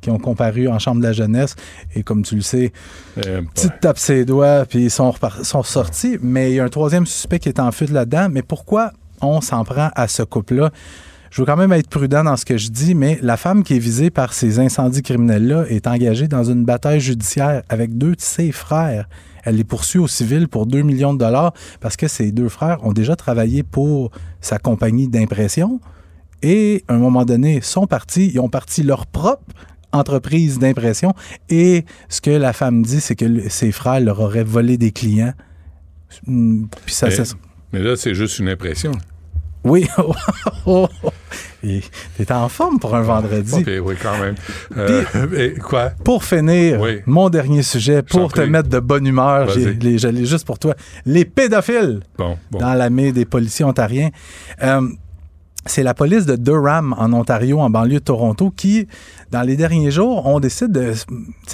[0.00, 1.56] qui ont comparu en chambre de la jeunesse.
[1.94, 2.72] Et comme tu le sais,
[3.54, 5.12] petite tape ses doigts, puis ils sont,
[5.42, 6.16] sont sortis.
[6.22, 8.28] Mais il y a un troisième suspect qui est en fuite là-dedans.
[8.30, 10.70] Mais pourquoi on s'en prend à ce couple-là?
[11.30, 13.74] Je veux quand même être prudent dans ce que je dis, mais la femme qui
[13.76, 18.20] est visée par ces incendies criminels-là est engagée dans une bataille judiciaire avec deux de
[18.20, 19.08] ses frères.
[19.44, 22.84] Elle les poursuit au civil pour 2 millions de dollars parce que ses deux frères
[22.84, 25.80] ont déjà travaillé pour sa compagnie d'impression
[26.42, 29.44] et à un moment donné sont partis, ils ont parti leur propre
[29.92, 31.14] entreprise d'impression
[31.48, 35.32] et ce que la femme dit, c'est que ses frères leur auraient volé des clients.
[36.26, 37.34] Hum, Puis ça, mais, ça-
[37.72, 38.92] mais là, c'est juste une impression.
[39.64, 39.86] Oui.
[40.66, 40.88] Oh,
[41.62, 41.80] Et
[42.16, 43.64] T'es en forme pour un vendredi.
[43.82, 44.34] Oui, quand même.
[44.76, 45.04] Euh,
[45.36, 45.90] et quoi?
[46.04, 46.98] Pour finir, Oui.
[47.06, 48.50] mon dernier sujet, pour te prie.
[48.50, 49.48] mettre de bonne humeur,
[50.08, 50.74] l'ai juste pour toi.
[51.06, 52.58] Les pédophiles Bon, bon.
[52.58, 54.10] dans la main des policiers ontariens.
[54.62, 54.82] Euh,
[55.66, 58.86] c'est la police de Durham, en Ontario, en banlieue de Toronto, qui,
[59.30, 60.92] dans les derniers jours, on décide de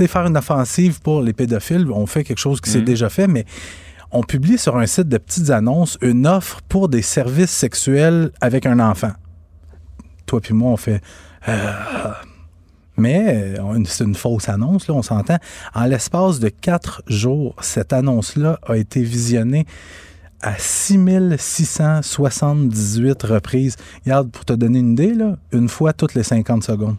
[0.06, 1.86] faire une offensive pour les pédophiles.
[1.92, 2.84] On fait quelque chose qui s'est Mhm.
[2.84, 3.44] déjà fait, mais
[4.16, 8.64] on publie sur un site de petites annonces une offre pour des services sexuels avec
[8.64, 9.12] un enfant.
[10.24, 11.02] Toi puis moi, on fait...
[11.48, 11.72] euh,
[12.96, 15.36] mais euh, c'est une fausse annonce, là, on s'entend.
[15.74, 19.66] En l'espace de quatre jours, cette annonce-là a été visionnée
[20.40, 23.76] à 6678 reprises.
[24.06, 26.96] Regarde, pour te donner une idée, là, une fois toutes les 50 secondes.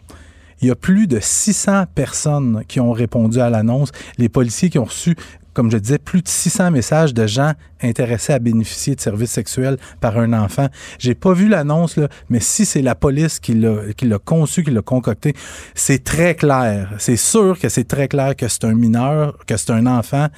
[0.60, 3.90] Il y a plus de 600 personnes qui ont répondu à l'annonce.
[4.18, 5.16] Les policiers qui ont reçu,
[5.58, 7.52] comme je disais, plus de 600 messages de gens
[7.82, 10.68] intéressés à bénéficier de services sexuels par un enfant.
[11.00, 11.98] J'ai pas vu l'annonce,
[12.28, 15.34] mais si c'est la police qui l'a conçu, qui l'a concocté,
[15.74, 16.94] c'est très clair.
[16.98, 20.28] C'est sûr que c'est très clair que c'est un mineur, que c'est un enfant.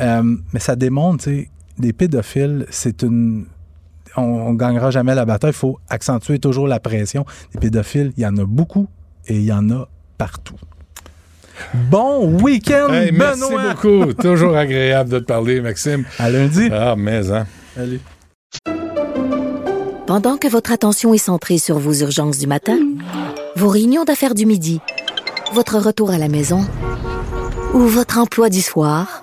[0.00, 3.46] Euh, mais ça démontre, tu sais, des pédophiles, c'est une
[4.16, 5.50] on, on gagnera jamais la bataille.
[5.50, 7.24] Il faut accentuer toujours la pression.
[7.52, 8.88] Des pédophiles, il y en a beaucoup
[9.28, 9.88] et il y en a
[10.18, 10.56] partout.
[11.74, 13.74] Bon week-end, Hey, merci Benoît!
[13.74, 14.12] beaucoup.
[14.22, 16.04] Toujours agréable de te parler, Maxime.
[16.18, 16.68] À lundi.
[16.72, 17.46] Ah, mais, hein.
[17.78, 18.00] Allez.
[20.06, 22.78] Pendant que votre attention est centrée sur vos urgences du matin,
[23.56, 24.80] vos réunions d'affaires du midi,
[25.54, 26.60] votre retour à la maison
[27.72, 29.22] ou votre emploi du soir,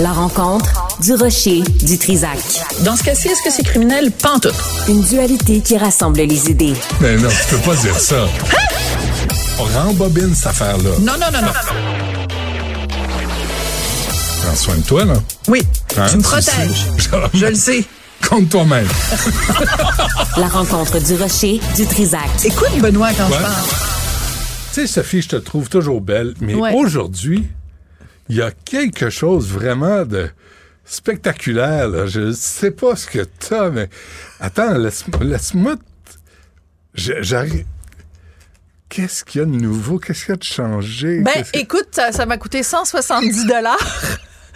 [0.00, 2.38] La rencontre du rocher du Trisac.
[2.80, 4.10] Dans ce cas-ci, est-ce que c'est criminel?
[4.10, 4.54] Pantoute.
[4.88, 6.74] Une dualité qui rassemble les idées.
[7.00, 8.26] Mais non, tu peux pas dire ça.
[9.60, 10.90] On rembobine cette affaire-là.
[11.00, 11.52] Non, non, non, non.
[14.42, 15.14] Prends soin de toi, là.
[15.48, 15.62] Oui,
[15.96, 16.86] Hein, tu me protèges.
[17.34, 17.84] Je le sais.
[18.28, 18.88] Compte toi-même.
[20.36, 22.20] La rencontre du rocher du Trisac.
[22.44, 23.36] Écoute, Benoît, quand Ouais.
[23.36, 23.54] je parle.
[24.72, 26.72] Tu sais, Sophie, je te trouve toujours belle, mais Ouais.
[26.74, 27.44] aujourd'hui,
[28.28, 30.28] il y a quelque chose vraiment de
[30.84, 31.88] spectaculaire.
[31.88, 32.06] Là.
[32.06, 33.88] Je sais pas ce que t'as, mais
[34.40, 35.76] attends, laisse- laisse-moi.
[36.94, 37.64] je- J'arrive.
[38.88, 39.98] Qu'est-ce qu'il y a de nouveau?
[39.98, 41.20] Qu'est-ce qu'il y a de changé?
[41.20, 43.78] Ben, que- écoute, ça ça m'a coûté 170 dollars.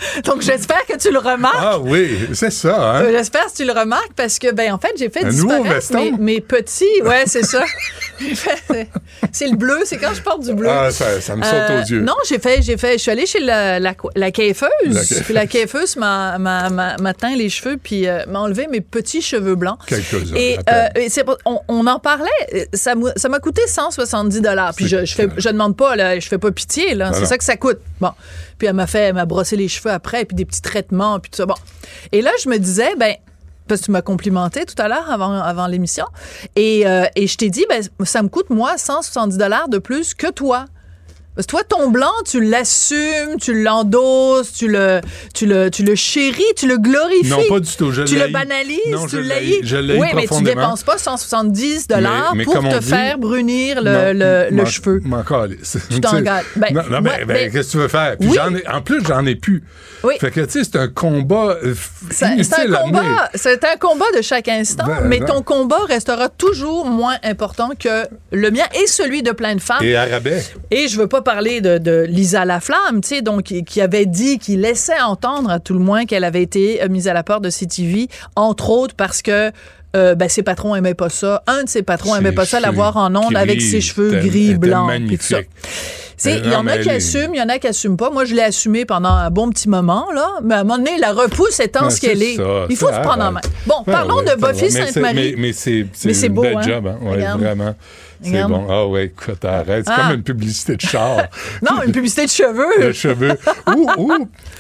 [0.25, 1.57] Donc, j'espère que tu le remarques.
[1.59, 3.03] Ah oui, c'est ça, hein?
[3.03, 5.93] Euh, J'espère que tu le remarques parce que, ben, en fait, j'ai fait Un disparaître
[5.95, 6.85] mes, mes petits.
[7.05, 7.63] Ouais, c'est ça.
[8.19, 8.89] Fait-
[9.33, 10.69] c'est- le bleu, c'est quand je porte du bleu.
[10.69, 12.01] Ah, ça, ça me saute Euh, aux yeux.
[12.01, 14.69] Non, j'ai fait, j'ai fait, je suis allée chez la, la, la coiffeuse.
[14.87, 15.23] La coiffeuse.
[15.25, 18.81] Puis la coiffeuse m'a, m'a, m'a, m'a teint les cheveux puis euh, m'a enlevé mes
[18.81, 19.79] petits cheveux blancs.
[19.87, 22.29] Quelques-uns, Et, euh, c'est on, on en parlait.
[22.55, 24.73] euh, Ça m'a, ça m'a coûté 170 dollars.
[24.75, 27.13] Puis je, je fais, je demande pas, là, je fais pas pitié, là.
[27.13, 27.79] C'est ça que ça coûte.
[28.01, 28.11] Bon.
[28.59, 31.31] Puis elle m'a fait, elle m'a brossé les cheveux après, puis des petits traitements, puis
[31.31, 31.47] tout ça.
[31.47, 31.55] Bon.
[32.13, 33.15] Et là, je me disais, ben,
[33.67, 36.07] parce que tu m'as complimenté tout à l'heure avant, avant l'émission.
[36.57, 40.15] Et, euh, et je t'ai dit, ben, ça me coûte, moi, 170 dollars de plus
[40.15, 40.65] que toi.
[41.39, 45.01] Parce que toi, ton blanc, tu l'assumes, tu l'endosses, tu le,
[45.35, 47.29] tu, le, tu le chéris, tu le glorifies.
[47.31, 50.27] Non, pas du tout, je Tu le banalises, Non, tu l'haïs, je l'haïs Oui, mais
[50.27, 54.57] tu dépenses pas 170 dollars Mais- mais pour te dit- faire brunir le, Non, le,
[54.57, 55.01] le cheveu.
[55.05, 55.23] m'en.
[55.23, 56.21] Tu t'en.
[56.57, 58.17] Ben, non, ben, ben, ben- qu'est-ce que tu veux faire?
[58.19, 58.35] Puis Oui.
[58.37, 59.63] j'en ai, en plus, j'en ai plus.
[60.03, 60.15] Oui.
[60.21, 61.73] Fait que, tu sais, c'est un combat euh,
[62.11, 65.27] C'est un combat, c'est un combat de chaque instant, Ben, mais ben.
[65.27, 69.83] ton combat restera toujours moins important que le mien et celui de plein de femmes.
[69.85, 70.43] Et à rabais.
[70.73, 74.39] Et je veux pas parler de, de Lisa Laflamme, tu sais, donc qui, avait dit,
[74.39, 77.45] qui laissait entendre à tout le moins qu'elle avait été euh, mise à la porte
[77.45, 79.53] de CTV, entre autres parce que
[79.95, 81.43] euh, ben, ses patrons aimaient pas ça.
[81.47, 84.55] Un de ses patrons Ses aimait pas ça, l'avoir en ondes avec ses cheveux gris,
[84.55, 85.41] blancs, puis tout ça.
[86.25, 88.09] Il y en a qui assument, il y en a qui assument pas.
[88.09, 90.31] Moi, je l'ai assumé pendant un bon petit moment, là.
[90.43, 92.37] Mais à un moment donné, la repousse étant Ben, ce qu'elle est.
[92.37, 93.41] ça, Il faut se prendre en main.
[93.67, 94.41] Bon, Ouais, parlons ouais, de.
[94.41, 95.35] Buffy Sainte-Marie.
[95.37, 95.53] Mais,
[96.05, 96.63] mais c'est beau, belle hein?
[96.63, 96.99] job, hein?
[97.03, 97.75] Ouais, vraiment.
[98.23, 98.67] C'est bon.
[98.71, 99.85] Ah ouais, écoute, arrête.
[99.87, 100.03] C'est Ah.
[100.09, 101.17] comme une publicité de char.
[101.63, 102.87] Non, une publicité de cheveux.
[102.87, 103.33] de cheveux.
[103.77, 104.13] ou ou,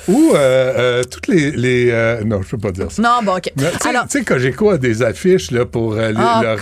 [0.09, 1.51] ou euh, euh, toutes les...
[1.53, 3.03] les euh, non, je peux pas dire ça.
[3.03, 3.51] Non, bon, OK.
[3.57, 3.65] Tu
[4.09, 6.59] sais- Cogeco a des affiches là, pour les- Ah, leur.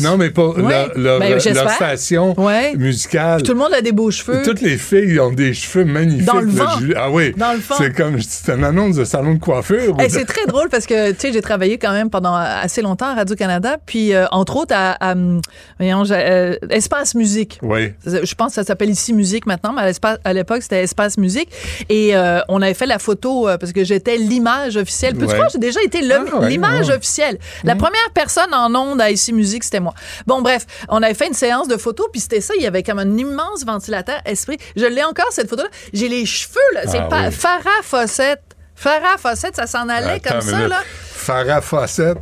[0.00, 2.34] Non, mais pour leur, leur- Ben, leur station
[2.76, 3.42] musicale.
[3.42, 4.42] tout le monde a des beaux cheveux.
[4.42, 6.24] Toutes les filles ont des cheveux magnifiques.
[6.26, 6.78] Dans le là, vent.
[6.78, 6.94] Julie.
[6.96, 7.32] Ah oui.
[7.36, 7.74] Dans le vent.
[7.78, 9.96] C'est comme c'est une annonce de salon de coiffure.
[9.98, 12.82] Hey, de- c'est très drôle parce que, tu sais, j'ai travaillé quand même pendant assez
[12.82, 15.40] longtemps à Radio-Canada, puis entre autres à, à, hum,
[15.78, 17.58] voyons, euh, Espace Musique.
[17.62, 17.92] Oui.
[18.04, 19.92] Je pense que ça s'appelle ici Musique maintenant, mais
[20.24, 21.48] à l'époque, c'était Espace Musique.
[21.88, 25.14] Et euh, on avait fait la photo euh, parce que j'étais l'image officielle.
[25.14, 25.46] Peux-tu Ouais.
[25.52, 26.94] j'ai déjà été Ah, ouais, l'image ouais.
[26.96, 27.38] officielle?
[27.64, 29.94] La première personne en onde à ici Musique, c'était moi.
[30.26, 32.54] Bon, bref, on avait fait une séance de photos, puis c'était ça.
[32.56, 34.58] Il y avait comme un immense ventilateur esprit.
[34.76, 35.68] Je l'ai encore, cette photo-là.
[35.92, 36.82] J'ai les cheveux, là.
[36.86, 37.32] C'est Ah, pas oui.
[37.32, 38.40] Farah Fawcett.
[38.74, 40.68] Farah Fawcett, ça s'en allait Attends comme ça, minute.
[40.68, 40.80] là.
[40.84, 42.18] Farah Fawcett?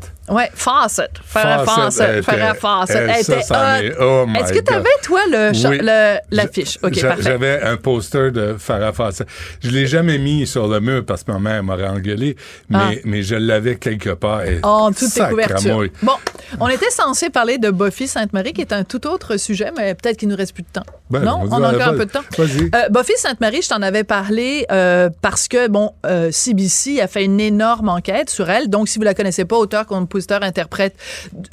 [3.48, 3.82] Ça en hot.
[3.82, 5.20] est- oh my Est-ce que tu avais, toi,
[5.70, 5.78] Oui.
[6.30, 6.78] l'affiche?
[6.82, 7.22] OK, parfait.
[7.22, 9.26] J'avais un poster de Farah Fawcett.
[9.62, 12.36] Je l'ai jamais mis sur le mur parce que ma mère m'aurait engueulé,
[12.70, 12.90] mais, Ah.
[13.04, 14.42] mais je l'avais quelque part.
[14.44, 15.84] et En toutes tes couvertures.
[16.02, 16.12] Bon,
[16.58, 20.16] on était censé parler de Buffy Sainte-Marie, qui est un tout autre sujet, mais peut-être
[20.18, 20.86] qu'il nous reste plus de temps.
[21.10, 22.22] Ben, non, on a encore un peu de temps.
[22.38, 27.24] Euh, Buffy Sainte-Marie, je t'en avais parlé euh, parce que, bon, euh, CBC a fait
[27.24, 28.70] une énorme enquête sur elle.
[28.70, 30.96] Donc, si vous la connaissez pas, auteur, compositeur, interprète,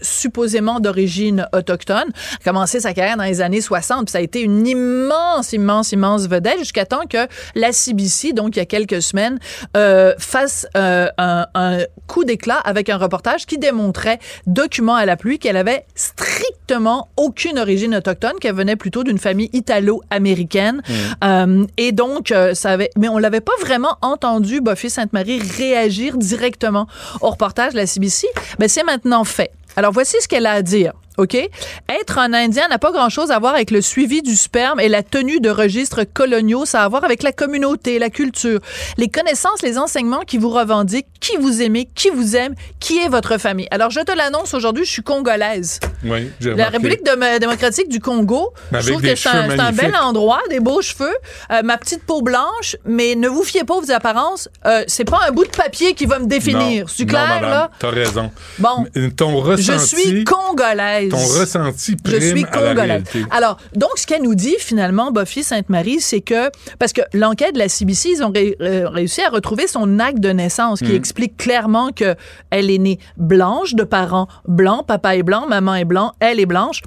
[0.02, 4.06] supposément d'origine autochtone, a commencé sa carrière dans les années 60.
[4.06, 8.56] Puis ça a été une immense, immense, immense vedette jusqu'à temps que la CBC, donc
[8.56, 9.38] il y a quelques semaines,
[9.76, 15.18] euh, fasse euh, un, un coup d'éclat avec un reportage qui démontrait, document à la
[15.18, 20.82] pluie, qu'elle avait strictement aucune origine autochtone, qu'elle venait plutôt d'une famille italo-américaine.
[21.24, 26.18] Euh, et donc, euh, ça avait, mais on l'avait pas vraiment entendu, Buffy Sainte-Marie, réagir
[26.18, 26.88] directement
[27.22, 28.28] au reportage de la CBC.
[28.60, 29.52] Mais c'est maintenant fait.
[29.76, 30.94] Alors, voici ce qu'elle a à dire.
[31.18, 31.36] OK?
[31.36, 35.04] Être un Indien n'a pas grand-chose à voir avec le suivi du sperme et la
[35.04, 36.66] tenue de registres coloniaux.
[36.66, 38.60] Ça a à voir avec la communauté, la culture,
[38.98, 43.10] les connaissances, les enseignements qui vous revendiquent, qui vous aimez, qui vous aime, qui est
[43.10, 43.68] votre famille.
[43.72, 45.80] Alors, je te l'annonce aujourd'hui, je suis congolaise.
[46.06, 46.70] Oui, La.
[46.70, 51.14] République dém- démocratique du Congo, je trouve que c'est un, bel endroit, des beaux cheveux,
[51.52, 54.48] euh, ma petite peau blanche, mais ne vous fiez pas aux apparences.
[54.66, 56.86] Euh, c'est pas un bout de papier qui va me définir.
[56.86, 57.72] Non, C'est non, clair, madame, là?
[57.78, 58.32] T'as raison.
[58.58, 58.86] Bon.
[58.96, 59.96] Mais Ton Je ressenti.
[60.04, 61.10] Je suis congolaise.
[61.10, 62.78] Ton ressenti Je prime suis à la congolaise.
[62.88, 63.26] réalité.
[63.32, 67.60] Alors, donc, ce qu'elle nous dit, finalement, Buffy Sainte-Marie, c'est que, parce que l'enquête de
[67.60, 70.96] la CBC, ils ont ré- euh, réussi à retrouver son acte de naissance qui Mhm.
[70.96, 72.16] explique clairement que
[72.50, 76.46] elle est née blanche, de parents blancs, papa est blanc, maman est blanc, elle est
[76.46, 76.82] blanche.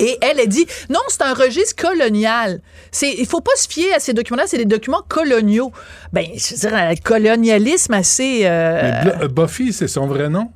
[0.00, 2.60] Et elle a dit non, c'est un registre colonial.
[2.90, 5.70] C'est, il faut pas se fier à ces documents-là, c'est des documents coloniaux.
[6.12, 8.40] Ben, je veux dire, un colonialisme assez.
[8.44, 8.90] euh,
[9.20, 10.50] Mais Buffy, c'est son vrai nom?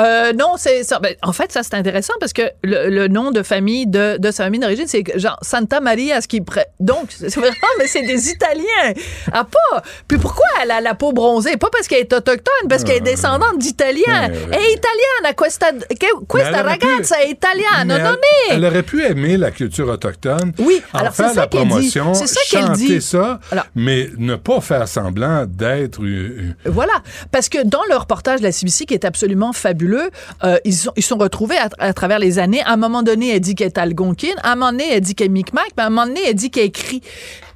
[0.00, 0.98] Euh, non, c'est ça.
[0.98, 4.30] Ben, en fait, ça c'est intéressant parce que le, le nom de famille de, de
[4.30, 8.02] sa famille d'origine, c'est genre Santa Maria, ce qui pré- donc c'est vraiment, mais c'est
[8.02, 8.92] des Italiens.
[9.32, 9.82] Ah pas.
[10.08, 11.56] Puis pourquoi elle a la peau bronzée?
[11.56, 14.28] Pas parce qu'elle est autochtone, parce qu'elle est descendante d'Italiens.
[14.30, 15.34] Elle est italienne.
[15.36, 17.84] Questa, que- questa pu- ragazza è italiana.
[17.98, 18.16] Non, non,
[18.50, 20.52] elle, elle aurait pu aimer la culture autochtone.
[20.58, 21.90] Oui, en alors c'est faire ça la qu'elle dit.
[22.14, 23.00] C'est ça qu'elle dit.
[23.02, 23.40] ça,
[23.74, 26.02] mais ne pas faire semblant d'être.
[26.02, 26.92] euh, Voilà,
[27.32, 29.89] parce que dans le reportage de la CBC, qui est absolument fabuleux,
[30.44, 32.62] euh, ils ils sont retrouvés à, travers les années.
[32.62, 34.34] À un moment donné, elle dit qu'elle est algonquine.
[34.42, 35.68] À un moment donné, elle dit qu'elle est Micmac.
[35.76, 37.02] À un moment donné, elle dit qu'elle écrit.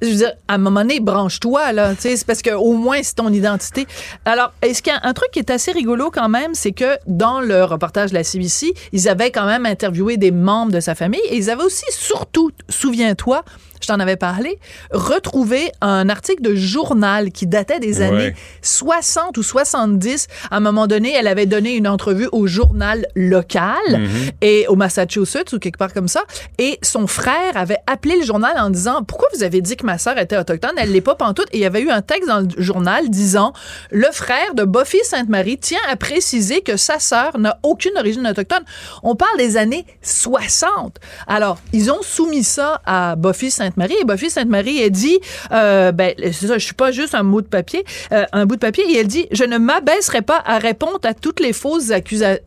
[0.01, 1.93] Je veux dire, à un moment donné, branche-toi, là.
[1.97, 3.87] C'est parce que au moins, c'est ton identité.
[4.25, 6.97] Alors, est-ce qu'il y a un truc qui est assez rigolo quand même, c'est que
[7.07, 10.95] dans le reportage de la CBC, ils avaient quand même interviewé des membres de sa
[10.95, 13.43] famille et ils avaient aussi, surtout, souviens-toi,
[13.81, 14.59] je t'en avais parlé,
[14.91, 18.05] retrouvé un article de journal qui datait des Ouais.
[18.07, 20.27] années 60 ou 70.
[20.51, 24.09] À un moment donné, elle avait donné une entrevue au journal local Mhm.
[24.41, 26.21] et au Massachusetts ou quelque part comme ça.
[26.57, 29.97] Et son frère avait appelé le journal en disant pourquoi vous avez dit que ma
[29.97, 30.71] sœur était autochtone?
[30.77, 31.47] Elle l'est pas pantoute.
[31.51, 33.53] Et il y avait eu un texte dans le journal disant
[33.91, 38.63] le frère de Buffy Sainte-Marie tient à préciser que sa sœur n'a aucune origine autochtone.
[39.03, 40.97] On parle des années 60.
[41.27, 45.19] Alors ils ont soumis ça à Buffy Sainte-Marie et Buffy Sainte-Marie a dit
[45.51, 48.55] euh, ben c'est ça, je suis pas juste un mot de papier, euh, un bout
[48.55, 48.83] de papier.
[48.91, 51.91] Et elle dit je ne m'abaisserai pas à répondre à toutes les fausses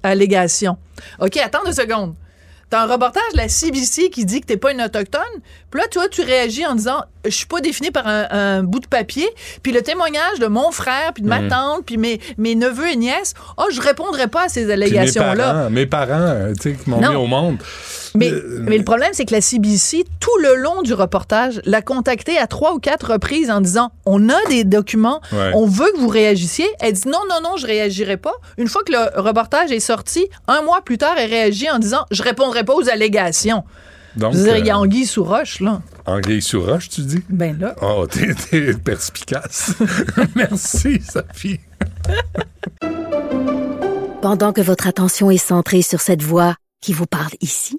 [0.03, 0.77] allégations.
[1.21, 2.15] OK, attends deux secondes.
[2.71, 5.23] T'as un reportage de la CBC qui dit que t'es pas une autochtone.
[5.71, 8.81] Puis là, toi, tu réagis en disant, je suis pas défini par un, un bout
[8.81, 9.27] de papier.
[9.63, 11.49] Puis le témoignage de mon frère, puis de ma Mhm.
[11.49, 14.73] tante, puis mes, mes neveux et nièces, oh, je répondrai pas à ces puis mes
[14.75, 15.45] allégations-là.
[15.45, 17.57] parents, mes parents, euh, tu sais, qui m'ont mis au monde.
[18.15, 21.83] Mais, Euh, mais le problème, c'est que la CBC, tout le long du reportage, l'a
[21.83, 25.51] contacté à trois ou quatre reprises en disant On a des documents, Ouais.
[25.55, 26.67] on veut que vous réagissiez.
[26.81, 28.33] Elle dit Non, non, non, je réagirai pas.
[28.57, 32.05] Une fois que le reportage est sorti, un mois plus tard, elle réagit en disant
[32.11, 33.65] Je répondrai pas aux allégations.
[34.17, 35.81] Donc, Je veux dire, il y a euh, anguille sous roche, là.
[36.07, 37.23] Anguille sous roche, tu dis?
[37.29, 37.77] Ben là.
[37.83, 39.75] Oh, t'es, t'es perspicace.
[40.35, 41.61] Merci, Sophie.
[44.23, 47.79] Pendant que votre attention est centrée sur cette voix qui vous parle ici,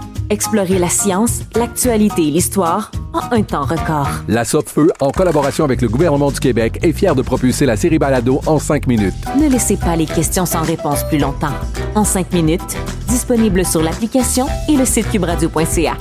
[0.31, 4.07] Explorez la science, l'actualité et l'histoire en un temps record.
[4.29, 7.99] La Feu, en collaboration avec le gouvernement du Québec, est fière de propulser la série
[7.99, 9.13] Balado en cinq minutes.
[9.37, 11.51] Ne laissez pas les questions sans réponse plus longtemps.
[11.95, 12.77] En cinq minutes,
[13.09, 15.97] disponible sur l'application et le site cubradio.ca.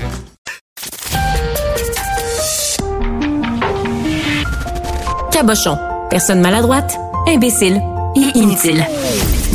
[5.33, 5.77] Cabochon.
[6.09, 6.97] Personne maladroite,
[7.27, 7.83] imbécile
[8.15, 8.87] et inutile.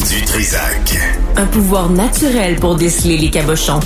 [0.09, 0.97] Du Trisac.
[1.37, 3.79] Un pouvoir naturel pour déceler les cabochons.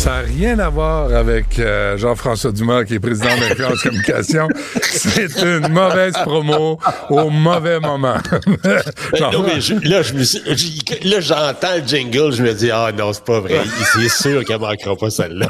[0.00, 4.48] Ça n'a rien à voir avec euh, Jean-François Dumas, qui est président d'Influence Communication.
[4.80, 6.78] C'est une mauvaise promo
[7.10, 8.16] au mauvais moment.
[8.62, 12.54] Ben non, mais je- là, je me suis- j- là, j'entends le jingle, je me
[12.54, 13.60] dis, ah non, c'est pas vrai.
[13.92, 15.48] C'est sûr qu'elle manquera pas celle-là.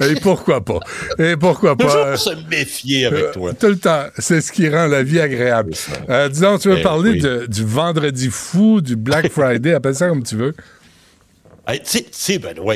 [0.00, 0.80] Et pourquoi pas?
[1.18, 1.84] Et pourquoi pas?
[1.84, 3.52] Toujours se méfier avec Euh, toi.
[3.52, 4.04] Tout le temps.
[4.18, 5.74] C'est ce qui rend la vie agréable.
[6.08, 7.20] Euh, disons, tu veux Eh parler oui.
[7.20, 10.54] de- du vendredi fou, du Black Friday, appelle ça comme tu veux.
[11.66, 12.74] Hey, tu sais- Benoît,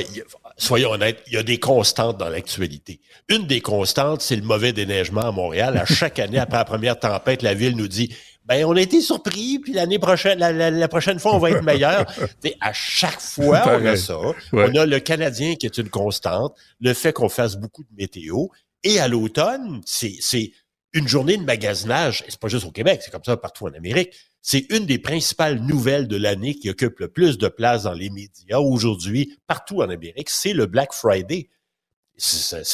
[0.57, 2.99] soyons honnêtes, il y a des constantes dans l'actualité.
[3.29, 5.77] Une des constantes, c'est le mauvais déneigement à Montréal.
[5.77, 8.15] À chaque année, après la première tempête, la ville nous dit
[8.45, 11.51] ben on a été surpris, puis l'année prochaine, la, la- la prochaine fois, on va
[11.51, 12.05] être meilleur.
[12.61, 14.17] À chaque fois, on a ça.
[14.19, 14.33] Ouais.
[14.53, 18.47] On a le Canadien qui est une constante, le fait qu'on fasse beaucoup de météo.
[18.83, 20.51] et à l'automne, c'est c'est
[20.93, 22.23] une journée de magasinage.
[22.25, 24.13] Et c'est pas juste au Québec, c'est comme ça partout en Amérique.
[24.49, 28.09] C'est une des principales nouvelles de l'année qui occupe le plus de place dans les
[28.09, 30.29] médias aujourd'hui, partout en Amérique.
[30.29, 31.49] C'est le Black Friday.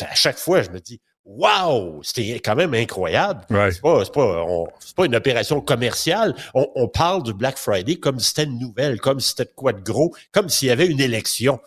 [0.01, 2.03] À chaque fois, je me dis, Wow!
[2.03, 3.41] C'était quand même incroyable.
[3.71, 6.35] C'est pas, une opération commerciale.
[6.53, 9.53] On, on parle du Black Friday comme si c'était une nouvelle, comme si c'était de
[9.55, 11.59] quoi de gros, comme s'il y avait une élection.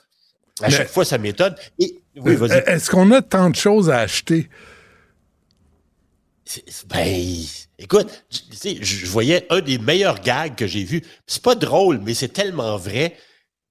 [0.62, 1.56] À Mais- chaque fois, ça m'étonne.
[1.80, 1.98] Oui.
[2.24, 4.48] Euh, Est-ce qu'on a tant de choses à acheter?
[6.88, 7.44] Ben,
[7.78, 11.02] écoute, tu sais, je voyais un des meilleurs gags que j'ai vu.
[11.26, 13.16] C'est pas drôle, mais c'est tellement vrai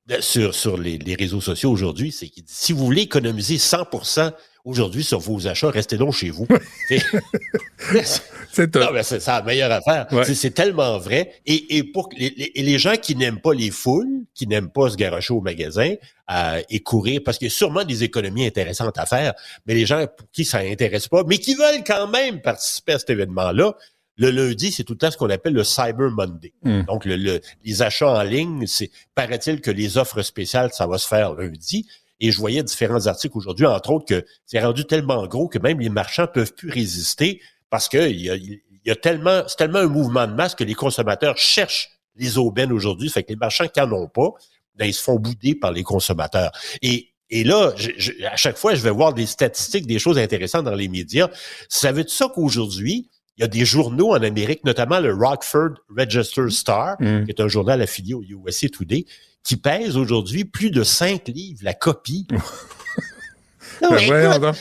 [0.07, 2.11] de- sur, sur les, les réseaux sociaux aujourd'hui.
[2.11, 4.33] C'est qu'il dit, si vous voulez économiser 100%
[4.65, 6.47] aujourd'hui sur vos achats, restez donc chez vous.
[6.87, 6.99] c'est
[8.79, 10.07] Non, mais c'est ça la meilleure affaire.
[10.23, 11.33] C'est- C'est tellement vrai.
[11.45, 14.95] Et, et pour les, les gens qui n'aiment pas les foules, qui n'aiment pas se
[14.95, 15.93] garocher au magasin
[16.31, 19.33] euh, et courir, parce qu'il y a sûrement des économies intéressantes à faire,
[19.65, 22.99] mais les gens pour qui ça intéresse pas, mais qui veulent quand même participer à
[22.99, 23.73] cet événement-là,
[24.17, 26.53] le lundi, c'est tout le temps ce qu'on appelle le Cyber Monday.
[26.63, 26.83] Hmm.
[26.83, 30.97] Donc, le, le- les achats en ligne, c'est paraît-il que les offres spéciales, ça va
[30.97, 31.85] se faire lundi.
[32.19, 35.79] Et je voyais différents articles aujourd'hui, entre autres, que c'est rendu tellement gros que même
[35.79, 39.57] les marchands peuvent plus résister parce que il y a, il y a tellement, c'est
[39.57, 43.09] tellement un mouvement de masse que les consommateurs cherchent les aubaines aujourd'hui.
[43.09, 44.29] Fait que les marchands qui en ont pas,
[44.75, 46.51] ben, ils se font bouder par les consommateurs.
[46.81, 50.19] Et et là, je- je- à chaque fois, je vais voir des statistiques, des choses
[50.19, 51.27] intéressantes dans les médias.
[51.69, 55.71] Ça veut dire ça qu'aujourd'hui, il y a des journaux en Amérique, notamment le Rockford
[55.89, 57.25] Register Star, Mm.
[57.25, 59.05] qui est un journal affilié au USA Today,
[59.45, 62.27] qui pèse aujourd'hui plus de 5 livres la copie.
[63.81, 64.57] non, Ben écoute,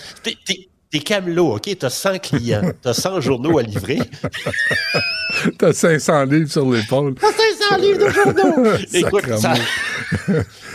[0.91, 1.77] t'es- camelot, OK?
[1.77, 3.99] T'as 100 clients, t'as 100 journaux à livrer.
[5.59, 7.17] T'as 500 livres sur l'épaule.
[7.17, 8.77] T'as 500 livres de journaux!
[8.93, 9.55] Écoute, ça...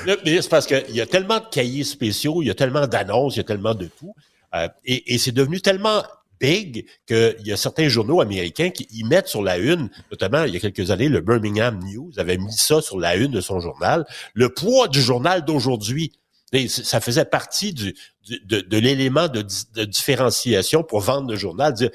[0.06, 2.86] Là, mais c'est parce qu'il y a tellement de cahiers spéciaux, il y a tellement
[2.86, 4.14] d'annonces, il y a tellement de tout.
[4.54, 6.04] Euh, et et c'est devenu tellement
[6.40, 10.54] big qu'il y a certains journaux américains qui y mettent sur la une, notamment il
[10.54, 13.60] y a quelques années, le Birmingham News avait mis ça sur la une de son
[13.60, 14.06] journal.
[14.34, 16.14] Le poids du journal d'aujourd'hui,
[16.68, 17.94] ça faisait partie du,
[18.26, 19.46] du- de, de l'élément de,
[19.76, 21.74] de différenciation pour vendre le journal.
[21.74, 21.90] Dire,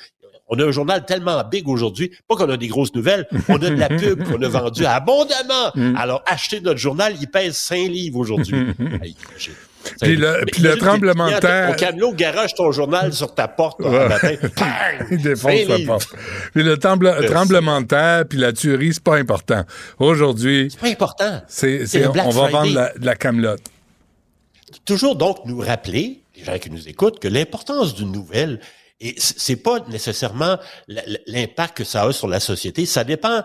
[0.47, 3.59] on a un journal tellement big aujourd'hui, pas qu'on a des grosses nouvelles, on a
[3.71, 5.73] de la pub qu'on a vendue abondamment.
[5.75, 5.97] Mm.
[5.97, 8.55] Alors, acheter notre journal, il pèse 5 livres aujourd'hui.
[10.01, 13.81] Puis le- puis le tremblement de terre- Ton camelot garage ton journal sur ta porte
[13.81, 14.09] Ouais.
[14.09, 14.35] matin.
[14.43, 15.07] Bang!
[15.11, 15.87] Il défonce livres.
[15.87, 16.09] porte.
[16.55, 19.65] Puis le tremblement de terre puis la tuerie, c'est pas important.
[19.99, 21.43] Aujourd'hui, C'est pas important.
[21.49, 22.51] c'est, le on Black va Friday.
[22.53, 23.61] vendre la- de la camelote.
[24.85, 28.61] toujours donc nous rappeler, les gens qui nous écoutent, que l'importance d'une nouvelle,
[29.01, 30.57] et c'est pas nécessairement
[31.27, 33.43] l'impact que ça a sur la société, ça dépend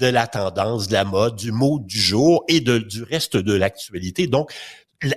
[0.00, 3.54] de la tendance, de la mode, du mot du jour et de, du reste de
[3.54, 4.26] l'actualité.
[4.26, 4.52] Donc,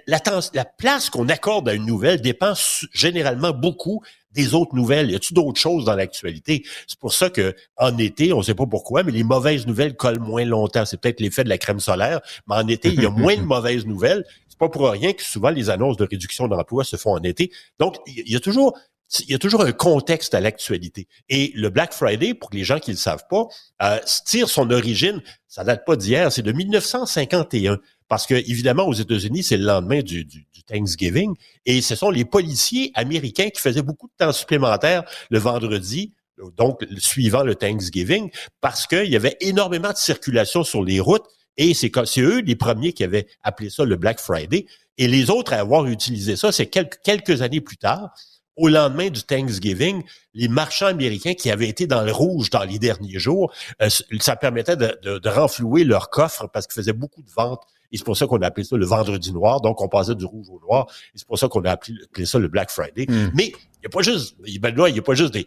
[0.08, 2.54] la, place qu'on accorde à une nouvelle dépend
[2.94, 4.02] généralement beaucoup
[4.32, 5.12] des autres nouvelles.
[5.12, 6.64] Y a-t-il d'autres choses dans l'actualité?
[6.88, 9.96] C'est pour ça que en été, on ne sait pas pourquoi, mais les mauvaises nouvelles
[9.96, 10.86] collent moins longtemps.
[10.86, 13.42] C'est peut-être l'effet de la crème solaire, mais en été, il y a moins de
[13.44, 14.24] mauvaises nouvelles.
[14.48, 17.52] C'est pas pour rien que souvent les annonces de réduction d'emploi se font en été.
[17.80, 18.78] Donc, il y a toujours
[19.22, 21.08] il y a toujours un contexte à l'actualité.
[21.30, 23.48] Et le Black Friday, pour les gens qui ne le savent pas,
[23.82, 27.80] euh, tire son origine, ça date pas d'hier, c'est de 1951.
[28.08, 31.34] Parce que, évidemment, aux États-Unis, c'est le lendemain du, du- du Thanksgiving.
[31.66, 36.14] Et ce sont les policiers américains qui faisaient beaucoup de temps supplémentaire le vendredi,
[36.58, 38.30] donc suivant le Thanksgiving,
[38.62, 41.26] parce qu'il y avait énormément de circulation sur les routes.
[41.58, 44.66] Et c'est eux les premiers qui avaient appelé ça le Black Friday.
[44.98, 48.12] Et les autres à avoir utilisé ça, c'est quelques, quelques années plus tard,
[48.56, 50.04] au lendemain du Thanksgiving,
[50.34, 53.52] les marchands américains qui avaient été dans le rouge dans les derniers jours,
[53.82, 53.90] euh,
[54.20, 57.64] ça permettait de, de- de renflouer leur coffre parce qu'ils faisaient beaucoup de ventes.
[57.92, 59.62] Et c'est pour ça qu'on a appelé ça le vendredi noir.
[59.62, 60.88] Donc, on passait du rouge au noir.
[61.14, 63.06] Et c'est pour ça qu'on a appelé, appelé ça le Black Friday.
[63.08, 63.32] Mm.
[63.36, 65.46] Mais il n'y a pas juste, ben il n'y a pas juste des,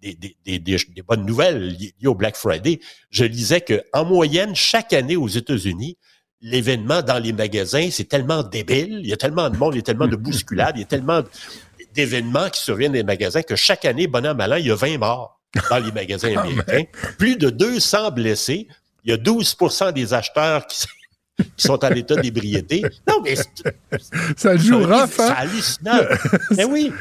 [0.00, 2.80] des, bonnes nouvelles liées liées au Black Friday.
[3.10, 5.96] Je lisais que en moyenne, chaque année aux États-Unis,
[6.40, 9.80] l'événement dans les magasins, c'est tellement débile, il y a tellement de monde, il y
[9.80, 11.22] a tellement de bousculades, il y a tellement
[11.94, 14.70] d'événements qui surviennent dans les magasins que chaque année, bon an, mal an, il y
[14.70, 15.40] a 20 morts
[15.70, 16.84] dans les magasins Ah, américains.
[17.18, 18.68] Plus de 200 blessés.
[19.04, 20.86] Il y a 12% des acheteurs qui,
[21.38, 22.82] qui sont en état d'ébriété.
[23.08, 23.74] Non, mais c'est-
[24.36, 25.34] Ça joue c'est rough, hein?
[25.36, 26.00] hallucinant.
[26.56, 26.92] Mais oui.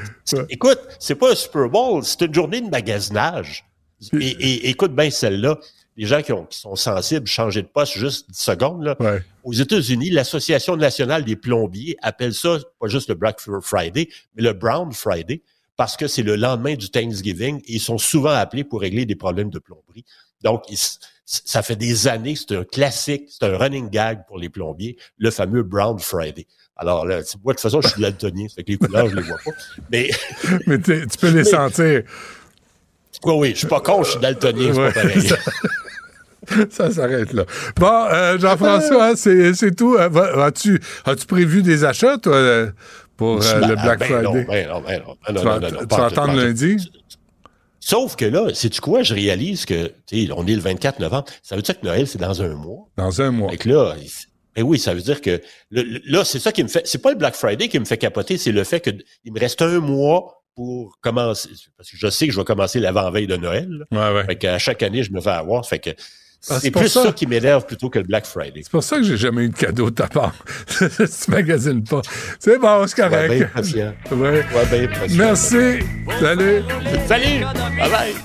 [0.49, 3.65] Écoute, c'est pas un Super Bowl, c'est une journée de magasinage.
[4.13, 5.57] Et, et- écoute bien celle-là.
[5.99, 8.83] Les gens qui, ont, qui sont sensibles, changer de poste juste 10 secondes.
[8.85, 8.95] Là.
[9.43, 14.53] Aux États-Unis, l'Association nationale des plombiers appelle ça pas juste le Black Friday, mais le
[14.53, 15.41] Brown Friday,
[15.75, 19.15] parce que c'est le lendemain du Thanksgiving et ils sont souvent appelés pour régler des
[19.15, 20.05] problèmes de plomberie.
[20.41, 20.77] Donc, ils-
[21.25, 25.31] ça fait des années, c'est un classique, c'est un running gag pour les plombiers, le
[25.31, 26.47] fameux Brown Friday.
[26.77, 29.21] Alors là, moi, de toute façon, je suis daltonien, fait que les couleurs, je les
[29.21, 29.51] vois pas.
[29.91, 30.09] Mais,
[30.65, 32.03] Mais tu peux les sentir.
[33.25, 35.29] oui, oui, je suis pas con, je suis daltonien, c'est Ouais, pas pareil.
[36.69, 37.45] ça- s'arrête là.
[37.77, 39.95] Bon, euh, Jean-François, c'est c'est tout.
[39.95, 40.09] Euh,
[40.45, 42.71] As-tu as-tu prévu des achats, toi, euh,
[43.17, 44.23] pour euh, le Ben, Black ben Friday?
[44.23, 46.77] non, ben non, ben non, ben non, tu vas, tu attendre lundi?
[47.81, 49.03] Sauf que là, sais-tu quoi?
[49.03, 51.25] Je réalise que, tu sais, on est le 24 novembre.
[51.41, 52.89] Ça veut dire que Noël, c'est dans un mois.
[52.97, 53.51] Dans un mois.
[53.51, 53.95] Fait que là,
[54.55, 57.01] ben oui, ça veut dire que, le- le- là, c'est ça qui me fait, c'est
[57.01, 58.89] pas le Black Friday qui me fait capoter, c'est le fait que
[59.23, 62.81] il me reste un mois pour commencer, parce que je sais que je vais commencer
[62.81, 63.85] l'avant-veille de Noël.
[63.93, 64.25] Ouais, ouais.
[64.25, 65.65] Fait qu'à chaque année, je me fais avoir.
[65.65, 65.93] Fait que, Ah,
[66.41, 67.03] c'est c'est pour plus ça.
[67.03, 67.11] ça.
[67.11, 68.61] qui m'énerve plutôt que le Black Friday.
[68.63, 70.33] C'est pour ça que j'ai jamais eu de cadeau de ta part.
[70.77, 72.01] tu magasines pas.
[72.39, 73.29] C'est bon, c'est Ouais, correct.
[73.39, 73.93] ben patient.
[74.11, 74.29] Ouais.
[74.29, 75.17] Ouais, ben patient.
[75.17, 75.79] Merci.
[76.19, 76.63] Salut.
[77.07, 77.43] Salut!
[77.77, 78.15] Bye bye!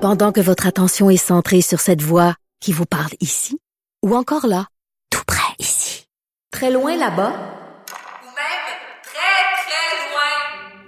[0.00, 3.58] Pendant que votre attention est centrée sur cette voix qui vous parle ici,
[4.04, 4.66] ou encore là,
[5.10, 6.06] tout près ici,
[6.52, 8.64] très loin là-bas, Ou même
[9.02, 10.87] très, très loin.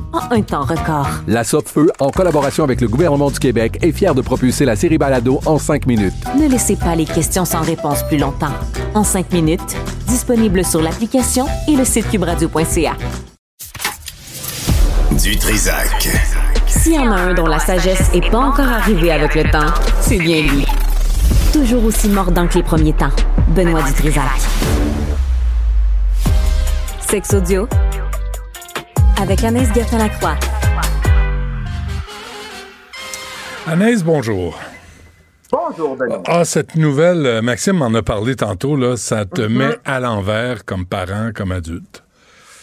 [0.13, 1.07] en un temps record.
[1.27, 4.97] La Feu, en collaboration avec le gouvernement du Québec, est fière de propulser la série
[4.97, 6.13] Balado en cinq minutes.
[6.37, 8.53] Ne laissez pas les questions sans réponse plus longtemps.
[8.93, 9.75] En cinq minutes,
[10.07, 12.93] disponible sur l'application et le site cubradio.ca.
[15.21, 16.09] Du Trisac.
[16.67, 19.73] S'il y en a un dont la sagesse n'est pas encore arrivée avec le temps,
[19.99, 20.65] c'est bien lui.
[21.53, 23.11] Toujours aussi mordant que les premiers temps,
[23.49, 24.23] Benoît Dutrisac.
[27.07, 27.67] Sexe audio
[29.21, 30.35] avec Anaïs Gertin-Lacroix.
[33.67, 34.59] Anaïs, bonjour.
[35.51, 36.23] Bonjour, Benoît.
[36.27, 39.57] Ah, cette nouvelle, euh, Maxime m'en a parlé tantôt, là, ça te Mhm.
[39.57, 42.03] met à l'envers comme parent, comme adulte.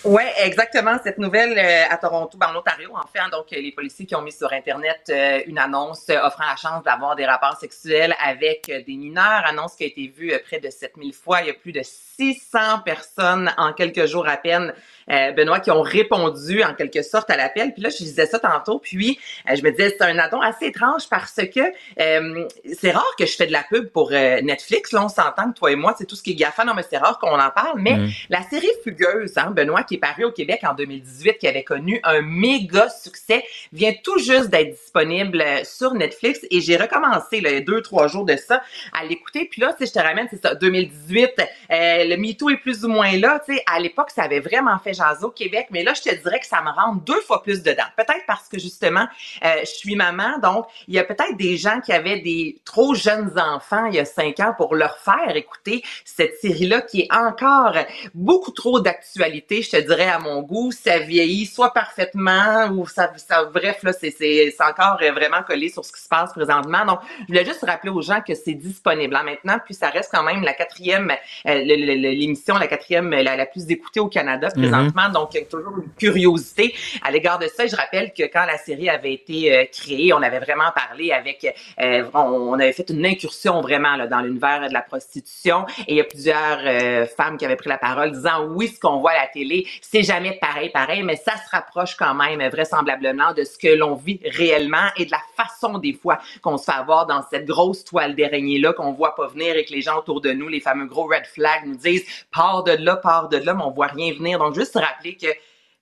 [0.04, 0.96] Oui, exactement.
[1.04, 4.06] Cette nouvelle euh, à Toronto, ben, en Ontario, en fait, hein, donc euh, les policiers
[4.06, 8.14] qui ont mis sur Internet euh, une annonce offrant la chance d'avoir des rapports sexuels
[8.24, 11.42] avec euh, des mineurs, annonce qui a été vue euh, près de 7000 fois.
[11.42, 14.72] Il y a plus de 600 personnes en quelques jours à peine,
[15.10, 17.72] euh, Benoît, qui ont répondu en quelque sorte à l'appel.
[17.74, 19.18] Puis là, je disais ça tantôt, puis
[19.50, 21.60] euh, je me disais, c'est un addon assez étrange parce que
[22.00, 22.48] euh,
[22.80, 24.92] c'est rare que je fais de la pub pour euh, Netflix.
[24.92, 26.64] Là, on s'entend que toi et moi, c'est tout ce qui est GAFA.
[26.64, 27.78] Non, mais c'est rare qu'on en parle.
[27.78, 28.08] Mais Mm.
[28.30, 32.00] la série Fugueuse, hein, Benoît, qui est parue au Québec en 2018, qui avait connu
[32.04, 36.40] un méga succès, vient tout juste d'être disponible sur Netflix.
[36.50, 38.62] Et j'ai recommencé, là, deux, trois jours de ça,
[38.98, 39.48] à l'écouter.
[39.50, 42.88] Puis là, sais, je te ramène, c'est ça, 2018, euh, le MeToo est plus ou
[42.88, 43.40] moins là.
[43.44, 44.94] Tu sais, à l'époque, ça avait vraiment fait
[45.30, 45.68] Québec.
[45.70, 47.84] Mais là, je te dirais que ça me rentre deux fois plus dedans.
[47.96, 49.06] Peut-être parce que, justement,
[49.44, 50.38] euh, je suis maman.
[50.38, 53.98] Donc, il y a peut-être des gens qui avaient des trop jeunes enfants il y
[53.98, 57.74] a cinq ans pour leur faire écouter cette série-là qui est encore
[58.14, 60.72] beaucoup trop d'actualité, je te dirais, à mon goût.
[60.72, 65.68] Ça vieillit soit parfaitement ou ça, ça bref, là, c'est, c'est, c'est encore vraiment collé
[65.68, 66.84] sur ce qui se passe présentement.
[66.84, 70.10] Donc, je voulais juste rappeler aux gens que c'est disponible hein, maintenant, puis ça reste
[70.12, 71.12] quand même la quatrième,
[71.46, 74.87] euh, l'émission, la quatrième, la, la plus écoutée au Canada présentement.
[75.12, 77.66] Donc, il y a toujours une curiosité à l'égard de ça.
[77.66, 81.46] Je rappelle que quand la série avait été euh, créée, on avait vraiment parlé avec,
[81.80, 85.66] euh, on, on avait fait une incursion vraiment là, dans l'univers de la prostitution.
[85.86, 88.80] Et il y a plusieurs euh, femmes qui avaient pris la parole disant oui, ce
[88.80, 92.46] qu'on voit à la télé, c'est jamais pareil, pareil, mais ça se rapproche quand même
[92.50, 96.64] vraisemblablement de ce que l'on vit réellement et de la façon des fois qu'on se
[96.64, 99.98] fait avoir dans cette grosse toile d'araignée-là qu'on voit pas venir et que les gens
[99.98, 103.36] autour de nous, les fameux gros red flags, nous disent pars de là, pars de
[103.36, 104.38] là, mais on voit rien venir.
[104.38, 105.28] Donc, juste se rappeler que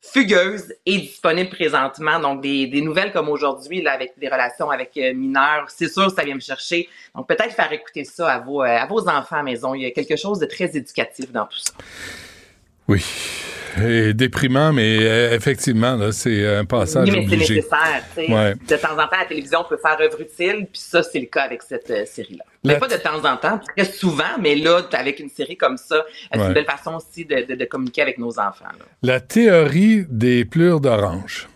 [0.01, 2.21] Fugueuse est disponible présentement.
[2.21, 6.11] Donc, des, des nouvelles comme aujourd'hui, là, avec des relations avec euh, mineurs, c'est sûr,
[6.11, 6.89] ça vient me chercher.
[7.15, 9.75] Donc, peut-être faire écouter ça à vos, euh, à vos enfants à maison.
[9.75, 11.73] Il y a quelque chose de très éducatif dans tout ça.
[12.89, 13.05] Oui.
[13.85, 17.55] Et déprimant, mais euh, effectivement, là, c'est un passage oui, mais c'est obligé.
[17.57, 18.03] nécessaire.
[18.17, 18.33] tu sais.
[18.33, 18.55] Ouais.
[18.55, 21.43] De temps en temps, la télévision peut faire œuvre utile, puis ça, c'est le cas
[21.43, 22.45] avec cette euh, série-là.
[22.65, 25.77] La- Mais pas de temps en temps, très souvent, mais là, avec une série comme
[25.77, 26.47] ça, c'est Ouais.
[26.47, 28.65] une belle façon aussi de, de- de communiquer avec nos enfants.
[28.79, 28.85] là.
[29.03, 31.47] La théorie des pleurs d'orange.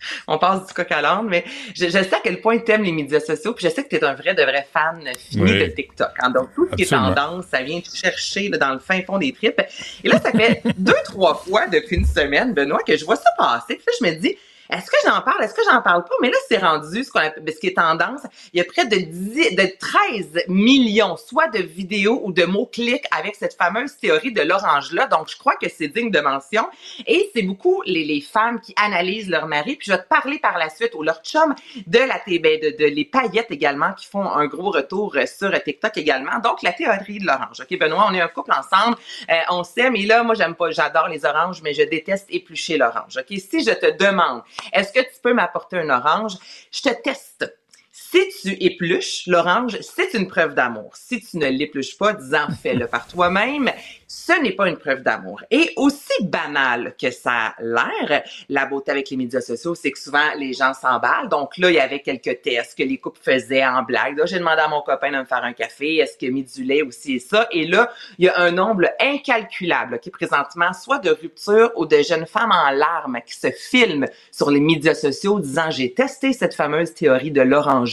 [0.28, 1.44] on passe du coq à l'âne, mais
[1.74, 3.88] je, je sais à quel point tu aimes les médias sociaux, puis je sais que
[3.88, 5.58] tu es un vrai de vrai fan fini Oui.
[5.60, 6.10] de TikTok.
[6.20, 6.30] hein.
[6.30, 9.18] Donc, tout ce qui est tendance, ça vient te chercher là, dans le fin fond
[9.18, 9.60] des tripes.
[10.04, 13.30] Et là, ça fait deux, trois fois depuis une semaine, Benoît, que je vois ça
[13.36, 13.76] passer.
[13.76, 14.36] Puis là, je me dis,
[14.70, 15.42] est-ce que j'en parle?
[15.42, 16.14] Est-ce que j'en parle pas?
[16.20, 18.20] Mais là, c'est rendu ce qu'on appelle, ce qui est tendance.
[18.52, 23.04] Il y a près de 10, de 13 millions, soit de vidéos ou de mots-clics
[23.16, 25.06] avec cette fameuse théorie de l'orange-là.
[25.06, 26.66] Donc, je crois que c'est digne de mention.
[27.06, 29.76] Et c'est beaucoup les, femmes qui analysent leur mari.
[29.76, 31.54] Puis je vais te parler par la suite, ou leur chum,
[31.86, 35.96] de la ben, de, de les paillettes également, qui font un gros retour sur TikTok
[35.96, 36.38] également.
[36.44, 37.60] Donc, la théorie de l'orange.
[37.60, 38.96] OK, Benoît, on est un couple ensemble.
[39.30, 39.96] Euh, on s'aime.
[39.96, 43.16] Et là, moi, j'aime pas, j'adore les oranges, mais je déteste éplucher l'orange.
[43.16, 44.42] OK, si je te demande,
[44.72, 46.34] est-ce que tu peux m'apporter un orange?
[46.72, 47.59] Je te teste.
[48.02, 50.92] Si tu épluches l'orange, c'est une preuve d'amour.
[50.94, 53.70] Si tu ne l'épluches pas, disant fais-le par toi-même,
[54.08, 55.42] ce n'est pas une preuve d'amour.
[55.50, 59.98] Et aussi banal que ça a l'air, la beauté avec les médias sociaux, c'est que
[59.98, 61.28] souvent les gens s'emballent.
[61.28, 64.18] Donc là, il y avait quelques tests que les couples faisaient en blague.
[64.18, 65.96] Là, j'ai demandé à mon copain de me faire un café.
[65.98, 67.46] Est-ce qu'il a mis du lait aussi et ça?
[67.52, 72.02] Et là, il y a un nombre incalculable qui présentement soit de rupture ou de
[72.02, 76.54] jeunes femmes en larmes qui se filment sur les médias sociaux disant j'ai testé cette
[76.54, 77.89] fameuse théorie de l'orange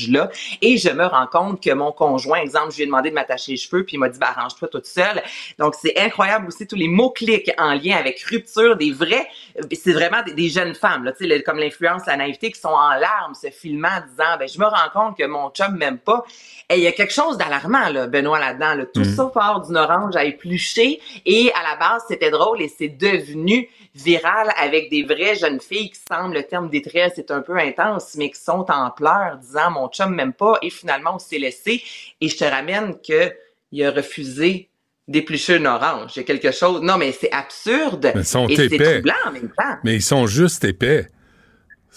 [0.61, 3.52] et je me rends compte que mon conjoint, exemple, je lui ai demandé de m'attacher
[3.52, 5.22] les cheveux puis il m'a dit bah arrange-toi toute seule.
[5.60, 9.28] Donc c'est incroyable aussi tous les mots clics en lien avec rupture des vrais,
[9.74, 12.60] c'est vraiment des, des jeunes femmes là, tu sais le- comme l'influence, la naïveté qui
[12.60, 15.98] sont en larmes se filmant disant ben je me rends compte que mon chum m'aime
[15.98, 16.24] pas.
[16.69, 18.86] Et il y a quelque chose d'alarmant là, Benoît là-dedans, là.
[18.86, 19.15] tout Mhm.
[19.15, 23.69] ça part d'une orange à éplucher et à la base c'était drôle et c'est devenu
[23.98, 28.15] viral avec des vraies jeunes filles qui semblent le terme détresse est un peu intense
[28.15, 31.84] mais qui sont en pleurs disant mon chum m'aime pas et finalement on s'est laissé
[32.22, 33.34] et je te ramène que
[33.72, 34.69] il a refusé
[35.07, 36.11] d'éplucher une orange.
[36.15, 36.82] Il y a quelque chose.
[36.82, 38.11] Non, mais c'est absurde.
[38.14, 38.94] Mais ils sont et c'est épais.
[38.94, 39.76] troublant en même temps.
[39.84, 41.07] Mais ils sont juste épais.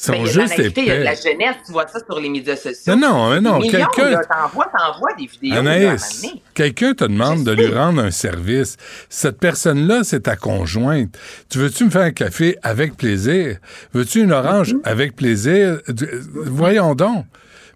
[0.02, 2.56] Sont juste naïveté, il y a de la jeunesse, tu vois ça sur les médias
[2.56, 2.96] sociaux.
[2.96, 5.58] Non, non, non, quelqu'un- T'envoies, t'envoies des vidéos.
[5.58, 8.78] Anaïs, quelqu'un te demande de lui rendre un service.
[9.10, 11.18] Cette personne-là, c'est ta conjointe.
[11.50, 13.58] Tu veux-tu me faire un café avec plaisir?
[13.92, 14.80] Veux-tu une orange Mm-hmm.
[14.84, 15.80] avec plaisir?
[15.88, 17.26] D- Voyons donc.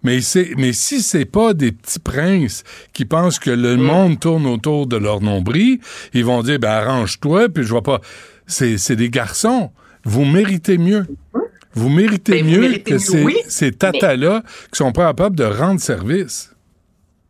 [0.01, 0.19] Mais,
[0.57, 3.61] mais si c'est pas des petits princes qui pensent que Mm.
[3.61, 5.79] le monde tourne autour de leur nombril,
[6.13, 8.01] ils vont dire, ben arrange-toi, puis je vois pas.
[8.47, 9.71] C'est, c'est des garçons.
[10.03, 11.05] Vous méritez mieux.
[11.75, 14.41] Vous méritez Ben, vous mieux méritez que mieux, ces, oui, ces tatas-là
[14.71, 16.51] qui sont pas capables de rendre service.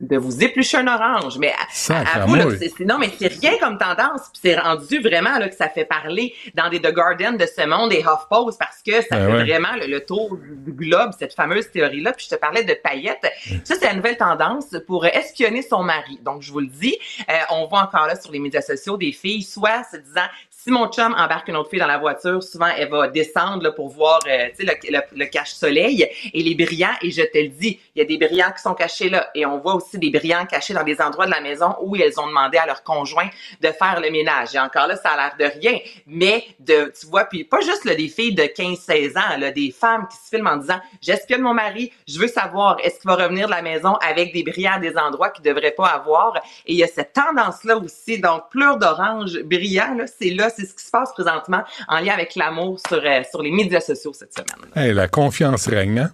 [0.02, 1.38] de vous éplucher un orange.
[1.40, 1.54] Mais
[1.90, 4.24] à- à vous, là, c'est, c'est- non, mais c'est rien comme tendance.
[4.34, 7.66] Puis c'est rendu vraiment là, que ça fait parler dans des The Guardian de ce
[7.66, 9.44] monde et HuffPost parce que ça Ben fait ouais.
[9.46, 12.12] vraiment le, le tour du globe, cette fameuse théorie-là.
[12.12, 13.26] Puis je te parlais de paillettes.
[13.64, 16.20] Ça, c'est la nouvelle tendance pour espionner son mari.
[16.26, 16.98] Donc, je vous le dis,
[17.30, 20.28] euh, on voit encore là sur les médias sociaux des filles, soit se disant,
[20.66, 23.72] si mon chum embarque une autre fille dans la voiture, souvent elle va descendre là,
[23.72, 26.96] pour voir euh, le, le, le cache-soleil et les brillants.
[27.04, 29.30] Et je te le dis, il y a des brillants qui sont cachés là.
[29.36, 32.20] Et on voit aussi des brillants cachés dans des endroits de la maison où elles
[32.20, 33.30] ont demandé à leur conjoint
[33.62, 34.56] de faire le ménage.
[34.56, 35.78] Et encore là, ça a l'air de rien.
[36.08, 39.70] Mais de, tu vois, puis pas juste là, des filles de 15-16 ans, là, des
[39.70, 43.18] femmes qui se filment en disant, j'espionne mon mari, je veux savoir, est-ce qu'il va
[43.18, 46.38] revenir de la maison avec des brillants à des endroits qu'il devrait pas avoir.
[46.66, 48.20] Et il y a cette tendance-là aussi.
[48.20, 52.14] Donc, pleure d'orange brillant, là, c'est là, c'est ce qui se passe présentement en lien
[52.14, 54.72] avec l'amour sur, euh, sur les médias sociaux cette semaine.
[54.76, 56.12] Hey, la confiance règne, hein?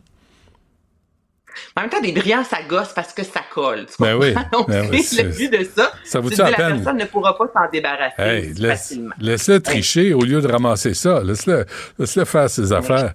[1.75, 3.85] En même temps, des brillants, ça gosse parce que ça colle.
[3.85, 4.33] Tu Ben oui?
[4.53, 5.91] Donc, ben oui, le but de ça.
[6.05, 6.75] ça dis, la peine?
[6.75, 9.15] personne ne pourra pas s'en débarrasser Hey, laisse, facilement.
[9.19, 11.21] laisse-le tricher au lieu de ramasser ça.
[11.23, 11.65] Laisse-le,
[11.99, 13.13] laisse-le faire ses affaires.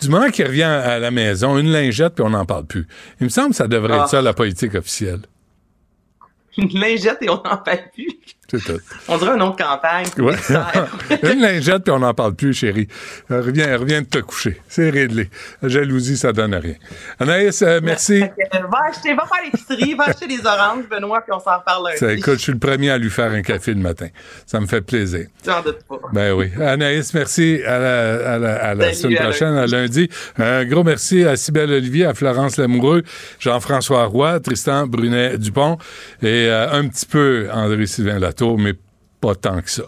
[0.00, 2.88] Du moment qu'il revient à la maison, une lingette, puis on n'en parle plus.
[3.20, 4.02] Il me semble que ça devrait Ah.
[4.02, 5.20] être ça, la politique officielle.
[6.56, 8.18] Une lingette et on n'en parle plus.
[8.50, 8.80] C'est tout.
[9.06, 10.06] On dirait un nom de campagne.
[10.18, 10.34] Ouais.
[11.32, 12.88] une lingette, puis on n'en parle plus, chérie.
[13.30, 14.60] Euh, reviens, reviens de te coucher.
[14.68, 15.30] C'est réglé.
[15.62, 16.74] La jalousie, ça donne rien.
[17.20, 18.20] Anaïs, euh, merci.
[18.52, 21.98] Va acheter, va faire l'épicerie, va acheter des oranges, Benoît, puis on s'en reparle lundi.
[21.98, 24.08] Ça, écoute, je suis le premier à lui faire un café le matin.
[24.46, 25.26] Ça me fait plaisir.
[25.44, 25.96] J'en doute pas.
[26.12, 26.50] Ben oui.
[26.60, 27.60] Anaïs, merci.
[27.66, 30.08] À la, à la, à la Salut, semaine prochaine, à lundi.
[30.38, 33.02] Un gros merci à Cybelle Olivier, à Florence Lamoureux,
[33.38, 35.78] Jean-François Roy, Tristan Brunet-Dupont
[36.22, 38.74] et euh, un petit peu André-Sylvain Latour, mais
[39.20, 39.82] pas tant que ça.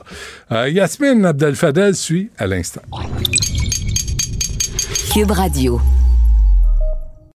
[0.50, 2.82] Euh, Yasmine Abdel-Fadel suit à l'instant.
[5.12, 5.80] Cube Radio.